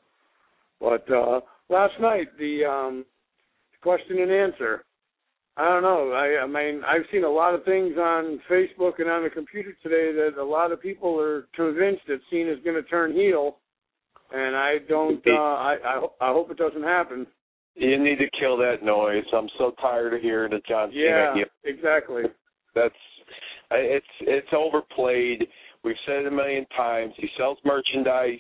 But 0.80 1.06
uh, 1.12 1.42
last 1.70 1.94
night, 2.00 2.28
the 2.40 2.66
um, 2.66 3.06
question 3.82 4.20
and 4.20 4.32
answer. 4.32 4.84
I 5.58 5.66
don't 5.66 5.84
know. 5.84 6.12
I, 6.12 6.44
I 6.44 6.48
mean, 6.48 6.82
I've 6.88 7.06
seen 7.12 7.24
a 7.24 7.30
lot 7.30 7.54
of 7.54 7.66
things 7.66 7.98
on 7.98 8.40
Facebook 8.50 9.00
and 9.00 9.10
on 9.10 9.24
the 9.24 9.30
computer 9.30 9.74
today 9.84 10.12
that 10.14 10.42
a 10.42 10.44
lot 10.44 10.72
of 10.72 10.82
people 10.82 11.20
are 11.20 11.48
convinced 11.56 12.04
that 12.08 12.20
Cena's 12.30 12.60
going 12.64 12.82
to 12.82 12.90
turn 12.90 13.14
heel, 13.14 13.58
and 14.34 14.56
I 14.56 14.78
don't. 14.88 15.22
Uh, 15.28 15.32
I, 15.32 15.78
I 15.84 16.08
I 16.22 16.32
hope 16.32 16.52
it 16.52 16.58
doesn't 16.58 16.84
happen. 16.84 17.28
You 17.76 18.02
need 18.02 18.18
to 18.18 18.30
kill 18.40 18.58
that 18.58 18.78
noise. 18.84 19.24
I'm 19.34 19.50
so 19.58 19.74
tired 19.82 20.14
of 20.14 20.22
hearing 20.22 20.52
the 20.52 20.62
John 20.68 20.90
Cena. 20.90 21.34
Yeah, 21.36 21.44
exactly. 21.64 22.24
That's 22.74 22.96
it's 23.72 24.06
it's 24.22 24.54
overplayed. 24.54 25.46
We've 25.84 25.96
said 26.06 26.22
it 26.22 26.28
a 26.28 26.32
million 26.32 26.66
times. 26.78 27.14
He 27.18 27.28
sells 27.38 27.58
merchandise. 27.66 28.40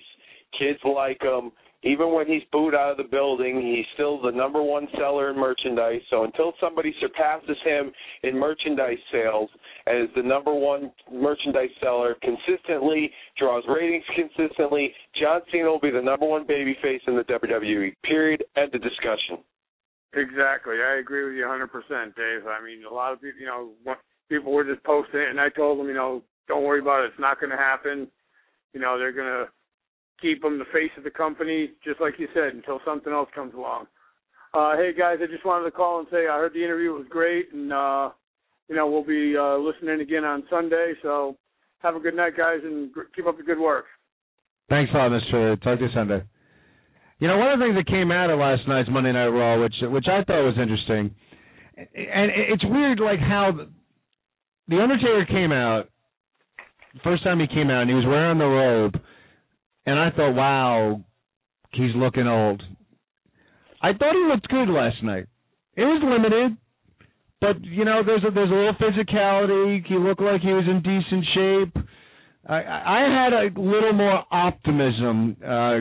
Kids 0.58 0.80
like 0.84 1.22
him. 1.22 1.52
Even 1.84 2.14
when 2.14 2.28
he's 2.28 2.44
booed 2.52 2.76
out 2.76 2.92
of 2.92 2.98
the 2.98 3.10
building, 3.10 3.60
he's 3.60 3.86
still 3.96 4.22
the 4.22 4.32
number 4.32 4.62
one 4.62 4.88
seller 5.00 5.32
in 5.32 5.36
merchandise. 5.40 6.02
So 6.12 6.26
until 6.26 6.54
somebody 6.60 6.94
surpasses 7.02 7.58
him 7.66 7.92
in 8.22 8.38
merchandise 8.38 9.00
sales 9.12 9.50
is 9.88 10.10
the 10.16 10.22
number 10.22 10.54
one 10.54 10.92
merchandise 11.12 11.72
seller 11.82 12.16
consistently, 12.22 13.10
draws 13.38 13.64
ratings 13.68 14.04
consistently, 14.16 14.94
John 15.20 15.42
Cena 15.52 15.70
will 15.70 15.80
be 15.80 15.90
the 15.90 16.02
number 16.02 16.28
one 16.28 16.46
babyface 16.46 17.02
in 17.08 17.16
the 17.16 17.24
WWE. 17.24 17.96
Period. 18.04 18.44
End 18.56 18.76
of 18.76 18.82
discussion. 18.84 19.44
Exactly. 20.14 20.76
I 20.86 21.00
agree 21.00 21.26
with 21.26 21.34
you 21.34 21.46
100%, 21.46 21.66
Dave. 22.16 22.46
I 22.46 22.64
mean, 22.64 22.84
a 22.90 22.94
lot 22.94 23.14
of 23.14 23.22
people, 23.22 23.40
you 23.40 23.48
know, 23.48 23.70
people 24.30 24.52
were 24.52 24.66
just 24.66 24.84
posting 24.84 25.22
it, 25.22 25.30
and 25.30 25.40
I 25.40 25.50
told 25.50 25.80
them, 25.80 25.88
you 25.88 25.94
know, 25.96 26.22
don't 26.48 26.64
worry 26.64 26.82
about 26.82 27.04
it. 27.04 27.08
It's 27.08 27.20
not 27.20 27.40
going 27.40 27.52
to 27.52 27.58
happen. 27.58 28.08
You 28.74 28.82
know, 28.82 29.00
they're 29.00 29.14
going 29.14 29.28
to 29.28 29.46
keep 30.22 30.44
him 30.44 30.60
the 30.60 30.66
face 30.66 30.92
of 30.98 31.04
the 31.04 31.10
company, 31.10 31.72
just 31.84 32.00
like 32.00 32.14
you 32.18 32.28
said, 32.34 32.54
until 32.54 32.80
something 32.86 33.12
else 33.12 33.30
comes 33.34 33.54
along. 33.54 33.88
Uh, 34.54 34.76
hey, 34.76 34.92
guys, 34.98 35.18
I 35.22 35.28
just 35.28 35.46
wanted 35.46 35.66
to 35.66 35.72
call 35.72 36.00
and 36.00 36.08
say 36.12 36.28
I 36.28 36.38
heard 36.38 36.54
the 36.54 36.64
interview 36.64 36.92
was 36.92 37.06
great, 37.10 37.54
and, 37.54 37.72
uh, 37.72 38.10
you 38.68 38.76
know, 38.76 38.90
we'll 38.90 39.06
be 39.06 39.36
uh, 39.38 39.58
listening 39.58 40.02
again 40.02 40.26
on 40.26 40.44
Sunday. 40.50 40.94
So 41.02 41.38
have 41.80 41.96
a 41.96 42.00
good 42.00 42.16
night, 42.16 42.38
guys, 42.38 42.60
and 42.64 42.92
keep 43.16 43.28
up 43.28 43.38
the 43.38 43.44
good 43.44 43.60
work. 43.60 43.86
Thanks 44.70 44.92
a 44.94 44.98
lot, 44.98 45.12
Mr. 45.12 45.62
Talk 45.62 45.80
to 45.80 45.86
you 45.86 45.92
Sunday. 45.94 46.24
You 47.20 47.28
know, 47.28 47.38
one 47.38 47.54
of 47.54 47.60
the 47.60 47.66
things 47.66 47.76
that 47.76 47.88
came 47.88 48.12
out 48.12 48.30
of 48.30 48.40
last 48.40 48.62
night's 48.68 48.90
Monday 48.90 49.12
Night 49.12 49.28
Raw, 49.28 49.62
which 49.62 49.76
which 49.84 50.06
I 50.08 50.24
thought 50.24 50.42
was 50.42 50.58
interesting, 50.60 51.14
and 51.78 52.32
it's 52.34 52.66
weird, 52.66 53.00
like 53.00 53.20
how 53.20 53.52
the 54.68 54.82
Undertaker 54.82 55.26
came 55.30 55.52
out. 55.52 55.90
First 57.04 57.24
time 57.24 57.40
he 57.40 57.48
came 57.48 57.70
out, 57.70 57.82
and 57.82 57.90
he 57.90 57.96
was 57.96 58.06
wearing 58.08 58.40
the 58.40 58.46
robe, 58.46 58.96
and 59.86 60.00
I 60.00 60.12
thought, 60.12 60.34
wow, 60.34 61.02
he's 61.74 61.96
looking 61.96 62.28
old. 62.28 62.62
I 63.82 63.94
thought 63.94 64.14
he 64.14 64.28
looked 64.28 64.48
good 64.48 64.70
last 64.70 65.04
night. 65.04 65.26
It 65.76 65.84
was 65.84 66.02
limited, 66.04 66.58
but 67.40 67.64
you 67.64 67.86
know, 67.86 68.02
there's 68.06 68.24
a 68.24 68.32
there's 68.32 68.52
a 68.52 68.54
little 68.54 68.76
physicality. 68.76 69.86
He 69.86 69.96
looked 69.96 70.22
like 70.22 70.42
he 70.42 70.54
was 70.54 70.66
in 70.68 70.82
decent 70.82 71.26
shape. 71.34 71.86
I 72.48 72.62
I 72.62 73.24
had 73.24 73.34
a 73.34 73.60
little 73.60 73.94
more 73.94 74.24
optimism 74.32 75.38
uh, 75.44 75.80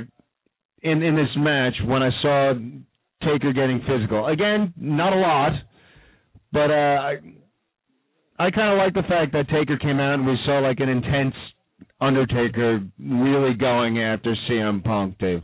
in 0.82 1.02
in 1.02 1.16
this 1.16 1.28
match 1.36 1.74
when 1.84 2.02
I 2.02 2.10
saw 2.22 2.54
Taker 3.22 3.52
getting 3.52 3.82
physical. 3.86 4.26
Again, 4.26 4.72
not 4.76 5.12
a 5.12 5.16
lot, 5.16 5.52
but 6.52 6.70
uh, 6.70 6.74
I 6.74 7.16
I 8.38 8.50
kind 8.50 8.72
of 8.72 8.78
like 8.78 8.94
the 8.94 9.06
fact 9.08 9.32
that 9.32 9.48
Taker 9.48 9.76
came 9.76 10.00
out 10.00 10.14
and 10.14 10.26
we 10.26 10.38
saw 10.46 10.60
like 10.60 10.80
an 10.80 10.88
intense 10.88 11.34
Undertaker 12.00 12.80
really 12.98 13.54
going 13.54 14.00
after 14.00 14.34
CM 14.48 14.82
Punk, 14.82 15.18
Dave. 15.18 15.42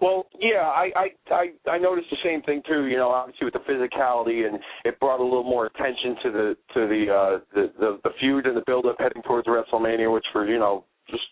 Well, 0.00 0.26
yeah, 0.40 0.64
I, 0.64 0.90
I 0.96 1.34
I 1.34 1.70
I 1.70 1.78
noticed 1.78 2.08
the 2.10 2.16
same 2.24 2.42
thing 2.42 2.62
too. 2.66 2.86
You 2.86 2.96
know, 2.96 3.10
obviously 3.10 3.44
with 3.44 3.54
the 3.54 3.60
physicality, 3.60 4.46
and 4.46 4.58
it 4.84 4.98
brought 4.98 5.20
a 5.20 5.24
little 5.24 5.44
more 5.44 5.66
attention 5.66 6.16
to 6.22 6.30
the 6.30 6.56
to 6.74 6.80
the 6.86 7.04
uh, 7.12 7.38
the, 7.54 7.72
the 7.78 8.00
the 8.04 8.10
feud 8.18 8.46
and 8.46 8.56
the 8.56 8.62
build 8.66 8.86
up 8.86 8.96
heading 8.98 9.22
towards 9.22 9.46
WrestleMania, 9.46 10.12
which 10.12 10.24
for 10.32 10.46
you 10.46 10.58
know 10.58 10.84
just 11.10 11.22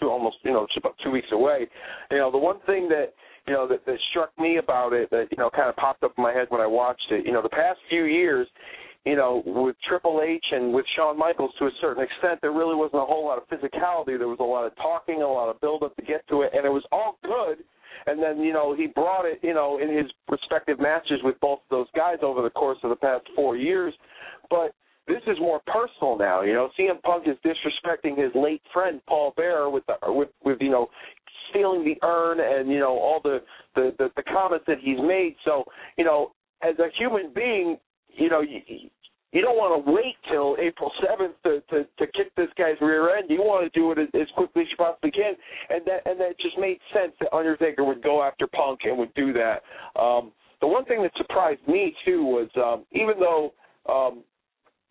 two 0.00 0.08
almost 0.08 0.36
you 0.42 0.52
know 0.52 0.66
just 0.66 0.78
about 0.78 0.94
two 1.02 1.10
weeks 1.10 1.28
away. 1.32 1.66
You 2.10 2.18
know, 2.18 2.30
the 2.30 2.38
one 2.38 2.60
thing 2.66 2.88
that 2.88 3.14
you 3.46 3.54
know 3.54 3.68
that, 3.68 3.86
that 3.86 3.96
struck 4.10 4.30
me 4.38 4.58
about 4.58 4.92
it 4.92 5.10
that 5.10 5.28
you 5.30 5.38
know 5.38 5.50
kind 5.50 5.68
of 5.68 5.76
popped 5.76 6.02
up 6.02 6.12
in 6.16 6.22
my 6.22 6.32
head 6.32 6.46
when 6.50 6.60
I 6.60 6.66
watched 6.66 7.06
it. 7.10 7.24
You 7.24 7.32
know, 7.32 7.42
the 7.42 7.48
past 7.48 7.78
few 7.88 8.04
years, 8.04 8.46
you 9.04 9.16
know, 9.16 9.42
with 9.46 9.76
Triple 9.88 10.20
H 10.22 10.44
and 10.52 10.72
with 10.72 10.84
Shawn 10.96 11.18
Michaels 11.18 11.52
to 11.58 11.66
a 11.66 11.70
certain 11.80 12.02
extent, 12.02 12.40
there 12.42 12.52
really 12.52 12.74
wasn't 12.74 13.02
a 13.02 13.06
whole 13.06 13.24
lot 13.24 13.38
of 13.38 13.48
physicality. 13.48 14.18
There 14.18 14.28
was 14.28 14.38
a 14.40 14.44
lot 14.44 14.66
of 14.66 14.76
talking, 14.76 15.22
a 15.22 15.26
lot 15.26 15.48
of 15.48 15.60
build 15.60 15.82
up 15.82 15.96
to 15.96 16.02
get 16.02 16.26
to 16.28 16.42
it, 16.42 16.52
and 16.54 16.66
it 16.66 16.70
was 16.70 16.84
all 16.92 17.18
good. 17.22 17.58
And 18.06 18.22
then, 18.22 18.38
you 18.40 18.52
know, 18.52 18.74
he 18.74 18.86
brought 18.86 19.24
it, 19.24 19.40
you 19.42 19.54
know, 19.54 19.78
in 19.78 19.94
his 19.94 20.06
respective 20.30 20.78
matches 20.78 21.20
with 21.24 21.38
both 21.40 21.60
of 21.60 21.68
those 21.70 21.86
guys 21.96 22.18
over 22.22 22.42
the 22.42 22.50
course 22.50 22.78
of 22.82 22.90
the 22.90 22.96
past 22.96 23.26
four 23.34 23.56
years. 23.56 23.94
But 24.50 24.72
this 25.08 25.22
is 25.26 25.38
more 25.40 25.60
personal 25.66 26.16
now. 26.16 26.42
You 26.42 26.52
know, 26.52 26.68
CM 26.78 27.00
Punk 27.02 27.26
is 27.26 27.36
disrespecting 27.44 28.22
his 28.22 28.30
late 28.34 28.62
friend 28.72 29.00
Paul 29.08 29.32
Bearer 29.36 29.70
with 29.70 29.84
the 29.86 29.94
with 30.12 30.28
with 30.44 30.58
you 30.60 30.70
know 30.70 30.88
stealing 31.50 31.82
the 31.84 31.96
urn 32.06 32.38
and 32.40 32.70
you 32.70 32.78
know 32.78 32.98
all 32.98 33.20
the 33.24 33.38
the 33.74 33.94
the, 33.98 34.10
the 34.16 34.22
comments 34.22 34.66
that 34.68 34.78
he's 34.80 34.98
made. 35.00 35.34
So 35.44 35.64
you 35.96 36.04
know, 36.04 36.32
as 36.62 36.78
a 36.78 36.88
human 36.98 37.32
being, 37.34 37.78
you 38.18 38.28
know, 38.28 38.40
you, 38.40 38.60
you 39.32 39.42
don't 39.42 39.56
want 39.56 39.84
to 39.84 39.92
wait 39.92 40.16
till 40.30 40.56
April 40.60 40.90
seventh 41.06 41.34
to, 41.44 41.60
to 41.70 41.84
to 41.98 42.12
kick 42.12 42.34
this 42.36 42.48
guy's 42.56 42.80
rear 42.80 43.16
end. 43.16 43.28
You 43.28 43.40
want 43.40 43.70
to 43.70 43.78
do 43.78 43.92
it 43.92 43.98
as, 43.98 44.08
as 44.14 44.28
quickly 44.34 44.62
as 44.62 44.68
you 44.70 44.76
possibly 44.76 45.10
can, 45.10 45.34
and 45.70 45.82
that 45.86 46.00
and 46.06 46.18
that 46.20 46.38
just 46.40 46.58
made 46.58 46.78
sense 46.94 47.12
that 47.20 47.34
Undertaker 47.34 47.84
would 47.84 48.02
go 48.02 48.22
after 48.22 48.46
Punk 48.46 48.80
and 48.84 48.96
would 48.98 49.12
do 49.14 49.32
that. 49.34 49.62
Um, 50.00 50.32
the 50.60 50.66
one 50.66 50.84
thing 50.86 51.02
that 51.02 51.12
surprised 51.16 51.60
me 51.68 51.94
too 52.04 52.24
was 52.24 52.48
um, 52.56 52.84
even 52.92 53.14
though 53.20 53.52
um, 53.88 54.24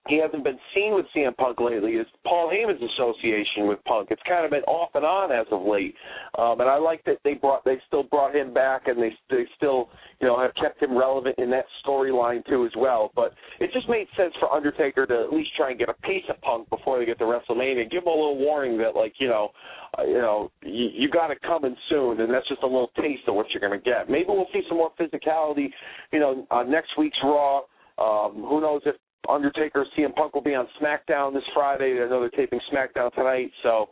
he 0.07 0.19
hasn't 0.21 0.43
been 0.43 0.59
seen 0.73 0.93
with 0.93 1.05
CM 1.15 1.35
Punk 1.37 1.59
lately 1.59 1.93
is 1.93 2.07
Paul 2.25 2.51
Heyman's 2.51 2.81
association 2.81 3.67
with 3.67 3.83
Punk. 3.85 4.09
It's 4.11 4.21
kind 4.27 4.45
of 4.45 4.51
been 4.51 4.63
off 4.63 4.89
and 4.93 5.05
on 5.05 5.31
as 5.31 5.45
of 5.51 5.61
late, 5.61 5.95
um, 6.37 6.59
and 6.61 6.69
I 6.69 6.77
like 6.77 7.03
that 7.05 7.17
they 7.23 7.33
brought 7.33 7.63
they 7.65 7.77
still 7.87 8.03
brought 8.03 8.35
him 8.35 8.53
back 8.53 8.87
and 8.87 9.01
they 9.01 9.11
they 9.29 9.45
still 9.55 9.89
you 10.21 10.27
know 10.27 10.39
have 10.39 10.51
kept 10.55 10.81
him 10.81 10.97
relevant 10.97 11.35
in 11.37 11.49
that 11.51 11.65
storyline 11.85 12.45
too 12.47 12.65
as 12.65 12.71
well. 12.77 13.11
But 13.15 13.33
it 13.59 13.71
just 13.73 13.89
made 13.89 14.07
sense 14.17 14.33
for 14.39 14.51
Undertaker 14.51 15.05
to 15.05 15.23
at 15.23 15.33
least 15.33 15.49
try 15.55 15.71
and 15.71 15.79
get 15.79 15.89
a 15.89 16.07
piece 16.07 16.25
of 16.29 16.39
Punk 16.41 16.69
before 16.69 16.99
they 16.99 17.05
get 17.05 17.19
to 17.19 17.25
WrestleMania. 17.25 17.89
Give 17.89 18.03
him 18.03 18.07
a 18.07 18.11
little 18.11 18.37
warning 18.37 18.77
that 18.79 18.95
like 18.95 19.13
you 19.19 19.27
know 19.27 19.49
uh, 19.97 20.03
you 20.03 20.17
know 20.17 20.51
you, 20.63 20.89
you 20.93 21.09
got 21.09 21.31
it 21.31 21.41
coming 21.41 21.75
soon, 21.89 22.21
and 22.21 22.33
that's 22.33 22.47
just 22.47 22.63
a 22.63 22.67
little 22.67 22.91
taste 22.99 23.23
of 23.27 23.35
what 23.35 23.47
you're 23.51 23.67
going 23.67 23.79
to 23.79 23.83
get. 23.83 24.09
Maybe 24.09 24.25
we'll 24.29 24.47
see 24.53 24.61
some 24.67 24.77
more 24.77 24.91
physicality, 24.99 25.69
you 26.11 26.19
know, 26.19 26.45
on 26.51 26.71
next 26.71 26.91
week's 26.97 27.17
Raw. 27.23 27.61
Um, 27.99 28.45
who 28.47 28.61
knows 28.61 28.81
if 28.85 28.95
Undertaker, 29.29 29.85
CM 29.97 30.13
Punk 30.15 30.33
will 30.33 30.41
be 30.41 30.55
on 30.55 30.67
SmackDown 30.81 31.33
this 31.33 31.43
Friday. 31.53 32.01
I 32.03 32.09
know 32.09 32.19
they're 32.19 32.29
taping 32.29 32.59
SmackDown 32.73 33.13
tonight, 33.13 33.51
so 33.63 33.89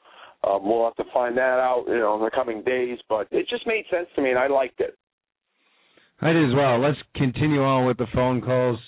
um, 0.47 0.61
we'll 0.63 0.83
have 0.85 0.95
to 0.95 1.11
find 1.13 1.37
that 1.37 1.59
out, 1.59 1.85
you 1.87 1.97
know, 1.97 2.15
in 2.15 2.21
the 2.23 2.31
coming 2.33 2.63
days. 2.63 2.97
But 3.09 3.27
it 3.31 3.47
just 3.49 3.65
made 3.67 3.85
sense 3.91 4.07
to 4.15 4.21
me, 4.21 4.29
and 4.29 4.39
I 4.39 4.47
liked 4.47 4.79
it. 4.79 4.97
I 6.21 6.31
did 6.31 6.49
as 6.49 6.55
well. 6.55 6.79
Let's 6.79 6.97
continue 7.15 7.61
on 7.63 7.85
with 7.85 7.97
the 7.97 8.07
phone 8.13 8.41
calls. 8.41 8.79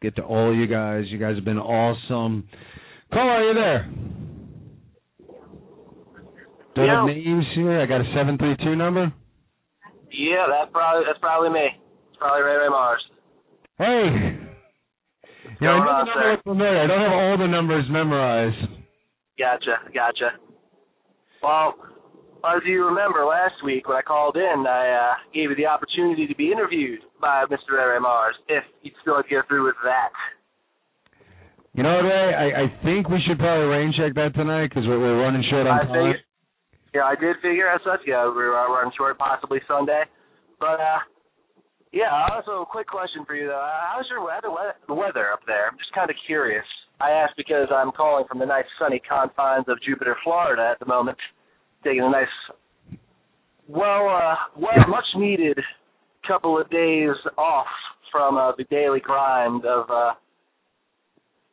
Get 0.00 0.16
to 0.16 0.22
all 0.22 0.54
you 0.54 0.66
guys. 0.66 1.04
You 1.08 1.18
guys 1.18 1.34
have 1.34 1.44
been 1.44 1.58
awesome. 1.58 2.48
Call, 3.12 3.28
are 3.28 3.42
you 3.44 3.54
there? 3.54 3.88
Do 6.74 6.82
I 6.82 6.86
Yeah. 6.86 6.96
have 7.00 7.06
names 7.06 7.44
here? 7.54 7.80
I 7.80 7.86
got 7.86 8.00
a 8.00 8.12
seven 8.14 8.38
three 8.38 8.56
two 8.62 8.76
number. 8.76 9.12
Yeah, 10.12 10.46
that's 10.48 10.70
probably 10.72 11.04
that's 11.04 11.18
probably 11.18 11.50
me. 11.50 11.66
It's 12.08 12.16
probably 12.18 12.42
Ray 12.42 12.56
Ray 12.56 12.68
Mars. 12.68 13.04
Hey. 13.78 14.37
Yeah, 15.60 15.70
I 15.70 15.78
know 15.78 15.84
the 15.84 16.12
sir? 16.12 16.20
number 16.20 16.30
was 16.30 16.40
familiar. 16.44 16.78
I 16.82 16.86
don't 16.86 17.00
have 17.02 17.12
all 17.18 17.36
the 17.38 17.48
numbers 17.50 17.84
memorized. 17.90 18.62
Gotcha, 19.38 19.76
gotcha. 19.94 20.38
Well, 21.42 21.74
as 22.44 22.62
you 22.66 22.86
remember 22.86 23.24
last 23.24 23.54
week 23.64 23.88
when 23.88 23.96
I 23.96 24.02
called 24.02 24.36
in, 24.36 24.66
I 24.66 24.90
uh, 24.90 25.14
gave 25.34 25.50
you 25.50 25.56
the 25.56 25.66
opportunity 25.66 26.26
to 26.26 26.34
be 26.34 26.52
interviewed 26.52 27.00
by 27.20 27.44
Mr. 27.50 27.74
Ray 27.78 27.98
Mars. 27.98 28.34
If 28.48 28.64
you'd 28.82 28.94
still 29.02 29.14
like 29.16 29.28
to 29.28 29.34
go 29.34 29.42
through 29.48 29.66
with 29.66 29.78
that. 29.84 30.10
You 31.74 31.82
know 31.82 31.94
what, 31.94 32.10
Ray? 32.10 32.34
I, 32.34 32.46
I 32.62 32.66
think 32.82 33.08
we 33.08 33.18
should 33.26 33.38
probably 33.38 33.66
rain 33.66 33.92
check 33.96 34.14
that 34.14 34.34
tonight 34.34 34.68
because 34.70 34.86
we're, 34.86 34.98
we're 34.98 35.22
running 35.22 35.44
short 35.50 35.66
on 35.66 35.78
I 35.78 35.82
time. 35.84 35.94
figured, 35.94 36.22
yeah, 36.94 37.04
I 37.06 37.14
did 37.14 37.36
figure 37.42 37.68
as 37.70 37.80
such. 37.84 38.00
Yeah, 38.06 38.26
we 38.26 38.34
were 38.34 38.50
running 38.54 38.92
short, 38.96 39.18
possibly 39.18 39.60
Sunday. 39.68 40.02
But 40.58 40.82
uh, 40.82 40.98
yeah. 41.92 42.10
Also, 42.32 42.62
a 42.62 42.66
quick 42.66 42.86
question 42.86 43.24
for 43.26 43.34
you 43.34 43.46
though: 43.48 43.68
How's 43.92 44.06
your 44.10 44.24
weather? 44.24 44.48
The 44.86 44.94
weather 44.94 45.32
up 45.32 45.40
there? 45.46 45.68
I'm 45.68 45.78
just 45.78 45.92
kind 45.94 46.10
of 46.10 46.16
curious. 46.26 46.64
I 47.00 47.10
ask 47.10 47.34
because 47.36 47.68
I'm 47.72 47.92
calling 47.92 48.24
from 48.28 48.40
the 48.40 48.46
nice 48.46 48.66
sunny 48.78 49.00
confines 49.08 49.66
of 49.68 49.78
Jupiter, 49.86 50.16
Florida, 50.24 50.68
at 50.72 50.80
the 50.80 50.86
moment, 50.86 51.16
taking 51.84 52.02
a 52.02 52.10
nice, 52.10 52.98
well, 53.68 54.08
uh, 54.08 54.34
well, 54.58 54.74
much 54.88 55.06
needed 55.16 55.58
couple 56.28 56.60
of 56.60 56.68
days 56.70 57.16
off 57.38 57.66
from 58.12 58.36
uh, 58.36 58.52
the 58.58 58.64
daily 58.64 59.00
grind 59.00 59.64
of 59.64 59.90
uh, 59.90 60.12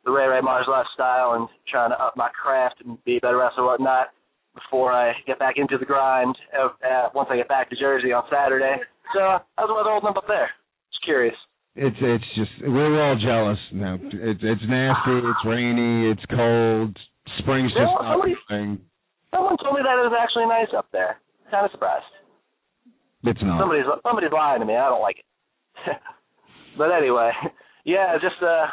the 0.04 0.10
Ray 0.10 0.26
Ray 0.26 0.40
Mars 0.42 0.66
lifestyle 0.68 1.32
and 1.32 1.48
trying 1.70 1.90
to 1.90 1.96
up 1.96 2.14
my 2.16 2.28
craft 2.30 2.76
and 2.84 3.02
be 3.04 3.16
a 3.16 3.20
better 3.20 3.38
wrestler 3.38 3.62
and 3.62 3.66
whatnot 3.66 4.08
before 4.54 4.92
I 4.92 5.12
get 5.26 5.38
back 5.38 5.54
into 5.56 5.78
the 5.78 5.84
grind 5.84 6.36
uh, 6.58 6.68
uh, 6.86 7.08
once 7.14 7.28
I 7.30 7.36
get 7.36 7.48
back 7.48 7.70
to 7.70 7.76
Jersey 7.76 8.12
on 8.12 8.24
Saturday. 8.30 8.76
So 9.14 9.20
uh, 9.22 9.38
how's 9.56 9.68
the 9.68 9.74
weather 9.74 9.90
holding 9.90 10.08
up 10.10 10.16
up 10.16 10.26
there? 10.28 10.50
Just 10.92 11.04
curious. 11.04 11.34
It's 11.76 11.96
it's 12.00 12.24
just 12.34 12.50
we're 12.62 12.96
all 13.02 13.16
jealous 13.20 13.58
now. 13.72 13.98
It's 14.00 14.40
it's 14.42 14.62
nasty. 14.68 15.20
It's 15.20 15.44
rainy. 15.44 16.10
It's 16.10 16.24
cold. 16.30 16.96
Spring's 17.38 17.72
just 17.72 17.84
Well, 17.84 18.00
not 18.02 18.12
somebody- 18.14 18.36
coming. 18.48 18.78
Someone 19.34 19.56
told 19.58 19.74
me 19.76 19.82
that 19.84 19.98
it 20.00 20.06
was 20.08 20.16
actually 20.16 20.46
nice 20.46 20.72
up 20.76 20.86
there. 20.92 21.18
Kind 21.50 21.66
of 21.66 21.70
surprised. 21.72 22.04
It's 23.24 23.40
not. 23.42 23.60
Somebody's 23.60 23.84
somebody's 24.02 24.32
lying 24.32 24.60
to 24.60 24.66
me. 24.66 24.76
I 24.76 24.88
don't 24.88 25.02
like 25.02 25.18
it. 25.18 25.26
but 26.78 26.90
anyway, 26.90 27.30
yeah, 27.84 28.14
just 28.20 28.40
uh 28.42 28.66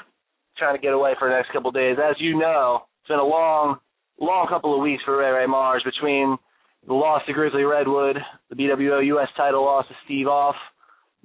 trying 0.57 0.75
to 0.75 0.81
get 0.81 0.93
away 0.93 1.13
for 1.19 1.27
the 1.27 1.35
next 1.35 1.51
couple 1.51 1.69
of 1.69 1.75
days. 1.75 1.97
As 1.99 2.15
you 2.19 2.37
know, 2.37 2.83
it's 3.01 3.09
been 3.09 3.19
a 3.19 3.25
long, 3.25 3.77
long 4.21 4.47
couple 4.47 4.73
of 4.75 4.81
weeks 4.81 5.03
for 5.03 5.17
Ray 5.17 5.31
Ray 5.31 5.45
Mars 5.47 5.83
between 5.83 6.37
the 6.87 6.93
loss 6.93 7.21
to 7.27 7.33
Grizzly 7.33 7.63
Redwood, 7.63 8.17
the 8.49 8.55
BWO 8.55 9.05
US 9.17 9.29
title 9.37 9.63
loss 9.63 9.87
to 9.87 9.93
Steve 10.05 10.27
Off, 10.27 10.55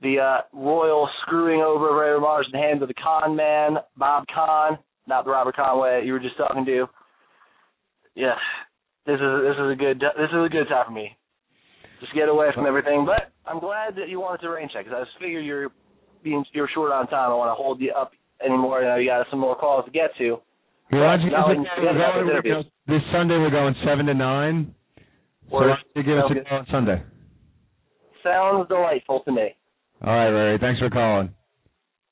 the 0.00 0.18
uh, 0.20 0.40
royal 0.52 1.08
screwing 1.22 1.60
over 1.60 1.90
of 1.90 1.96
Ray 1.96 2.20
Mars 2.20 2.46
in 2.52 2.58
the 2.60 2.64
hands 2.64 2.82
of 2.82 2.88
the 2.88 2.94
con 2.94 3.34
man, 3.34 3.78
Bob 3.96 4.24
Con, 4.32 4.78
not 5.08 5.24
the 5.24 5.30
Robert 5.30 5.56
Conway 5.56 6.02
you 6.06 6.12
were 6.12 6.20
just 6.20 6.36
talking 6.36 6.64
to. 6.66 6.86
Yeah, 8.14 8.34
this 9.06 9.14
is 9.20 9.32
this 9.42 9.54
is 9.58 9.70
a 9.72 9.76
good 9.78 9.98
this 10.00 10.30
is 10.30 10.42
a 10.44 10.48
good 10.48 10.68
time 10.68 10.86
for 10.86 10.92
me. 10.92 11.16
Just 12.00 12.14
get 12.14 12.28
away 12.28 12.48
from 12.54 12.66
everything. 12.66 13.04
But 13.06 13.32
I'm 13.46 13.58
glad 13.60 13.96
that 13.96 14.08
you 14.08 14.20
wanted 14.20 14.42
to 14.42 14.50
rain 14.50 14.68
check 14.72 14.84
because 14.84 14.98
I 15.00 15.04
just 15.04 15.18
figure 15.18 15.40
you're 15.40 15.70
being 16.22 16.44
you're 16.52 16.68
short 16.74 16.92
on 16.92 17.06
time. 17.08 17.30
I 17.30 17.34
want 17.34 17.50
to 17.50 17.54
hold 17.54 17.80
you 17.80 17.92
up 17.92 18.12
anymore. 18.44 18.82
You 18.82 18.88
know, 18.88 18.96
you 18.96 19.08
got 19.08 19.26
some 19.30 19.40
more 19.40 19.56
calls 19.56 19.84
to 19.86 19.90
get 19.90 20.10
to. 20.18 20.38
Well, 20.92 21.02
why 21.02 21.16
don't 21.16 21.26
you 21.26 21.30
Now 21.32 21.48
give 21.48 21.58
we 21.58 21.64
us 21.66 21.68
can 21.74 21.82
a- 21.82 21.86
get 21.86 21.94
we're 21.94 21.98
back 21.98 22.14
going- 22.14 22.18
to 22.18 22.24
we're 22.26 22.32
interviews. 22.38 22.64
going- 22.86 23.00
this 23.00 23.02
Sunday 23.12 23.36
we're 23.38 23.50
going 23.50 23.74
seven 23.84 24.06
to 24.06 24.14
nine. 24.14 24.74
So 25.50 25.56
Word. 25.56 25.76
don't 25.94 26.06
give 26.06 26.18
us 26.18 26.24
Sounds 26.28 26.40
a 26.40 26.48
call 26.48 26.58
on 26.58 26.66
Sunday? 26.70 27.02
Sounds 28.22 28.68
delightful 28.68 29.20
to 29.24 29.32
me. 29.32 29.54
All 30.04 30.14
right, 30.14 30.28
Ray. 30.28 30.58
Thanks 30.58 30.80
for 30.80 30.90
calling. 30.90 31.30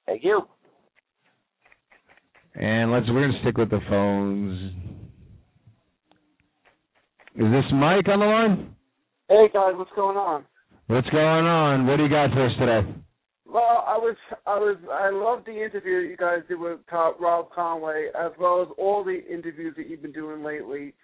Thank 0.07 0.25
you. 0.25 0.43
And 2.55 2.91
let's 2.91 3.07
we're 3.09 3.27
gonna 3.27 3.39
stick 3.43 3.59
with 3.59 3.71
the 3.71 3.81
phones. 3.89 4.73
Is 7.35 7.53
this 7.53 7.65
Mike 7.75 8.09
on 8.09 8.21
the 8.21 8.27
line? 8.27 8.75
Hey 9.29 9.49
guys, 9.53 9.73
what's 9.77 9.91
going 9.95 10.17
on? 10.17 10.45
What's 10.87 11.09
going 11.11 11.45
on? 11.45 11.87
What 11.87 11.97
do 11.97 12.05
you 12.05 12.09
got 12.09 12.31
for 12.31 12.47
us 12.47 12.53
today? 12.59 12.89
Well, 13.45 13.85
I 13.87 13.97
was, 13.97 14.17
I 14.47 14.57
was, 14.59 14.77
I 14.91 15.11
love 15.11 15.45
the 15.45 15.53
interview 15.53 15.99
you 15.99 16.17
guys 16.17 16.41
did 16.49 16.59
with 16.59 16.79
Rob 16.93 17.51
Conway, 17.55 18.07
as 18.19 18.33
well 18.39 18.63
as 18.63 18.69
all 18.79 19.05
the 19.05 19.21
interviews 19.33 19.75
that 19.77 19.89
you've 19.89 20.03
been 20.03 20.13
doing 20.13 20.43
lately. 20.43 20.95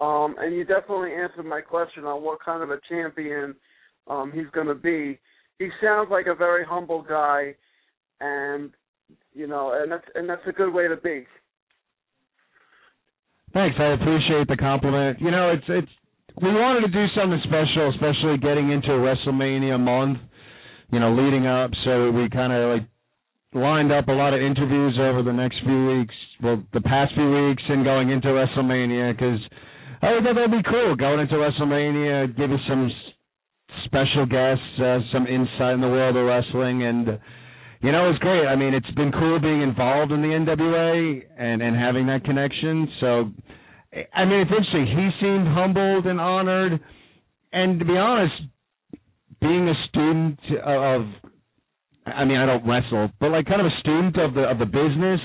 Um, 0.00 0.34
and 0.38 0.54
you 0.54 0.64
definitely 0.64 1.12
answered 1.12 1.46
my 1.46 1.60
question 1.60 2.04
on 2.04 2.22
what 2.22 2.38
kind 2.44 2.62
of 2.62 2.70
a 2.70 2.80
champion 2.88 3.54
um, 4.08 4.32
he's 4.34 4.50
going 4.52 4.66
to 4.66 4.74
be. 4.74 5.18
he 5.58 5.68
sounds 5.82 6.08
like 6.10 6.26
a 6.26 6.34
very 6.34 6.64
humble 6.64 7.02
guy, 7.02 7.54
and 8.20 8.70
you 9.32 9.46
know, 9.46 9.72
and 9.80 9.90
that's 9.90 10.04
and 10.14 10.28
that's 10.28 10.42
a 10.48 10.52
good 10.52 10.72
way 10.72 10.88
to 10.88 10.96
be. 10.96 11.26
Thanks, 13.52 13.76
I 13.78 13.92
appreciate 13.92 14.48
the 14.48 14.56
compliment. 14.56 15.20
You 15.20 15.30
know, 15.30 15.50
it's 15.50 15.64
it's 15.68 15.92
we 16.42 16.48
wanted 16.48 16.80
to 16.80 16.88
do 16.88 17.06
something 17.14 17.40
special, 17.44 17.90
especially 17.90 18.38
getting 18.38 18.72
into 18.72 18.88
WrestleMania 18.88 19.78
month. 19.78 20.18
You 20.90 21.00
know, 21.00 21.14
leading 21.14 21.46
up, 21.46 21.70
so 21.84 22.10
we 22.10 22.28
kind 22.28 22.52
of 22.52 22.78
like 22.78 22.88
lined 23.54 23.92
up 23.92 24.08
a 24.08 24.12
lot 24.12 24.34
of 24.34 24.42
interviews 24.42 24.98
over 25.00 25.22
the 25.22 25.32
next 25.32 25.56
few 25.64 25.86
weeks, 25.86 26.14
well, 26.42 26.62
the 26.72 26.80
past 26.80 27.14
few 27.14 27.30
weeks, 27.30 27.62
and 27.68 27.84
going 27.84 28.10
into 28.10 28.28
WrestleMania 28.28 29.16
because 29.16 29.38
I 30.02 30.20
thought 30.20 30.34
that'd 30.34 30.50
be 30.50 30.62
cool 30.68 30.96
going 30.96 31.20
into 31.20 31.34
WrestleMania, 31.34 32.36
give 32.36 32.50
you 32.50 32.58
some 32.68 32.90
special 33.84 34.26
guests, 34.26 34.64
uh, 34.80 34.98
some 35.12 35.26
insight 35.26 35.74
in 35.74 35.80
the 35.80 35.88
world 35.88 36.16
of 36.16 36.26
wrestling, 36.26 36.82
and 36.82 37.18
you 37.82 37.92
know 37.92 38.10
it's 38.10 38.18
great. 38.18 38.46
I 38.46 38.56
mean, 38.56 38.74
it's 38.74 38.90
been 38.92 39.12
cool 39.12 39.40
being 39.40 39.62
involved 39.62 40.12
in 40.12 40.22
the 40.22 40.28
NWA 40.28 41.22
and 41.38 41.62
and 41.62 41.76
having 41.76 42.06
that 42.06 42.24
connection. 42.24 42.88
So, 43.00 43.30
I 44.12 44.24
mean, 44.24 44.40
it's 44.40 44.50
interesting. 44.50 44.86
He 44.86 45.10
seemed 45.20 45.48
humbled 45.48 46.06
and 46.06 46.20
honored, 46.20 46.80
and 47.52 47.78
to 47.78 47.84
be 47.84 47.96
honest, 47.96 48.34
being 49.40 49.68
a 49.68 49.74
student 49.88 50.38
of 50.64 51.06
I 52.06 52.24
mean, 52.24 52.36
I 52.36 52.46
don't 52.46 52.66
wrestle, 52.66 53.10
but 53.20 53.30
like 53.30 53.46
kind 53.46 53.60
of 53.60 53.66
a 53.66 53.80
student 53.80 54.16
of 54.18 54.34
the 54.34 54.42
of 54.42 54.58
the 54.58 54.66
business. 54.66 55.20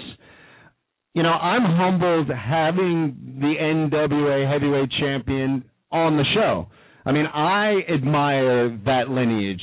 You 1.14 1.24
know, 1.24 1.30
I'm 1.30 1.64
humbled 1.64 2.30
having 2.30 3.40
the 3.42 3.56
NWA 3.60 4.52
heavyweight 4.52 4.90
champion 5.00 5.64
on 5.92 6.18
the 6.18 6.24
show. 6.36 6.68
I 7.06 7.12
mean, 7.12 7.26
I 7.26 7.80
admire 7.92 8.70
that 8.86 9.10
lineage. 9.10 9.62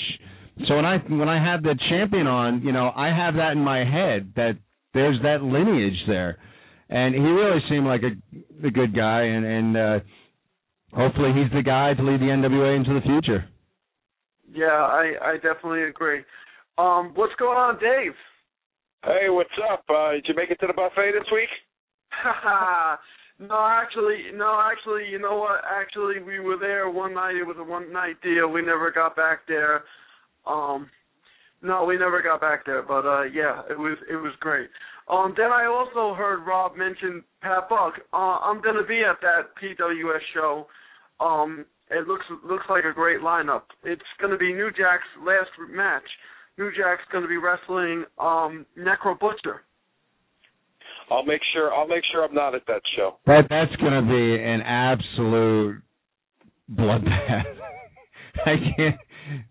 So 0.67 0.77
when 0.77 0.85
I 0.85 0.99
when 0.99 1.29
I 1.29 1.43
have 1.53 1.63
the 1.63 1.79
champion 1.89 2.27
on, 2.27 2.63
you 2.63 2.73
know, 2.73 2.91
I 2.97 3.09
have 3.09 3.35
that 3.35 3.53
in 3.53 3.61
my 3.61 3.85
head 3.85 4.33
that 4.37 4.59
there's 4.95 5.21
that 5.23 5.43
lineage 5.43 5.99
there, 6.09 6.39
and 6.89 7.15
he 7.15 7.21
really 7.21 7.61
seemed 7.69 7.87
like 7.87 8.01
a 8.03 8.67
a 8.67 8.71
good 8.71 8.97
guy, 8.97 9.23
and 9.23 9.45
and 9.45 9.77
uh, 9.77 10.01
hopefully 10.95 11.31
he's 11.35 11.53
the 11.55 11.63
guy 11.63 11.93
to 11.95 12.03
lead 12.03 12.21
the 12.21 12.25
NWA 12.25 12.75
into 12.75 12.95
the 12.95 13.03
future. 13.03 13.45
Yeah, 14.51 14.65
I 14.67 15.13
I 15.23 15.35
definitely 15.35 15.85
agree. 15.85 16.25
Um, 16.79 17.13
what's 17.15 17.35
going 17.39 17.59
on, 17.59 17.79
Dave? 17.79 18.15
Hey, 19.07 19.31
what's 19.31 19.49
up? 19.71 19.85
Uh, 19.89 20.13
did 20.19 20.27
you 20.27 20.35
make 20.35 20.51
it 20.51 20.59
to 20.59 20.67
the 20.67 20.73
buffet 20.73 21.13
this 21.13 21.31
week? 21.31 21.49
no, 23.39 23.55
actually, 23.55 24.35
no, 24.35 24.61
actually, 24.61 25.09
you 25.09 25.21
know 25.21 25.37
what? 25.37 25.63
Actually, 25.63 26.21
we 26.21 26.41
were 26.41 26.57
there 26.59 26.91
one 26.91 27.15
night. 27.15 27.37
It 27.37 27.47
was 27.47 27.55
a 27.57 27.63
one 27.63 27.93
night 27.93 28.17
deal. 28.21 28.49
We 28.49 28.63
never 28.63 28.91
got 28.91 29.15
back 29.15 29.47
there. 29.47 29.85
Um, 30.45 30.91
no, 31.63 31.85
we 31.85 31.97
never 31.97 32.21
got 32.21 32.41
back 32.41 32.67
there. 32.67 32.83
But 32.83 33.07
uh, 33.07 33.23
yeah, 33.23 33.63
it 33.71 33.79
was 33.79 33.97
it 34.11 34.17
was 34.17 34.33
great. 34.41 34.71
Um, 35.09 35.35
then 35.37 35.53
I 35.53 35.67
also 35.67 36.13
heard 36.17 36.45
Rob 36.45 36.77
mention 36.77 37.23
Pat 37.43 37.69
Buck. 37.69 37.95
Uh, 38.13 38.43
I'm 38.43 38.61
gonna 38.61 38.85
be 38.85 39.05
at 39.09 39.21
that 39.23 39.55
PWS 39.63 40.19
show. 40.35 40.67
Um, 41.21 41.65
it 41.93 42.09
looks 42.09 42.25
looks 42.45 42.67
like 42.69 42.83
a 42.85 42.93
great 42.93 43.21
lineup. 43.21 43.71
It's 43.85 44.03
gonna 44.21 44.37
be 44.37 44.53
New 44.53 44.71
Jack's 44.73 45.07
last 45.25 45.51
match. 45.71 46.03
New 46.59 46.71
Jack's 46.71 47.03
going 47.13 47.23
to 47.23 47.29
be 47.29 47.37
wrestling 47.37 48.05
um, 48.19 48.65
Necro 48.79 49.19
Butcher. 49.19 49.63
I'll 51.11 51.25
make 51.25 51.41
sure. 51.53 51.73
I'll 51.73 51.87
make 51.87 52.03
sure 52.13 52.25
I'm 52.25 52.35
not 52.35 52.55
at 52.55 52.67
that 52.67 52.83
show. 52.97 53.19
That 53.27 53.43
that's 53.49 53.75
going 53.77 53.93
to 53.93 54.03
be 54.03 54.43
an 54.43 54.61
absolute 54.63 55.83
bloodbath. 56.73 57.45
I 58.47 58.55
can't. 58.77 58.97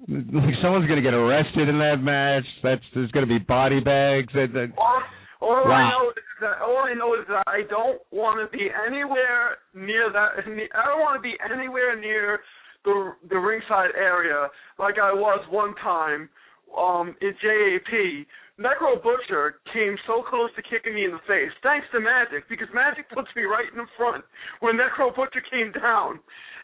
Like 0.07 0.55
someone's 0.61 0.87
going 0.87 1.01
to 1.01 1.05
get 1.05 1.13
arrested 1.13 1.69
in 1.69 1.77
that 1.79 1.97
match. 2.01 2.45
That's 2.63 2.81
there's 2.93 3.11
going 3.11 3.27
to 3.27 3.31
be 3.31 3.39
body 3.39 3.79
bags. 3.79 4.31
That, 4.33 4.51
that, 4.53 4.71
all, 4.77 5.01
all 5.41 5.63
wow. 5.65 5.71
I 5.71 5.89
know 5.91 6.09
is 6.09 6.15
that 6.41 6.61
all 6.61 6.77
I 6.77 6.93
know 6.93 7.13
is 7.13 7.27
that 7.29 7.43
I 7.47 7.61
don't 7.69 8.01
want 8.11 8.39
to 8.39 8.57
be 8.57 8.67
anywhere 8.87 9.57
near 9.73 10.11
that. 10.11 10.43
I 10.43 10.85
don't 10.87 10.99
want 10.99 11.17
to 11.17 11.21
be 11.21 11.35
anywhere 11.43 11.99
near 11.99 12.39
the 12.83 13.13
the 13.29 13.37
ringside 13.37 13.91
area 13.97 14.47
like 14.79 14.95
I 15.01 15.11
was 15.13 15.43
one 15.49 15.73
time 15.83 16.29
um, 16.73 17.15
in 17.21 17.33
JAP, 17.41 17.91
Necro 18.55 18.95
Butcher 19.03 19.59
came 19.73 19.99
so 20.07 20.23
close 20.23 20.49
to 20.55 20.63
kicking 20.63 20.95
me 20.95 21.03
in 21.03 21.11
the 21.11 21.23
face, 21.27 21.51
thanks 21.59 21.87
to 21.91 21.99
Magic, 21.99 22.47
because 22.47 22.71
Magic 22.73 23.03
puts 23.11 23.27
me 23.35 23.43
right 23.43 23.67
in 23.67 23.77
the 23.77 23.89
front 23.99 24.23
when 24.63 24.79
Necro 24.79 25.11
Butcher 25.11 25.43
came 25.51 25.75
down. 25.75 26.19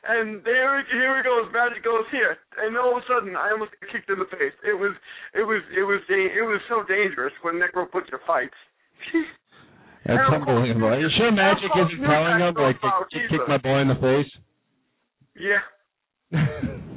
And 0.07 0.41
there, 0.43 0.81
here 0.87 1.17
he 1.19 1.21
goes. 1.21 1.51
Magic 1.53 1.83
goes 1.83 2.07
here, 2.09 2.39
and 2.57 2.73
all 2.75 2.97
of 2.97 3.03
a 3.03 3.05
sudden, 3.05 3.35
I 3.35 3.51
almost 3.51 3.71
got 3.77 3.91
kicked 3.91 4.09
in 4.09 4.17
the 4.17 4.31
face. 4.31 4.55
It 4.65 4.73
was, 4.73 4.95
it 5.35 5.45
was, 5.45 5.61
it 5.77 5.83
was, 5.83 6.01
it 6.09 6.41
was 6.41 6.61
so 6.71 6.81
dangerous 6.87 7.33
when 7.43 7.61
Necro 7.61 7.85
Butcher 7.91 8.19
fights. 8.25 8.57
That's 10.05 10.25
unbelievable. 10.33 10.87
Are 10.87 10.99
you 10.99 11.09
sure 11.19 11.31
Magic 11.31 11.69
isn't 11.69 12.01
telling 12.01 12.39
him 12.41 12.55
like, 12.57 12.81
kick 13.29 13.45
my 13.47 13.59
boy 13.59 13.85
in 13.85 13.89
the 13.89 13.99
face? 14.01 14.31
Yeah. 15.37 15.61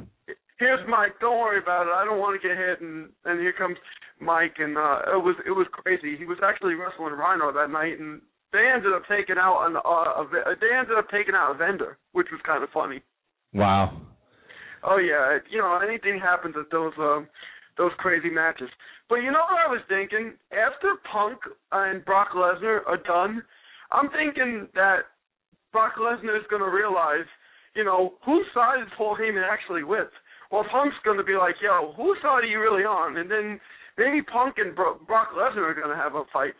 here's 0.57 0.79
Mike. 0.87 1.19
Don't 1.19 1.39
worry 1.39 1.59
about 1.59 1.87
it. 1.87 1.93
I 1.93 2.05
don't 2.05 2.19
want 2.19 2.39
to 2.39 2.47
get 2.47 2.57
hit. 2.57 2.81
And 2.81 3.09
and 3.25 3.39
here 3.39 3.53
comes 3.53 3.77
Mike, 4.19 4.55
and 4.59 4.77
uh, 4.77 5.15
it 5.15 5.23
was 5.23 5.35
it 5.45 5.51
was 5.51 5.67
crazy. 5.71 6.15
He 6.17 6.25
was 6.25 6.37
actually 6.43 6.75
wrestling 6.75 7.13
Rhino 7.13 7.51
that 7.51 7.71
night, 7.71 7.99
and 7.99 8.21
they 8.53 8.71
ended 8.73 8.93
up 8.93 9.03
taking 9.09 9.37
out 9.37 9.67
an 9.67 9.75
uh, 9.77 10.23
a, 10.23 10.55
they 10.59 10.75
ended 10.75 10.97
up 10.97 11.09
taking 11.09 11.35
out 11.35 11.55
a 11.55 11.57
vendor, 11.57 11.97
which 12.13 12.27
was 12.31 12.41
kind 12.45 12.63
of 12.63 12.69
funny. 12.73 13.01
Wow. 13.53 14.01
Oh 14.83 14.97
yeah, 14.97 15.39
you 15.49 15.59
know 15.59 15.79
anything 15.81 16.19
happens 16.19 16.55
at 16.59 16.71
those 16.71 16.93
um 16.99 17.27
those 17.77 17.91
crazy 17.97 18.29
matches. 18.29 18.69
But 19.09 19.17
you 19.17 19.31
know 19.31 19.43
what 19.49 19.59
I 19.59 19.69
was 19.69 19.81
thinking? 19.87 20.33
After 20.51 20.95
Punk 21.11 21.39
and 21.71 22.03
Brock 22.05 22.29
Lesnar 22.35 22.79
are 22.87 22.97
done, 23.05 23.43
I'm 23.91 24.09
thinking 24.09 24.67
that 24.73 25.11
Brock 25.71 25.93
Lesnar 25.99 26.37
is 26.37 26.47
going 26.49 26.63
to 26.63 26.69
realize, 26.69 27.27
you 27.75 27.83
know, 27.83 28.13
whose 28.25 28.45
side 28.53 28.81
is 28.81 28.87
Paul 28.97 29.17
Heyman 29.19 29.43
actually 29.47 29.83
with? 29.83 30.07
Well, 30.55 30.65
Punk's 30.71 30.95
going 31.03 31.17
to 31.17 31.23
be 31.23 31.35
like, 31.35 31.55
yo, 31.61 31.93
whose 31.97 32.17
side 32.21 32.43
are 32.43 32.45
you 32.45 32.61
really 32.61 32.83
on? 32.83 33.17
And 33.17 33.29
then 33.29 33.59
maybe 33.97 34.21
Punk 34.21 34.55
and 34.57 34.73
Bro- 34.75 34.99
Brock 35.05 35.29
Lesnar 35.35 35.69
are 35.69 35.73
going 35.73 35.89
to 35.89 36.01
have 36.01 36.15
a 36.15 36.23
fight. 36.31 36.53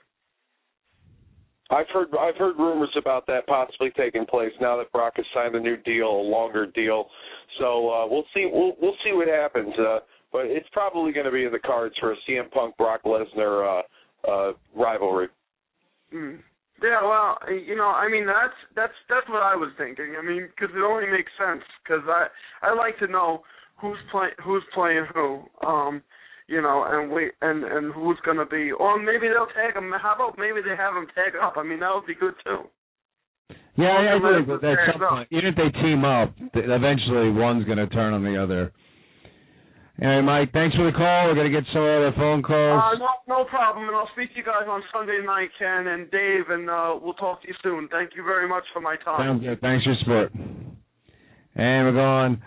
I've 1.72 1.88
heard 1.92 2.10
I've 2.20 2.36
heard 2.36 2.58
rumors 2.60 2.94
about 2.96 3.26
that 3.26 3.48
possibly 3.48 3.90
taking 3.98 4.26
place 4.28 4.52
now 4.62 4.78
that 4.78 4.92
Brock 4.92 5.14
has 5.16 5.26
signed 5.34 5.56
a 5.56 5.60
new 5.60 5.78
deal, 5.78 6.08
a 6.08 6.28
longer 6.30 6.68
deal. 6.68 7.08
So 7.58 7.90
uh, 7.90 8.08
we'll 8.08 8.26
see 8.36 8.48
we'll 8.52 8.74
we'll 8.80 8.98
see 9.04 9.14
what 9.14 9.28
happens. 9.28 9.74
Uh, 9.80 10.00
but 10.32 10.46
it's 10.46 10.68
probably 10.74 11.12
going 11.12 11.26
to 11.26 11.32
be 11.32 11.46
in 11.46 11.52
the 11.52 11.58
cards 11.58 11.96
for 12.00 12.12
a 12.12 12.16
CM 12.30 12.52
Punk 12.52 12.78
Brock 12.78 13.02
Lesnar 13.04 13.82
uh, 14.28 14.30
uh, 14.30 14.54
rivalry. 14.76 15.30
Mm. 16.14 16.38
Yeah, 16.84 17.02
well, 17.02 17.40
you 17.50 17.76
know, 17.76 17.88
I 17.88 18.12
mean 18.12 18.28
that's 18.28 18.54
that's 18.76 18.94
that's 19.10 19.28
what 19.28 19.42
I 19.42 19.56
was 19.56 19.72
thinking. 19.76 20.16
I 20.20 20.22
mean, 20.22 20.48
because 20.54 20.76
it 20.76 20.84
only 20.84 21.10
makes 21.10 21.32
sense. 21.40 21.64
Because 21.82 22.04
I 22.06 22.28
I 22.62 22.76
like 22.76 23.00
to 23.00 23.08
know 23.08 23.42
who's 23.82 23.98
playing 24.12 24.34
who's 24.44 24.64
playing 24.74 25.06
who. 25.14 25.44
Um, 25.66 26.02
you 26.48 26.62
know, 26.62 26.86
and 26.88 27.12
we 27.12 27.32
and 27.42 27.64
and 27.64 27.94
who's 27.94 28.18
gonna 28.26 28.46
be, 28.46 28.72
or 28.72 29.02
maybe 29.02 29.28
they'll 29.28 29.50
tag 29.58 29.74
them. 29.74 29.92
How 30.00 30.14
about 30.14 30.38
maybe 30.38 30.62
they 30.62 30.76
have 30.78 30.94
them 30.94 31.08
tag 31.16 31.34
up? 31.42 31.58
I 31.58 31.64
mean, 31.64 31.80
that 31.80 31.90
would 31.94 32.06
be 32.06 32.14
good 32.14 32.36
too. 32.46 32.70
Yeah, 33.78 33.92
I 33.92 34.16
agree. 34.16 34.46
Some 34.46 35.02
point, 35.02 35.28
even 35.32 35.48
if 35.48 35.56
they 35.56 35.70
team 35.82 36.06
up, 36.06 36.34
eventually 36.54 37.32
one's 37.32 37.66
gonna 37.66 37.88
turn 37.88 38.14
on 38.14 38.24
the 38.24 38.42
other. 38.42 38.72
Anyway, 40.02 40.22
Mike, 40.22 40.52
thanks 40.52 40.76
for 40.76 40.86
the 40.86 40.92
call. 40.92 41.28
We're 41.28 41.36
gonna 41.36 41.50
get 41.50 41.64
some 41.74 41.82
other 41.82 42.14
phone 42.16 42.44
calls. 42.44 42.84
Uh, 42.84 43.00
no, 43.00 43.42
no 43.42 43.46
problem, 43.46 43.88
and 43.88 43.96
I'll 43.96 44.10
speak 44.14 44.32
to 44.32 44.38
you 44.38 44.44
guys 44.44 44.68
on 44.68 44.84
Sunday 44.94 45.20
night, 45.26 45.50
Ken 45.58 45.88
and 45.88 46.12
Dave, 46.12 46.50
and 46.50 46.70
uh, 46.70 47.00
we'll 47.02 47.16
talk 47.16 47.42
to 47.42 47.48
you 47.48 47.56
soon. 47.64 47.88
Thank 47.90 48.12
you 48.16 48.24
very 48.24 48.48
much 48.48 48.64
for 48.74 48.82
my 48.82 48.98
time. 48.98 49.20
Sounds 49.20 49.44
good. 49.44 49.60
Thanks 49.62 49.84
for 49.84 49.92
your 49.92 50.00
support. 50.00 50.32
And 51.56 51.88
we're 51.88 51.94
going. 51.94 52.42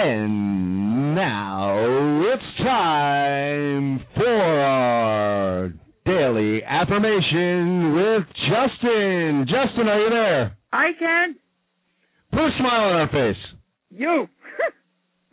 And 0.00 1.16
now 1.16 2.22
it's 2.32 2.58
time 2.64 4.00
for 4.14 4.26
our 4.28 5.72
daily 6.06 6.62
affirmation 6.62 7.94
with 7.96 8.22
Justin. 8.46 9.44
Justin, 9.48 9.88
are 9.88 10.00
you 10.00 10.10
there? 10.10 10.56
I 10.72 10.92
can. 10.96 11.34
Put 12.30 12.46
a 12.46 12.50
smile 12.60 12.90
on 12.90 12.96
our 12.96 13.08
face. 13.08 13.42
You. 13.90 14.28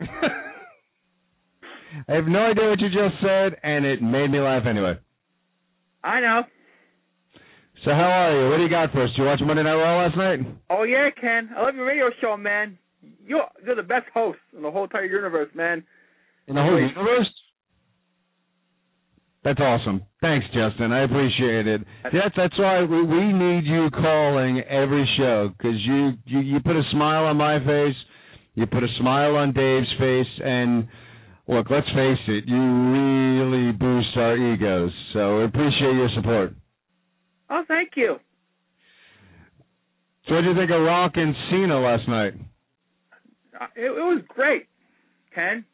I 2.08 2.14
have 2.14 2.26
no 2.26 2.46
idea 2.46 2.68
what 2.68 2.80
you 2.80 2.88
just 2.88 3.22
said, 3.22 3.56
and 3.62 3.84
it 3.84 4.02
made 4.02 4.32
me 4.32 4.40
laugh 4.40 4.66
anyway. 4.66 4.98
I 6.02 6.18
know. 6.20 6.42
So 7.84 7.92
how 7.92 8.10
are 8.10 8.32
you? 8.36 8.50
What 8.50 8.56
do 8.56 8.64
you 8.64 8.68
got 8.68 8.90
for 8.90 9.04
us? 9.04 9.10
Did 9.10 9.18
you 9.18 9.26
watch 9.26 9.40
Monday 9.46 9.62
Night 9.62 9.74
Raw 9.74 10.02
last 10.02 10.16
night? 10.16 10.40
Oh 10.70 10.82
yeah, 10.82 11.08
Ken. 11.20 11.50
I 11.56 11.62
love 11.62 11.76
your 11.76 11.86
radio 11.86 12.10
show, 12.20 12.36
man. 12.36 12.78
You're 13.26 13.48
you're 13.64 13.76
the 13.76 13.82
best 13.82 14.06
host 14.14 14.38
in 14.56 14.62
the 14.62 14.70
whole 14.70 14.84
entire 14.84 15.04
universe, 15.04 15.50
man. 15.54 15.82
In 16.46 16.54
the 16.54 16.62
whole 16.62 16.80
universe? 16.80 17.28
That's 19.46 19.60
awesome. 19.60 20.02
Thanks, 20.20 20.44
Justin. 20.46 20.90
I 20.90 21.04
appreciate 21.04 21.68
it. 21.68 21.80
That's 22.02 22.34
that's 22.36 22.58
why 22.58 22.82
we, 22.82 23.02
we 23.04 23.32
need 23.32 23.64
you 23.64 23.88
calling 23.90 24.60
every 24.68 25.08
show 25.16 25.50
because 25.56 25.76
you, 25.86 26.12
you 26.24 26.40
you 26.40 26.60
put 26.60 26.74
a 26.74 26.82
smile 26.90 27.26
on 27.26 27.36
my 27.36 27.58
face, 27.60 27.94
you 28.54 28.66
put 28.66 28.82
a 28.82 28.88
smile 28.98 29.36
on 29.36 29.52
Dave's 29.52 29.86
face, 30.00 30.40
and 30.44 30.88
look, 31.46 31.70
let's 31.70 31.86
face 31.88 32.18
it, 32.26 32.44
you 32.48 32.58
really 32.58 33.70
boost 33.70 34.16
our 34.16 34.36
egos. 34.36 34.90
So 35.12 35.38
we 35.38 35.44
appreciate 35.44 35.94
your 35.94 36.08
support. 36.16 36.52
Oh, 37.48 37.62
thank 37.68 37.90
you. 37.94 38.16
So 40.26 40.34
what 40.34 40.40
do 40.40 40.48
you 40.48 40.56
think 40.56 40.72
of 40.72 40.80
Rock 40.82 41.12
and 41.14 41.34
Cena 41.50 41.78
last 41.78 42.08
night? 42.08 42.34
Uh, 43.60 43.66
it, 43.74 43.86
it 43.86 43.90
was 43.90 44.22
great, 44.28 44.66
Ken. 45.34 45.64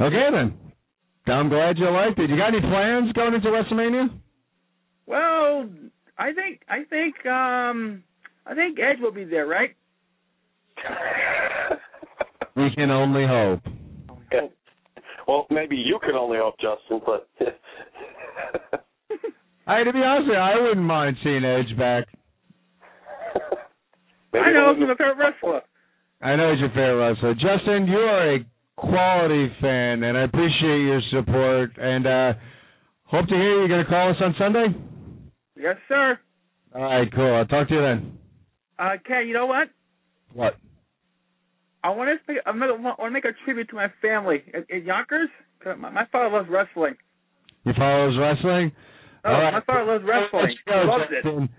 Okay 0.00 0.28
then. 0.32 0.54
I'm 1.26 1.48
glad 1.48 1.78
you 1.78 1.90
liked 1.90 2.18
it. 2.18 2.30
You 2.30 2.36
got 2.36 2.48
any 2.48 2.60
plans 2.60 3.12
going 3.12 3.34
into 3.34 3.48
WrestleMania? 3.48 4.10
Well, 5.06 5.68
I 6.18 6.32
think 6.32 6.60
I 6.68 6.84
think 6.88 7.26
um 7.26 8.04
I 8.46 8.54
think 8.54 8.78
Edge 8.78 9.00
will 9.00 9.12
be 9.12 9.24
there, 9.24 9.46
right? 9.46 9.74
We 12.54 12.70
can 12.74 12.90
only 12.90 13.26
hope. 13.26 13.60
Yeah. 14.32 14.40
Well, 15.28 15.44
maybe 15.50 15.74
you 15.74 15.98
can 16.04 16.14
only 16.14 16.38
hope, 16.38 16.54
Justin, 16.60 17.00
but 17.04 17.28
Hey, 19.66 19.82
to 19.82 19.92
be 19.92 19.98
honest, 19.98 20.28
with 20.28 20.36
you, 20.36 20.40
I 20.40 20.54
wouldn't 20.60 20.86
mind 20.86 21.16
seeing 21.24 21.44
Edge 21.44 21.76
back. 21.76 22.06
Maybe 24.32 24.44
I 24.44 24.52
know 24.52 24.64
we'll- 24.66 24.74
he's 24.76 24.88
my 24.88 24.94
favorite 24.94 25.16
wrestler. 25.18 25.60
I 26.22 26.36
know 26.36 26.50
he's 26.52 26.60
your 26.60 26.70
favorite 26.70 26.96
wrestler. 26.96 27.34
Justin, 27.34 27.86
you 27.86 27.98
are 27.98 28.34
a 28.34 28.44
quality 28.76 29.48
fan, 29.60 30.02
and 30.02 30.16
I 30.16 30.22
appreciate 30.22 30.80
your 30.82 31.00
support. 31.10 31.70
And 31.78 32.06
uh 32.06 32.32
hope 33.04 33.26
to 33.28 33.34
hear 33.34 33.58
you're 33.60 33.68
going 33.68 33.84
to 33.84 33.90
call 33.90 34.10
us 34.10 34.16
on 34.20 34.34
Sunday. 34.38 34.66
Yes, 35.56 35.76
sir. 35.88 36.18
All 36.74 36.82
right, 36.82 37.10
cool. 37.14 37.34
I'll 37.36 37.46
talk 37.46 37.68
to 37.68 37.74
you 37.74 37.80
then. 37.80 38.18
Uh, 38.78 38.96
Ken, 39.06 39.26
you 39.28 39.32
know 39.34 39.46
what? 39.46 39.68
What? 40.34 40.56
I 41.84 41.90
want 41.90 42.10
to 42.10 42.32
make, 42.32 42.42
I 42.44 42.50
want 42.50 42.98
to 42.98 43.10
make 43.10 43.24
a 43.24 43.32
tribute 43.44 43.68
to 43.70 43.76
my 43.76 43.86
family 44.02 44.42
in, 44.52 44.64
in 44.76 44.84
Yonkers. 44.84 45.28
'Cause 45.62 45.76
My, 45.78 45.88
my 45.90 46.04
father 46.12 46.28
loves 46.36 46.48
wrestling. 46.50 46.96
Your 47.64 47.74
father 47.74 48.08
was 48.08 48.18
wrestling? 48.18 48.72
Oh, 49.24 49.32
All 49.32 49.40
right. 49.40 49.52
my 49.54 49.60
father 49.62 49.84
loves 49.92 50.04
wrestling. 50.04 50.56
Go, 50.68 50.80
He 50.82 50.86
loves 50.88 51.04
it. 51.10 51.50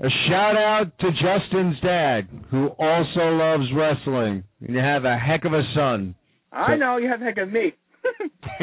Justin. 0.00 0.06
A 0.06 0.28
shout 0.28 0.56
out 0.56 0.98
to 1.00 1.10
Justin's 1.12 1.80
dad, 1.80 2.28
who 2.50 2.68
also 2.78 3.20
loves 3.20 3.64
wrestling. 3.74 4.44
And 4.60 4.74
you 4.74 4.80
have 4.80 5.04
a 5.04 5.16
heck 5.18 5.44
of 5.44 5.52
a 5.52 5.62
son. 5.74 6.14
I 6.52 6.76
know 6.76 6.96
you 6.98 7.08
have 7.08 7.20
a 7.20 7.24
heck 7.24 7.38
of 7.38 7.50
me. 7.52 7.72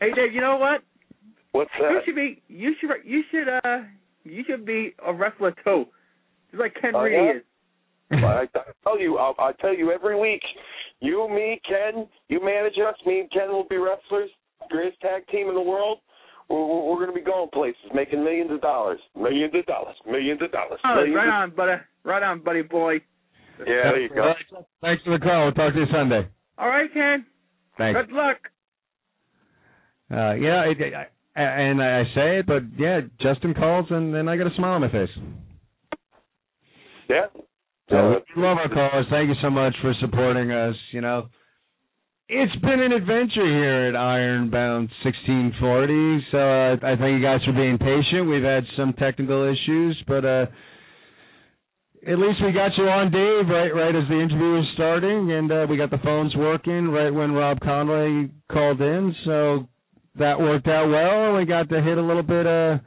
hey, 0.00 0.10
Dave, 0.14 0.32
you 0.34 0.40
know 0.40 0.56
what? 0.56 0.82
What's 1.52 1.70
that? 1.80 1.90
You 1.90 2.00
should 2.04 2.16
be. 2.16 2.42
You 2.48 2.74
should. 2.80 2.90
You 3.04 3.22
should. 3.30 3.48
Uh. 3.48 3.82
You 4.24 4.42
should 4.46 4.66
be 4.66 4.92
a 5.06 5.14
wrestler 5.14 5.54
too, 5.64 5.84
just 6.50 6.60
like 6.60 6.74
Ken 6.80 6.92
Oh, 6.96 7.02
Reed 7.02 7.12
yeah? 7.14 7.36
is. 7.36 7.42
I, 8.24 8.42
I 8.54 8.62
tell 8.82 8.98
you, 9.00 9.18
I'll, 9.18 9.34
I 9.38 9.52
tell 9.60 9.72
you 9.74 9.92
every 9.92 10.18
week. 10.18 10.42
You, 11.00 11.28
me, 11.28 11.60
Ken, 11.68 12.08
you 12.28 12.44
manage 12.44 12.74
us. 12.78 12.94
Me 13.06 13.20
and 13.20 13.30
Ken 13.30 13.48
will 13.48 13.66
be 13.68 13.76
wrestlers. 13.76 14.30
Greatest 14.68 15.00
tag 15.00 15.26
team 15.28 15.48
in 15.48 15.54
the 15.54 15.60
world. 15.60 15.98
We're, 16.48 16.64
we're, 16.64 16.82
we're 16.90 16.96
going 17.04 17.08
to 17.08 17.14
be 17.14 17.24
going 17.24 17.48
places, 17.52 17.80
making 17.94 18.22
millions 18.24 18.50
of 18.50 18.60
dollars, 18.60 18.98
millions 19.18 19.52
of 19.54 19.66
dollars, 19.66 19.96
millions 20.06 20.40
of 20.42 20.52
dollars. 20.52 20.78
Oh, 20.84 20.94
millions 20.96 21.16
right 21.16 21.28
of- 21.28 21.50
on, 21.50 21.56
buddy. 21.56 21.72
Right 22.04 22.22
on, 22.22 22.42
buddy 22.42 22.62
boy. 22.62 22.94
Yeah, 23.60 23.64
there 23.66 24.00
you 24.02 24.08
go. 24.10 24.32
Thanks 24.82 25.02
for 25.02 25.18
the 25.18 25.24
call. 25.24 25.44
We'll 25.44 25.52
talk 25.52 25.72
to 25.72 25.80
you 25.80 25.86
Sunday. 25.90 26.28
All 26.58 26.68
right, 26.68 26.92
Ken. 26.92 27.24
Thanks. 27.78 27.98
Good 28.00 28.14
luck. 28.14 28.36
Uh, 30.10 30.34
yeah, 30.34 30.64
it, 30.70 30.76
I, 30.94 31.40
and 31.42 31.82
I 31.82 32.04
say 32.14 32.38
it, 32.38 32.46
but 32.46 32.62
yeah, 32.78 33.00
Justin 33.20 33.54
calls, 33.54 33.86
and 33.90 34.14
then 34.14 34.28
I 34.28 34.36
got 34.36 34.46
a 34.46 34.54
smile 34.56 34.72
on 34.74 34.82
my 34.82 34.92
face. 34.92 35.08
Yeah. 37.08 37.26
So 37.90 38.20
we 38.36 38.42
love 38.42 38.58
our 38.58 38.68
callers. 38.68 39.06
Thank 39.10 39.28
you 39.28 39.34
so 39.42 39.50
much 39.50 39.74
for 39.80 39.94
supporting 40.00 40.50
us. 40.50 40.74
You 40.92 41.00
know, 41.00 41.28
it's 42.28 42.56
been 42.56 42.80
an 42.80 42.92
adventure 42.92 43.46
here 43.46 43.86
at 43.88 43.96
Ironbound 43.96 44.90
1640. 45.04 46.26
So 46.32 46.38
uh, 46.38 46.74
I 46.82 46.96
thank 46.96 47.18
you 47.18 47.22
guys 47.22 47.40
for 47.44 47.52
being 47.52 47.78
patient. 47.78 48.28
We've 48.28 48.42
had 48.42 48.64
some 48.76 48.92
technical 48.94 49.44
issues, 49.44 50.02
but 50.08 50.24
uh, 50.24 50.46
at 52.06 52.18
least 52.18 52.42
we 52.42 52.50
got 52.52 52.72
you 52.76 52.88
on, 52.88 53.12
Dave, 53.12 53.48
right 53.48 53.70
right 53.72 53.94
as 53.94 54.08
the 54.08 54.18
interview 54.20 54.58
was 54.58 54.66
starting, 54.74 55.32
and 55.32 55.52
uh, 55.52 55.66
we 55.70 55.76
got 55.76 55.90
the 55.90 56.02
phones 56.02 56.34
working 56.34 56.88
right 56.88 57.10
when 57.10 57.32
Rob 57.32 57.60
Conway 57.60 58.30
called 58.50 58.80
in. 58.80 59.14
So 59.24 59.68
that 60.18 60.40
worked 60.40 60.66
out 60.66 60.88
well, 60.90 61.36
we 61.36 61.44
got 61.44 61.68
to 61.68 61.80
hit 61.80 61.98
a 61.98 62.02
little 62.02 62.22
bit 62.24 62.46
uh 62.46 62.78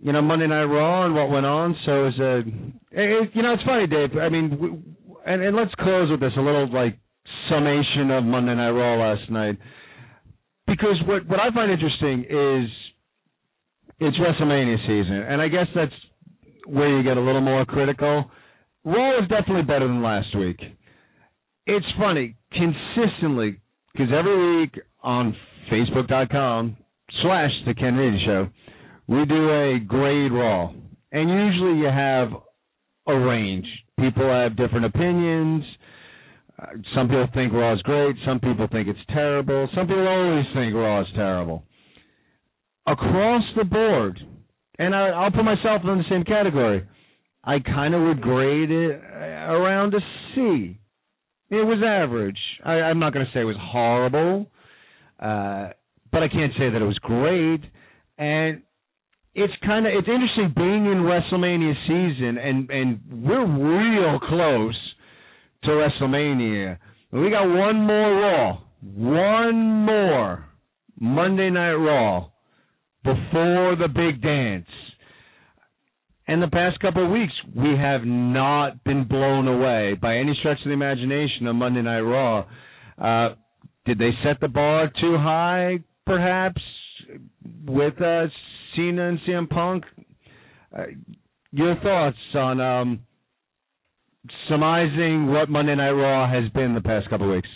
you 0.00 0.12
know 0.12 0.22
Monday 0.22 0.46
Night 0.46 0.64
Raw 0.64 1.04
and 1.06 1.14
what 1.14 1.30
went 1.30 1.46
on. 1.46 1.76
So 1.84 1.92
it 1.92 2.04
was 2.04 2.18
a 2.20 2.38
it, 2.92 3.30
you 3.34 3.42
know 3.42 3.54
it's 3.54 3.62
funny, 3.64 3.88
Dave. 3.88 4.16
I 4.20 4.28
mean, 4.28 4.58
we, 4.60 4.68
and 5.26 5.42
and 5.42 5.56
let's 5.56 5.74
close 5.76 6.10
with 6.10 6.20
this 6.20 6.32
a 6.36 6.40
little 6.40 6.72
like 6.72 6.98
summation 7.48 8.10
of 8.10 8.24
Monday 8.24 8.54
Night 8.54 8.70
Raw 8.70 8.96
last 8.96 9.30
night 9.30 9.58
because 10.66 10.96
what 11.06 11.26
what 11.28 11.40
I 11.40 11.50
find 11.52 11.70
interesting 11.70 12.24
is 12.24 12.70
it's 14.00 14.16
WrestleMania 14.16 14.78
season, 14.82 15.24
and 15.28 15.40
I 15.40 15.48
guess 15.48 15.66
that's 15.74 15.92
where 16.66 16.96
you 16.96 17.02
get 17.02 17.16
a 17.16 17.20
little 17.20 17.40
more 17.40 17.64
critical. 17.64 18.30
Raw 18.84 19.18
is 19.18 19.28
definitely 19.28 19.62
better 19.62 19.86
than 19.86 20.02
last 20.02 20.36
week. 20.36 20.58
It's 21.66 21.86
funny 21.98 22.36
consistently 22.52 23.60
because 23.92 24.08
every 24.12 24.60
week 24.60 24.80
on 25.02 25.36
Facebook.com 25.70 26.76
slash 27.22 27.50
The 27.66 27.74
Ken 27.74 27.94
Reedy 27.94 28.24
Show, 28.26 28.48
we 29.06 29.24
do 29.26 29.50
a 29.50 29.78
grade 29.78 30.32
Raw, 30.32 30.72
and 31.12 31.30
usually 31.30 31.78
you 31.78 31.86
have 31.86 32.30
a 33.06 33.16
range. 33.16 33.66
People 34.00 34.28
have 34.28 34.56
different 34.56 34.86
opinions. 34.86 35.64
Uh, 36.60 36.66
some 36.94 37.08
people 37.08 37.28
think 37.34 37.52
Raw 37.52 37.74
is 37.74 37.82
great. 37.82 38.16
Some 38.26 38.40
people 38.40 38.66
think 38.70 38.88
it's 38.88 38.98
terrible. 39.08 39.68
Some 39.74 39.86
people 39.86 40.06
always 40.06 40.44
think 40.54 40.74
Raw 40.74 41.00
is 41.00 41.08
terrible. 41.14 41.64
Across 42.86 43.44
the 43.56 43.64
board, 43.64 44.18
and 44.78 44.94
I, 44.94 45.08
I'll 45.08 45.30
put 45.30 45.44
myself 45.44 45.82
in 45.84 45.98
the 45.98 46.04
same 46.10 46.24
category. 46.24 46.86
I 47.44 47.58
kind 47.60 47.94
of 47.94 48.02
would 48.02 48.20
grade 48.20 48.70
it 48.70 49.00
uh, 49.00 49.52
around 49.52 49.94
a 49.94 50.00
C. 50.34 50.78
It 51.50 51.66
was 51.66 51.82
average. 51.84 52.38
I, 52.64 52.72
I'm 52.72 52.98
not 52.98 53.12
going 53.12 53.26
to 53.26 53.32
say 53.32 53.40
it 53.40 53.44
was 53.44 53.56
horrible, 53.60 54.46
uh, 55.20 55.70
but 56.10 56.22
I 56.22 56.28
can't 56.28 56.52
say 56.58 56.70
that 56.70 56.80
it 56.80 56.84
was 56.84 56.98
great. 56.98 57.60
And 58.18 58.62
it's 59.34 59.52
kind 59.64 59.86
of 59.86 59.92
it's 59.94 60.08
interesting 60.08 60.52
being 60.54 60.86
in 60.86 61.02
WrestleMania 61.02 61.74
season, 61.86 62.38
and 62.38 62.70
and 62.70 63.00
we're 63.24 63.46
real 63.46 64.18
close 64.20 64.91
to 65.64 65.70
WrestleMania. 65.70 66.78
We 67.12 67.30
got 67.30 67.44
one 67.44 67.86
more 67.86 68.20
Raw, 68.20 68.58
one 68.80 69.84
more 69.84 70.46
Monday 70.98 71.50
Night 71.50 71.74
Raw 71.74 72.28
before 73.04 73.76
the 73.76 73.88
big 73.88 74.22
dance. 74.22 74.66
And 76.28 76.42
the 76.42 76.48
past 76.48 76.78
couple 76.80 77.04
of 77.04 77.10
weeks, 77.10 77.32
we 77.54 77.76
have 77.76 78.02
not 78.04 78.84
been 78.84 79.04
blown 79.06 79.48
away 79.48 79.94
by 80.00 80.16
any 80.16 80.34
stretch 80.38 80.58
of 80.58 80.66
the 80.66 80.72
imagination 80.72 81.46
on 81.48 81.56
Monday 81.56 81.82
Night 81.82 82.00
Raw. 82.00 82.46
Uh, 82.96 83.34
did 83.84 83.98
they 83.98 84.10
set 84.24 84.40
the 84.40 84.48
bar 84.48 84.90
too 85.00 85.16
high, 85.18 85.80
perhaps, 86.06 86.62
with 87.66 88.00
uh, 88.00 88.26
Cena 88.76 89.08
and 89.08 89.18
CM 89.28 89.50
Punk? 89.50 89.84
Uh, 90.76 90.84
your 91.50 91.74
thoughts 91.82 92.16
on 92.34 92.60
um, 92.60 93.00
surmising 94.48 95.28
what 95.28 95.48
Monday 95.48 95.74
Night 95.74 95.90
Raw 95.90 96.30
has 96.30 96.50
been 96.52 96.74
the 96.74 96.80
past 96.80 97.08
couple 97.10 97.28
of 97.28 97.34
weeks? 97.34 97.48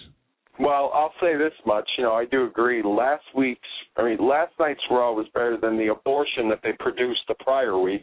Well, 0.58 0.90
I'll 0.94 1.12
say 1.20 1.36
this 1.36 1.52
much. 1.66 1.88
You 1.98 2.04
know, 2.04 2.12
I 2.12 2.24
do 2.24 2.46
agree. 2.46 2.82
Last 2.82 3.24
week's, 3.36 3.60
I 3.96 4.04
mean, 4.04 4.18
last 4.26 4.52
night's 4.58 4.80
Raw 4.90 5.12
was 5.12 5.26
better 5.34 5.58
than 5.60 5.76
the 5.76 5.88
abortion 5.88 6.48
that 6.48 6.60
they 6.62 6.72
produced 6.78 7.20
the 7.28 7.34
prior 7.34 7.78
week. 7.78 8.02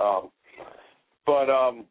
Um, 0.00 0.30
but 1.26 1.50
um, 1.50 1.84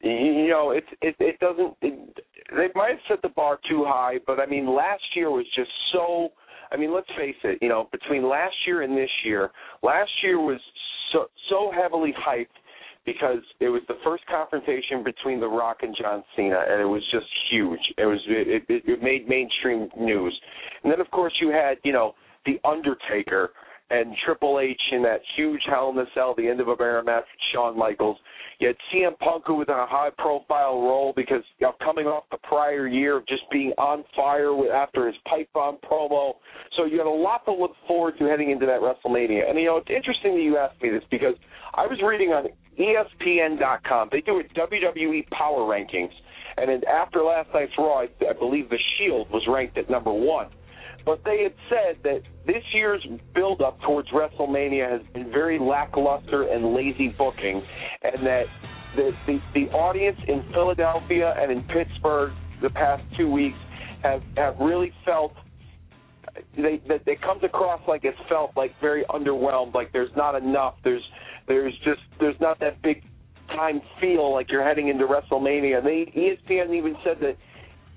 you, 0.00 0.48
know, 0.48 0.72
it 0.72 0.84
it 1.02 1.14
it 1.20 1.38
doesn't. 1.38 1.74
It, 1.82 2.18
they 2.50 2.68
might 2.74 2.90
have 2.90 2.98
set 3.08 3.22
the 3.22 3.28
bar 3.30 3.58
too 3.68 3.84
high, 3.86 4.16
but 4.26 4.40
I 4.40 4.46
mean, 4.46 4.66
last 4.74 5.02
year 5.14 5.30
was 5.30 5.46
just 5.54 5.70
so. 5.92 6.30
I 6.72 6.76
mean, 6.76 6.92
let's 6.92 7.08
face 7.16 7.36
it. 7.44 7.58
You 7.62 7.68
know, 7.68 7.88
between 7.92 8.28
last 8.28 8.54
year 8.66 8.82
and 8.82 8.96
this 8.96 9.10
year, 9.24 9.50
last 9.82 10.10
year 10.22 10.40
was 10.40 10.60
so 11.12 11.26
so 11.48 11.70
heavily 11.74 12.12
hyped 12.26 12.46
because 13.06 13.42
it 13.60 13.68
was 13.68 13.82
the 13.88 13.98
first 14.04 14.24
confrontation 14.26 15.04
between 15.04 15.40
The 15.40 15.48
Rock 15.48 15.78
and 15.82 15.94
John 16.00 16.22
Cena, 16.36 16.64
and 16.68 16.80
it 16.80 16.86
was 16.86 17.02
just 17.12 17.26
huge. 17.50 17.80
It 17.98 18.06
was 18.06 18.20
it, 18.26 18.64
it, 18.68 18.82
it 18.86 19.02
made 19.02 19.28
mainstream 19.28 19.88
news, 19.98 20.38
and 20.82 20.92
then 20.92 21.00
of 21.00 21.10
course 21.10 21.32
you 21.40 21.50
had 21.50 21.78
you 21.84 21.92
know 21.92 22.14
The 22.46 22.58
Undertaker 22.64 23.50
and 23.90 24.14
Triple 24.24 24.60
H 24.60 24.80
in 24.92 25.02
that 25.02 25.20
huge 25.36 25.60
Hell 25.68 25.90
in 25.90 25.98
a 25.98 26.04
Cell, 26.14 26.34
the 26.36 26.48
end 26.48 26.60
of 26.60 26.68
a 26.68 26.76
era 26.80 27.04
match 27.04 27.24
with 27.24 27.40
Shawn 27.52 27.78
Michaels. 27.78 28.16
You 28.58 28.68
had 28.68 28.76
CM 28.92 29.18
Punk, 29.18 29.44
who 29.46 29.56
was 29.56 29.66
in 29.68 29.74
a 29.74 29.86
high-profile 29.86 30.80
role 30.80 31.12
because 31.14 31.42
you 31.58 31.66
know, 31.66 31.74
coming 31.84 32.06
off 32.06 32.24
the 32.30 32.38
prior 32.38 32.86
year 32.86 33.18
of 33.18 33.26
just 33.26 33.42
being 33.50 33.72
on 33.78 34.04
fire 34.16 34.54
with, 34.54 34.70
after 34.70 35.06
his 35.06 35.16
pipe 35.28 35.48
bomb 35.52 35.78
promo. 35.84 36.34
So 36.76 36.84
you 36.84 36.98
had 36.98 37.06
a 37.06 37.10
lot 37.10 37.44
to 37.46 37.52
look 37.52 37.72
forward 37.86 38.14
to 38.18 38.24
heading 38.24 38.50
into 38.50 38.64
that 38.66 38.80
WrestleMania. 38.80 39.48
And 39.48 39.58
you 39.58 39.66
know, 39.66 39.76
it's 39.76 39.90
interesting 39.90 40.36
that 40.36 40.42
you 40.42 40.56
asked 40.56 40.80
me 40.80 40.90
this 40.90 41.02
because 41.10 41.34
I 41.74 41.86
was 41.86 41.98
reading 42.02 42.30
on 42.30 42.46
ESPN.com. 42.78 44.08
They 44.12 44.20
do 44.20 44.40
a 44.40 44.44
WWE 44.58 45.28
Power 45.30 45.60
Rankings, 45.60 46.12
and 46.56 46.68
then 46.68 46.82
after 46.88 47.22
last 47.22 47.48
night's 47.54 47.72
Raw, 47.78 48.00
I, 48.02 48.08
I 48.28 48.32
believe 48.32 48.70
the 48.70 48.78
Shield 48.98 49.30
was 49.30 49.42
ranked 49.48 49.78
at 49.78 49.90
number 49.90 50.12
one. 50.12 50.48
But 51.04 51.22
they 51.24 51.42
had 51.42 51.54
said 51.68 52.02
that 52.04 52.22
this 52.46 52.62
year's 52.72 53.06
build-up 53.34 53.80
towards 53.82 54.08
WrestleMania 54.10 54.90
has 54.90 55.02
been 55.12 55.30
very 55.30 55.58
lackluster 55.58 56.44
and 56.44 56.74
lazy 56.74 57.08
booking, 57.08 57.62
and 58.02 58.26
that 58.26 58.44
the, 58.96 59.10
the 59.26 59.38
the 59.54 59.70
audience 59.72 60.18
in 60.28 60.42
Philadelphia 60.52 61.34
and 61.38 61.52
in 61.52 61.62
Pittsburgh 61.64 62.32
the 62.62 62.70
past 62.70 63.02
two 63.16 63.30
weeks 63.30 63.58
have 64.02 64.22
have 64.36 64.56
really 64.58 64.92
felt 65.04 65.34
they 66.56 66.80
that 66.88 67.02
it 67.06 67.20
comes 67.20 67.42
across 67.42 67.80
like 67.86 68.04
it's 68.04 68.18
felt 68.28 68.52
like 68.56 68.72
very 68.80 69.04
underwhelmed, 69.10 69.74
like 69.74 69.92
there's 69.92 70.14
not 70.16 70.34
enough. 70.34 70.74
There's 70.84 71.04
there's 71.46 71.74
just 71.78 72.00
there's 72.20 72.38
not 72.40 72.60
that 72.60 72.80
big 72.82 73.02
time 73.48 73.80
feel 74.00 74.32
like 74.32 74.50
you're 74.50 74.64
heading 74.64 74.88
into 74.88 75.06
WrestleMania. 75.06 75.82
They 75.82 76.10
ESPN 76.16 76.74
even 76.74 76.96
said 77.04 77.18
that 77.20 77.36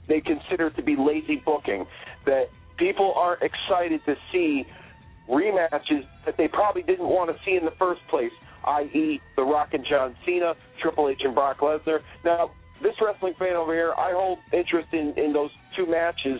they 0.07 0.21
consider 0.21 0.67
it 0.67 0.75
to 0.75 0.83
be 0.83 0.95
lazy 0.95 1.41
booking. 1.45 1.85
That 2.25 2.49
people 2.77 3.13
aren't 3.15 3.41
excited 3.41 4.01
to 4.05 4.15
see 4.31 4.65
rematches 5.29 6.05
that 6.25 6.37
they 6.37 6.47
probably 6.47 6.83
didn't 6.83 7.07
want 7.07 7.35
to 7.35 7.43
see 7.43 7.55
in 7.55 7.65
the 7.65 7.73
first 7.77 8.01
place, 8.09 8.31
i.e., 8.65 9.19
The 9.35 9.43
Rock 9.43 9.69
and 9.73 9.85
John 9.89 10.15
Cena, 10.25 10.53
Triple 10.81 11.09
H 11.09 11.21
and 11.23 11.35
Brock 11.35 11.59
Lesnar. 11.59 11.99
Now, 12.23 12.51
this 12.81 12.93
wrestling 13.01 13.33
fan 13.39 13.55
over 13.55 13.73
here, 13.73 13.93
I 13.97 14.11
hold 14.13 14.39
interest 14.53 14.89
in 14.93 15.13
in 15.17 15.33
those 15.33 15.49
two 15.75 15.85
matches 15.85 16.39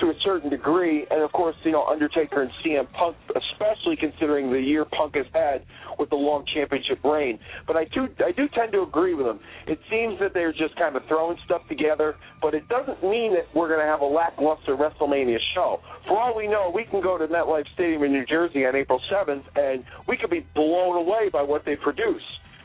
to 0.00 0.06
a 0.06 0.14
certain 0.24 0.50
degree, 0.50 1.06
and 1.10 1.22
of 1.22 1.32
course, 1.32 1.56
you 1.64 1.72
know, 1.72 1.84
Undertaker 1.84 2.42
and 2.42 2.50
CM 2.64 2.90
Punk, 2.92 3.16
especially 3.28 3.96
considering 3.96 4.50
the 4.50 4.60
year 4.60 4.84
Punk 4.84 5.16
has 5.16 5.26
had 5.32 5.64
with 5.98 6.10
the 6.10 6.16
long 6.16 6.44
championship 6.54 7.02
reign. 7.04 7.38
But 7.66 7.76
I 7.76 7.84
do, 7.84 8.08
I 8.24 8.32
do 8.32 8.48
tend 8.48 8.72
to 8.72 8.82
agree 8.82 9.14
with 9.14 9.26
them. 9.26 9.40
It 9.66 9.78
seems 9.90 10.18
that 10.20 10.34
they're 10.34 10.52
just 10.52 10.76
kind 10.76 10.96
of 10.96 11.02
throwing 11.08 11.36
stuff 11.44 11.62
together, 11.68 12.16
but 12.40 12.54
it 12.54 12.68
doesn't 12.68 13.02
mean 13.02 13.34
that 13.34 13.46
we're 13.54 13.68
going 13.68 13.80
to 13.80 13.86
have 13.86 14.00
a 14.00 14.06
lackluster 14.06 14.76
WrestleMania 14.76 15.38
show. 15.54 15.80
For 16.06 16.18
all 16.18 16.36
we 16.36 16.46
know, 16.46 16.70
we 16.74 16.84
can 16.84 17.02
go 17.02 17.18
to 17.18 17.26
MetLife 17.26 17.66
Stadium 17.74 18.02
in 18.04 18.12
New 18.12 18.26
Jersey 18.26 18.64
on 18.66 18.76
April 18.76 19.00
7th, 19.12 19.44
and 19.56 19.84
we 20.06 20.16
could 20.16 20.30
be 20.30 20.46
blown 20.54 20.96
away 20.96 21.28
by 21.32 21.42
what 21.42 21.64
they 21.64 21.76
produce 21.76 22.22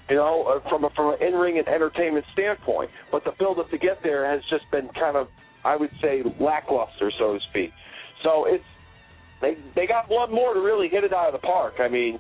you 0.10 0.18
know, 0.18 0.44
uh, 0.44 0.70
from 0.70 0.84
a 0.84 0.90
from 0.92 1.14
an 1.14 1.26
in-ring 1.26 1.58
and 1.58 1.68
entertainment 1.68 2.26
standpoint. 2.34 2.92
But 3.12 3.24
the 3.24 3.32
build-up 3.40 3.70
to 3.72 3.78
get 3.78 4.04
there 4.04 4.30
has 4.30 4.42
just 4.50 4.70
been 4.70 4.90
kind 5.00 5.16
of 5.16 5.28
I 5.64 5.76
would 5.76 5.92
say 6.02 6.24
lackluster, 6.40 7.12
so 7.18 7.34
to 7.34 7.40
speak. 7.50 7.72
So 8.24 8.46
it's 8.48 8.64
they 9.42 9.58
they 9.76 9.88
got 9.88 10.10
one 10.10 10.32
more 10.32 10.54
to 10.54 10.60
really 10.60 10.88
hit 10.88 11.04
it 11.04 11.14
out 11.14 11.34
of 11.34 11.34
the 11.34 11.46
park. 11.46 11.76
I 11.80 11.88
mean, 11.88 12.20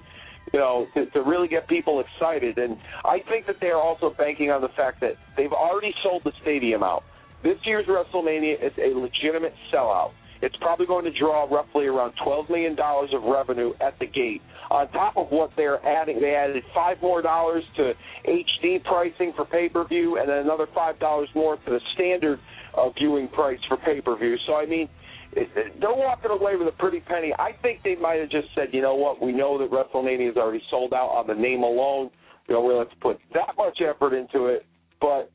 you 0.52 0.60
know, 0.60 0.88
to, 0.94 1.06
to 1.08 1.22
really 1.22 1.48
get 1.48 1.68
people 1.68 2.02
excited, 2.02 2.58
and 2.58 2.78
I 3.06 3.20
think 3.30 3.48
that 3.48 3.58
they're 3.62 3.82
also 3.82 4.14
banking 4.18 4.52
on 4.52 4.62
the 4.62 4.70
fact 4.76 5.00
that 5.02 5.16
they've 5.38 5.54
already 5.54 5.94
sold 6.04 6.24
the 6.26 6.34
stadium 6.42 6.84
out. 6.84 7.04
This 7.44 7.58
year's 7.66 7.86
WrestleMania 7.88 8.64
is 8.64 8.72
a 8.78 8.98
legitimate 8.98 9.54
sellout. 9.74 10.12
It's 10.42 10.56
probably 10.58 10.86
going 10.86 11.06
to 11.06 11.18
draw 11.18 11.46
roughly 11.46 11.86
around 11.86 12.14
$12 12.26 12.50
million 12.50 12.78
of 12.78 13.24
revenue 13.24 13.72
at 13.80 13.98
the 14.00 14.06
gate. 14.06 14.42
On 14.72 14.90
top 14.92 15.16
of 15.16 15.30
what 15.30 15.52
they're 15.56 15.84
adding, 15.86 16.20
they 16.20 16.36
added 16.36 16.64
five 16.74 17.02
more 17.02 17.22
dollars 17.22 17.64
to 17.78 17.94
HD 18.28 18.84
pricing 18.84 19.32
for 19.36 19.46
pay-per-view, 19.46 20.18
and 20.18 20.28
then 20.28 20.40
another 20.40 20.68
five 20.76 21.00
dollars 21.00 21.30
more 21.34 21.56
to 21.56 21.70
the 21.70 21.80
standard 21.94 22.40
uh, 22.76 22.90
viewing 22.92 23.28
price 23.30 23.60
for 23.68 23.78
pay-per-view. 23.78 24.38
So 24.48 24.56
I 24.56 24.66
mean, 24.66 24.90
they're 25.34 25.94
walking 25.94 26.32
away 26.32 26.56
with 26.56 26.68
a 26.68 26.78
pretty 26.78 27.00
penny. 27.00 27.34
I 27.38 27.52
think 27.62 27.82
they 27.84 27.96
might 27.96 28.20
have 28.20 28.30
just 28.30 28.48
said, 28.56 28.68
you 28.72 28.82
know 28.82 28.96
what, 28.96 29.22
we 29.22 29.32
know 29.32 29.58
that 29.58 29.72
WrestleMania 29.72 30.32
is 30.32 30.38
already 30.38 30.62
sold 30.70 30.94
out 30.94 31.10
on 31.10 31.28
the 31.28 31.34
name 31.34 31.64
alone. 31.64 32.10
We 32.48 32.54
don't 32.54 32.78
have 32.78 32.90
to 32.90 32.96
put 32.98 33.20
that 33.34 33.56
much 33.58 33.80
effort 33.82 34.14
into 34.14 34.48
it, 34.48 34.66
but 35.00 35.32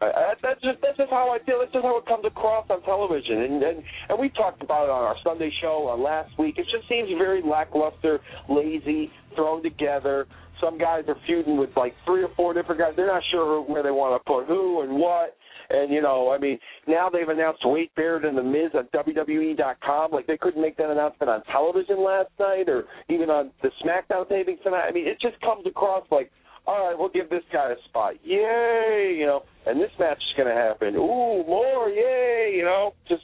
uh, 0.00 0.32
that's 0.42 0.60
just 0.62 0.80
that's 0.80 0.96
just 0.96 1.10
how 1.10 1.30
I 1.30 1.44
feel. 1.44 1.58
That's 1.60 1.72
just 1.72 1.84
how 1.84 1.98
it 1.98 2.06
comes 2.06 2.24
across 2.24 2.66
on 2.70 2.82
television, 2.82 3.42
and 3.42 3.62
and 3.62 3.82
and 4.08 4.18
we 4.18 4.30
talked 4.30 4.62
about 4.62 4.84
it 4.84 4.90
on 4.90 5.02
our 5.02 5.16
Sunday 5.22 5.52
show 5.60 5.88
on 5.88 6.02
last 6.02 6.30
week. 6.38 6.56
It 6.56 6.66
just 6.72 6.88
seems 6.88 7.08
very 7.18 7.42
lackluster, 7.42 8.20
lazy, 8.48 9.10
thrown 9.34 9.62
together. 9.62 10.26
Some 10.60 10.78
guys 10.78 11.04
are 11.08 11.16
feuding 11.26 11.58
with 11.58 11.70
like 11.76 11.94
three 12.06 12.22
or 12.22 12.30
four 12.36 12.54
different 12.54 12.80
guys. 12.80 12.92
They're 12.96 13.06
not 13.06 13.22
sure 13.30 13.62
where 13.62 13.82
they 13.82 13.90
want 13.90 14.18
to 14.20 14.24
put 14.26 14.46
who 14.46 14.82
and 14.82 14.92
what. 14.96 15.36
And 15.70 15.92
you 15.92 16.02
know, 16.02 16.32
I 16.32 16.38
mean, 16.38 16.58
now 16.86 17.08
they've 17.08 17.28
announced 17.28 17.60
Wade 17.64 17.90
Barrett 17.96 18.24
and 18.24 18.36
The 18.36 18.42
Miz 18.42 18.72
on 18.74 18.88
WWE.com. 18.94 20.10
Like 20.10 20.26
they 20.26 20.36
couldn't 20.36 20.60
make 20.60 20.76
that 20.76 20.90
announcement 20.90 21.30
on 21.30 21.42
television 21.44 22.04
last 22.04 22.30
night, 22.38 22.68
or 22.68 22.84
even 23.08 23.30
on 23.30 23.50
the 23.62 23.70
SmackDown 23.84 24.28
taping 24.28 24.58
tonight. 24.62 24.86
I 24.88 24.92
mean, 24.92 25.06
it 25.06 25.20
just 25.20 25.40
comes 25.40 25.66
across 25.66 26.04
like 26.10 26.30
all 26.66 26.88
right, 26.88 26.98
we'll 26.98 27.08
give 27.08 27.30
this 27.30 27.42
guy 27.52 27.72
a 27.72 27.88
spot. 27.88 28.14
Yay, 28.22 29.16
you 29.18 29.26
know, 29.26 29.42
and 29.66 29.80
this 29.80 29.90
match 29.98 30.18
is 30.18 30.36
going 30.36 30.48
to 30.48 30.54
happen. 30.54 30.94
Ooh, 30.94 31.42
more, 31.46 31.88
yay, 31.88 32.52
you 32.54 32.64
know, 32.64 32.94
just 33.08 33.22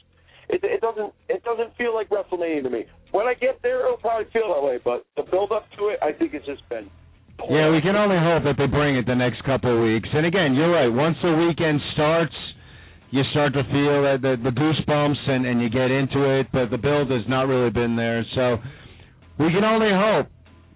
it, 0.49 0.61
it 0.63 0.81
doesn't 0.81 1.13
it 1.29 1.43
doesn't 1.43 1.75
feel 1.77 1.93
like 1.93 2.09
WrestleMania 2.09 2.63
to 2.63 2.69
me. 2.69 2.85
When 3.11 3.27
I 3.27 3.33
get 3.33 3.59
there, 3.61 3.85
it'll 3.85 3.97
probably 3.97 4.31
feel 4.31 4.53
that 4.53 4.63
way, 4.63 4.79
but 4.83 5.05
the 5.15 5.23
build 5.23 5.51
up 5.51 5.65
to 5.77 5.89
it, 5.89 5.99
I 6.01 6.11
think 6.11 6.33
it's 6.33 6.45
just 6.45 6.67
been. 6.69 6.89
Yeah, 7.45 7.69
we 7.71 7.81
can 7.81 7.95
only 7.95 8.17
hope 8.17 8.43
that 8.43 8.57
they 8.57 8.65
bring 8.65 8.97
it 8.97 9.05
the 9.05 9.15
next 9.15 9.43
couple 9.45 9.71
of 9.71 9.83
weeks. 9.83 10.09
And 10.11 10.25
again, 10.25 10.55
you're 10.55 10.71
right. 10.71 10.89
Once 10.89 11.17
the 11.21 11.31
weekend 11.31 11.79
starts, 11.93 12.33
you 13.11 13.23
start 13.31 13.53
to 13.53 13.63
feel 13.63 14.03
that 14.03 14.19
the, 14.21 14.35
the 14.43 14.49
goosebumps 14.49 15.29
and 15.29 15.45
and 15.45 15.61
you 15.61 15.69
get 15.69 15.91
into 15.91 16.39
it, 16.39 16.47
but 16.51 16.69
the 16.69 16.77
build 16.77 17.09
has 17.11 17.23
not 17.29 17.47
really 17.47 17.69
been 17.69 17.95
there. 17.95 18.25
So 18.35 18.57
we 19.39 19.47
can 19.53 19.63
only 19.63 19.93
hope 19.93 20.27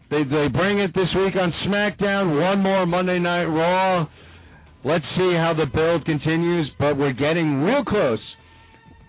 they 0.09 0.23
they 0.23 0.47
bring 0.47 0.79
it 0.79 0.93
this 0.93 1.09
week 1.15 1.35
on 1.35 1.51
SmackDown. 1.67 2.39
One 2.39 2.59
more 2.61 2.85
Monday 2.85 3.19
Night 3.19 3.45
Raw. 3.45 4.07
Let's 4.85 5.05
see 5.17 5.33
how 5.35 5.53
the 5.57 5.65
build 5.65 6.05
continues, 6.05 6.67
but 6.79 6.97
we're 6.97 7.13
getting 7.13 7.61
real 7.61 7.83
close 7.83 8.19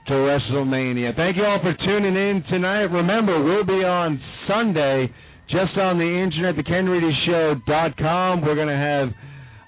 to 0.09 0.13
WrestleMania. 0.13 1.15
Thank 1.15 1.37
you 1.37 1.45
all 1.45 1.61
for 1.63 1.75
tuning 1.87 2.17
in 2.17 2.43
tonight. 2.51 2.91
Remember, 2.91 3.43
we'll 3.43 3.65
be 3.65 3.85
on 3.85 4.21
Sunday 4.49 5.11
just 5.53 5.77
on 5.79 5.99
the 5.99 6.09
internet, 6.09 6.57
thekenreedyshow.com. 6.57 8.41
We're 8.41 8.57
going 8.57 8.69
to 8.69 8.75
have 8.75 9.09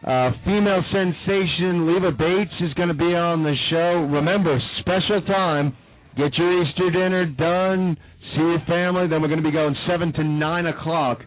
uh, 0.02 0.36
female 0.44 0.82
sensation 0.90 1.86
Leva 1.86 2.10
Bates 2.10 2.56
is 2.60 2.74
going 2.74 2.88
to 2.88 2.94
be 2.94 3.14
on 3.14 3.44
the 3.44 3.54
show. 3.70 4.08
Remember, 4.10 4.58
special 4.80 5.20
time. 5.22 5.76
Get 6.16 6.34
your 6.38 6.62
Easter 6.62 6.90
dinner 6.90 7.26
done 7.26 7.96
see 8.32 8.40
your 8.40 8.62
family. 8.66 9.06
Then 9.08 9.22
we're 9.22 9.28
going 9.28 9.42
to 9.42 9.48
be 9.48 9.52
going 9.52 9.76
seven 9.88 10.12
to 10.14 10.24
nine 10.24 10.66
o'clock 10.66 11.20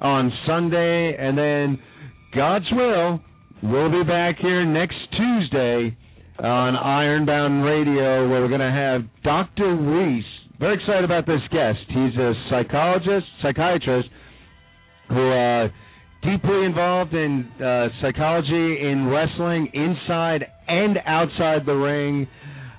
on 0.00 0.32
Sunday, 0.46 1.16
and 1.18 1.36
then 1.38 1.78
God's 2.34 2.66
will, 2.72 3.20
we'll 3.62 3.90
be 3.90 4.04
back 4.04 4.36
here 4.40 4.64
next 4.64 4.96
Tuesday 5.16 5.96
on 6.38 6.76
Ironbound 6.76 7.64
Radio, 7.64 8.28
where 8.28 8.40
we're 8.40 8.48
going 8.48 8.60
to 8.60 8.70
have 8.70 9.02
Dr. 9.22 9.74
Reese. 9.74 10.24
Very 10.60 10.74
excited 10.74 11.04
about 11.04 11.26
this 11.26 11.40
guest. 11.50 11.80
He's 11.88 12.16
a 12.16 12.32
psychologist, 12.48 13.26
psychiatrist, 13.42 14.08
who 15.08 15.30
uh, 15.32 15.68
deeply 16.22 16.64
involved 16.64 17.12
in 17.12 17.50
uh, 17.60 17.88
psychology 18.00 18.80
in 18.80 19.06
wrestling, 19.06 19.68
inside 19.74 20.46
and 20.68 20.98
outside 21.04 21.66
the 21.66 21.74
ring. 21.74 22.28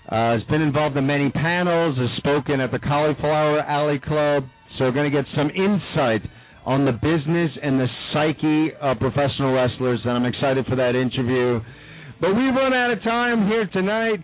Uh, 0.08 0.38
has 0.38 0.44
been 0.50 0.62
involved 0.62 0.96
in 0.96 1.06
many 1.06 1.30
panels, 1.32 1.98
has 1.98 2.10
spoken 2.18 2.62
at 2.62 2.72
the 2.72 2.80
Cauliflower 2.80 3.60
Alley 3.62 4.00
Club. 4.00 4.44
So 4.78 4.86
we're 4.86 4.92
going 4.92 5.12
to 5.12 5.16
get 5.16 5.26
some 5.36 5.50
insight 5.50 6.22
on 6.66 6.86
the 6.86 6.92
business 6.92 7.52
and 7.62 7.80
the 7.80 7.88
psyche 8.14 8.76
of 8.82 9.00
professional 9.00 9.54
wrestlers, 9.54 10.00
and 10.04 10.14
I'm 10.14 10.26
excited 10.26 10.66
for 10.68 10.76
that 10.76 10.96
interview. 10.96 11.60
But 12.22 12.30
we've 12.30 12.54
run 12.54 12.74
out 12.74 12.92
of 12.92 13.04
time 13.04 13.48
here 13.48 13.68
tonight. 13.74 14.24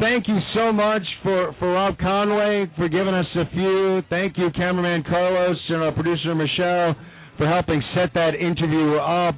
Thank 0.00 0.28
you 0.28 0.38
so 0.54 0.72
much 0.72 1.02
for, 1.24 1.54
for 1.58 1.72
Rob 1.72 1.98
Conway 1.98 2.70
for 2.76 2.88
giving 2.88 3.14
us 3.14 3.26
a 3.34 3.50
few. 3.52 4.00
Thank 4.08 4.38
you, 4.38 4.48
cameraman 4.54 5.02
Carlos 5.02 5.56
and 5.70 5.82
our 5.82 5.90
producer 5.92 6.36
Michelle 6.36 6.94
for 7.36 7.48
helping 7.48 7.82
set 7.96 8.14
that 8.14 8.34
interview 8.36 8.94
up. 8.96 9.34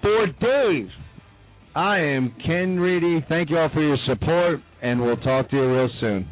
For 0.00 0.26
Dave, 0.40 0.88
I 1.74 1.98
am 1.98 2.34
Ken 2.46 2.80
Reedy. 2.80 3.24
Thank 3.28 3.50
you 3.50 3.58
all 3.58 3.68
for 3.74 3.82
your 3.82 3.98
support, 4.06 4.60
and 4.82 5.02
we'll 5.02 5.18
talk 5.18 5.50
to 5.50 5.56
you 5.56 5.70
real 5.74 5.90
soon. 6.00 6.26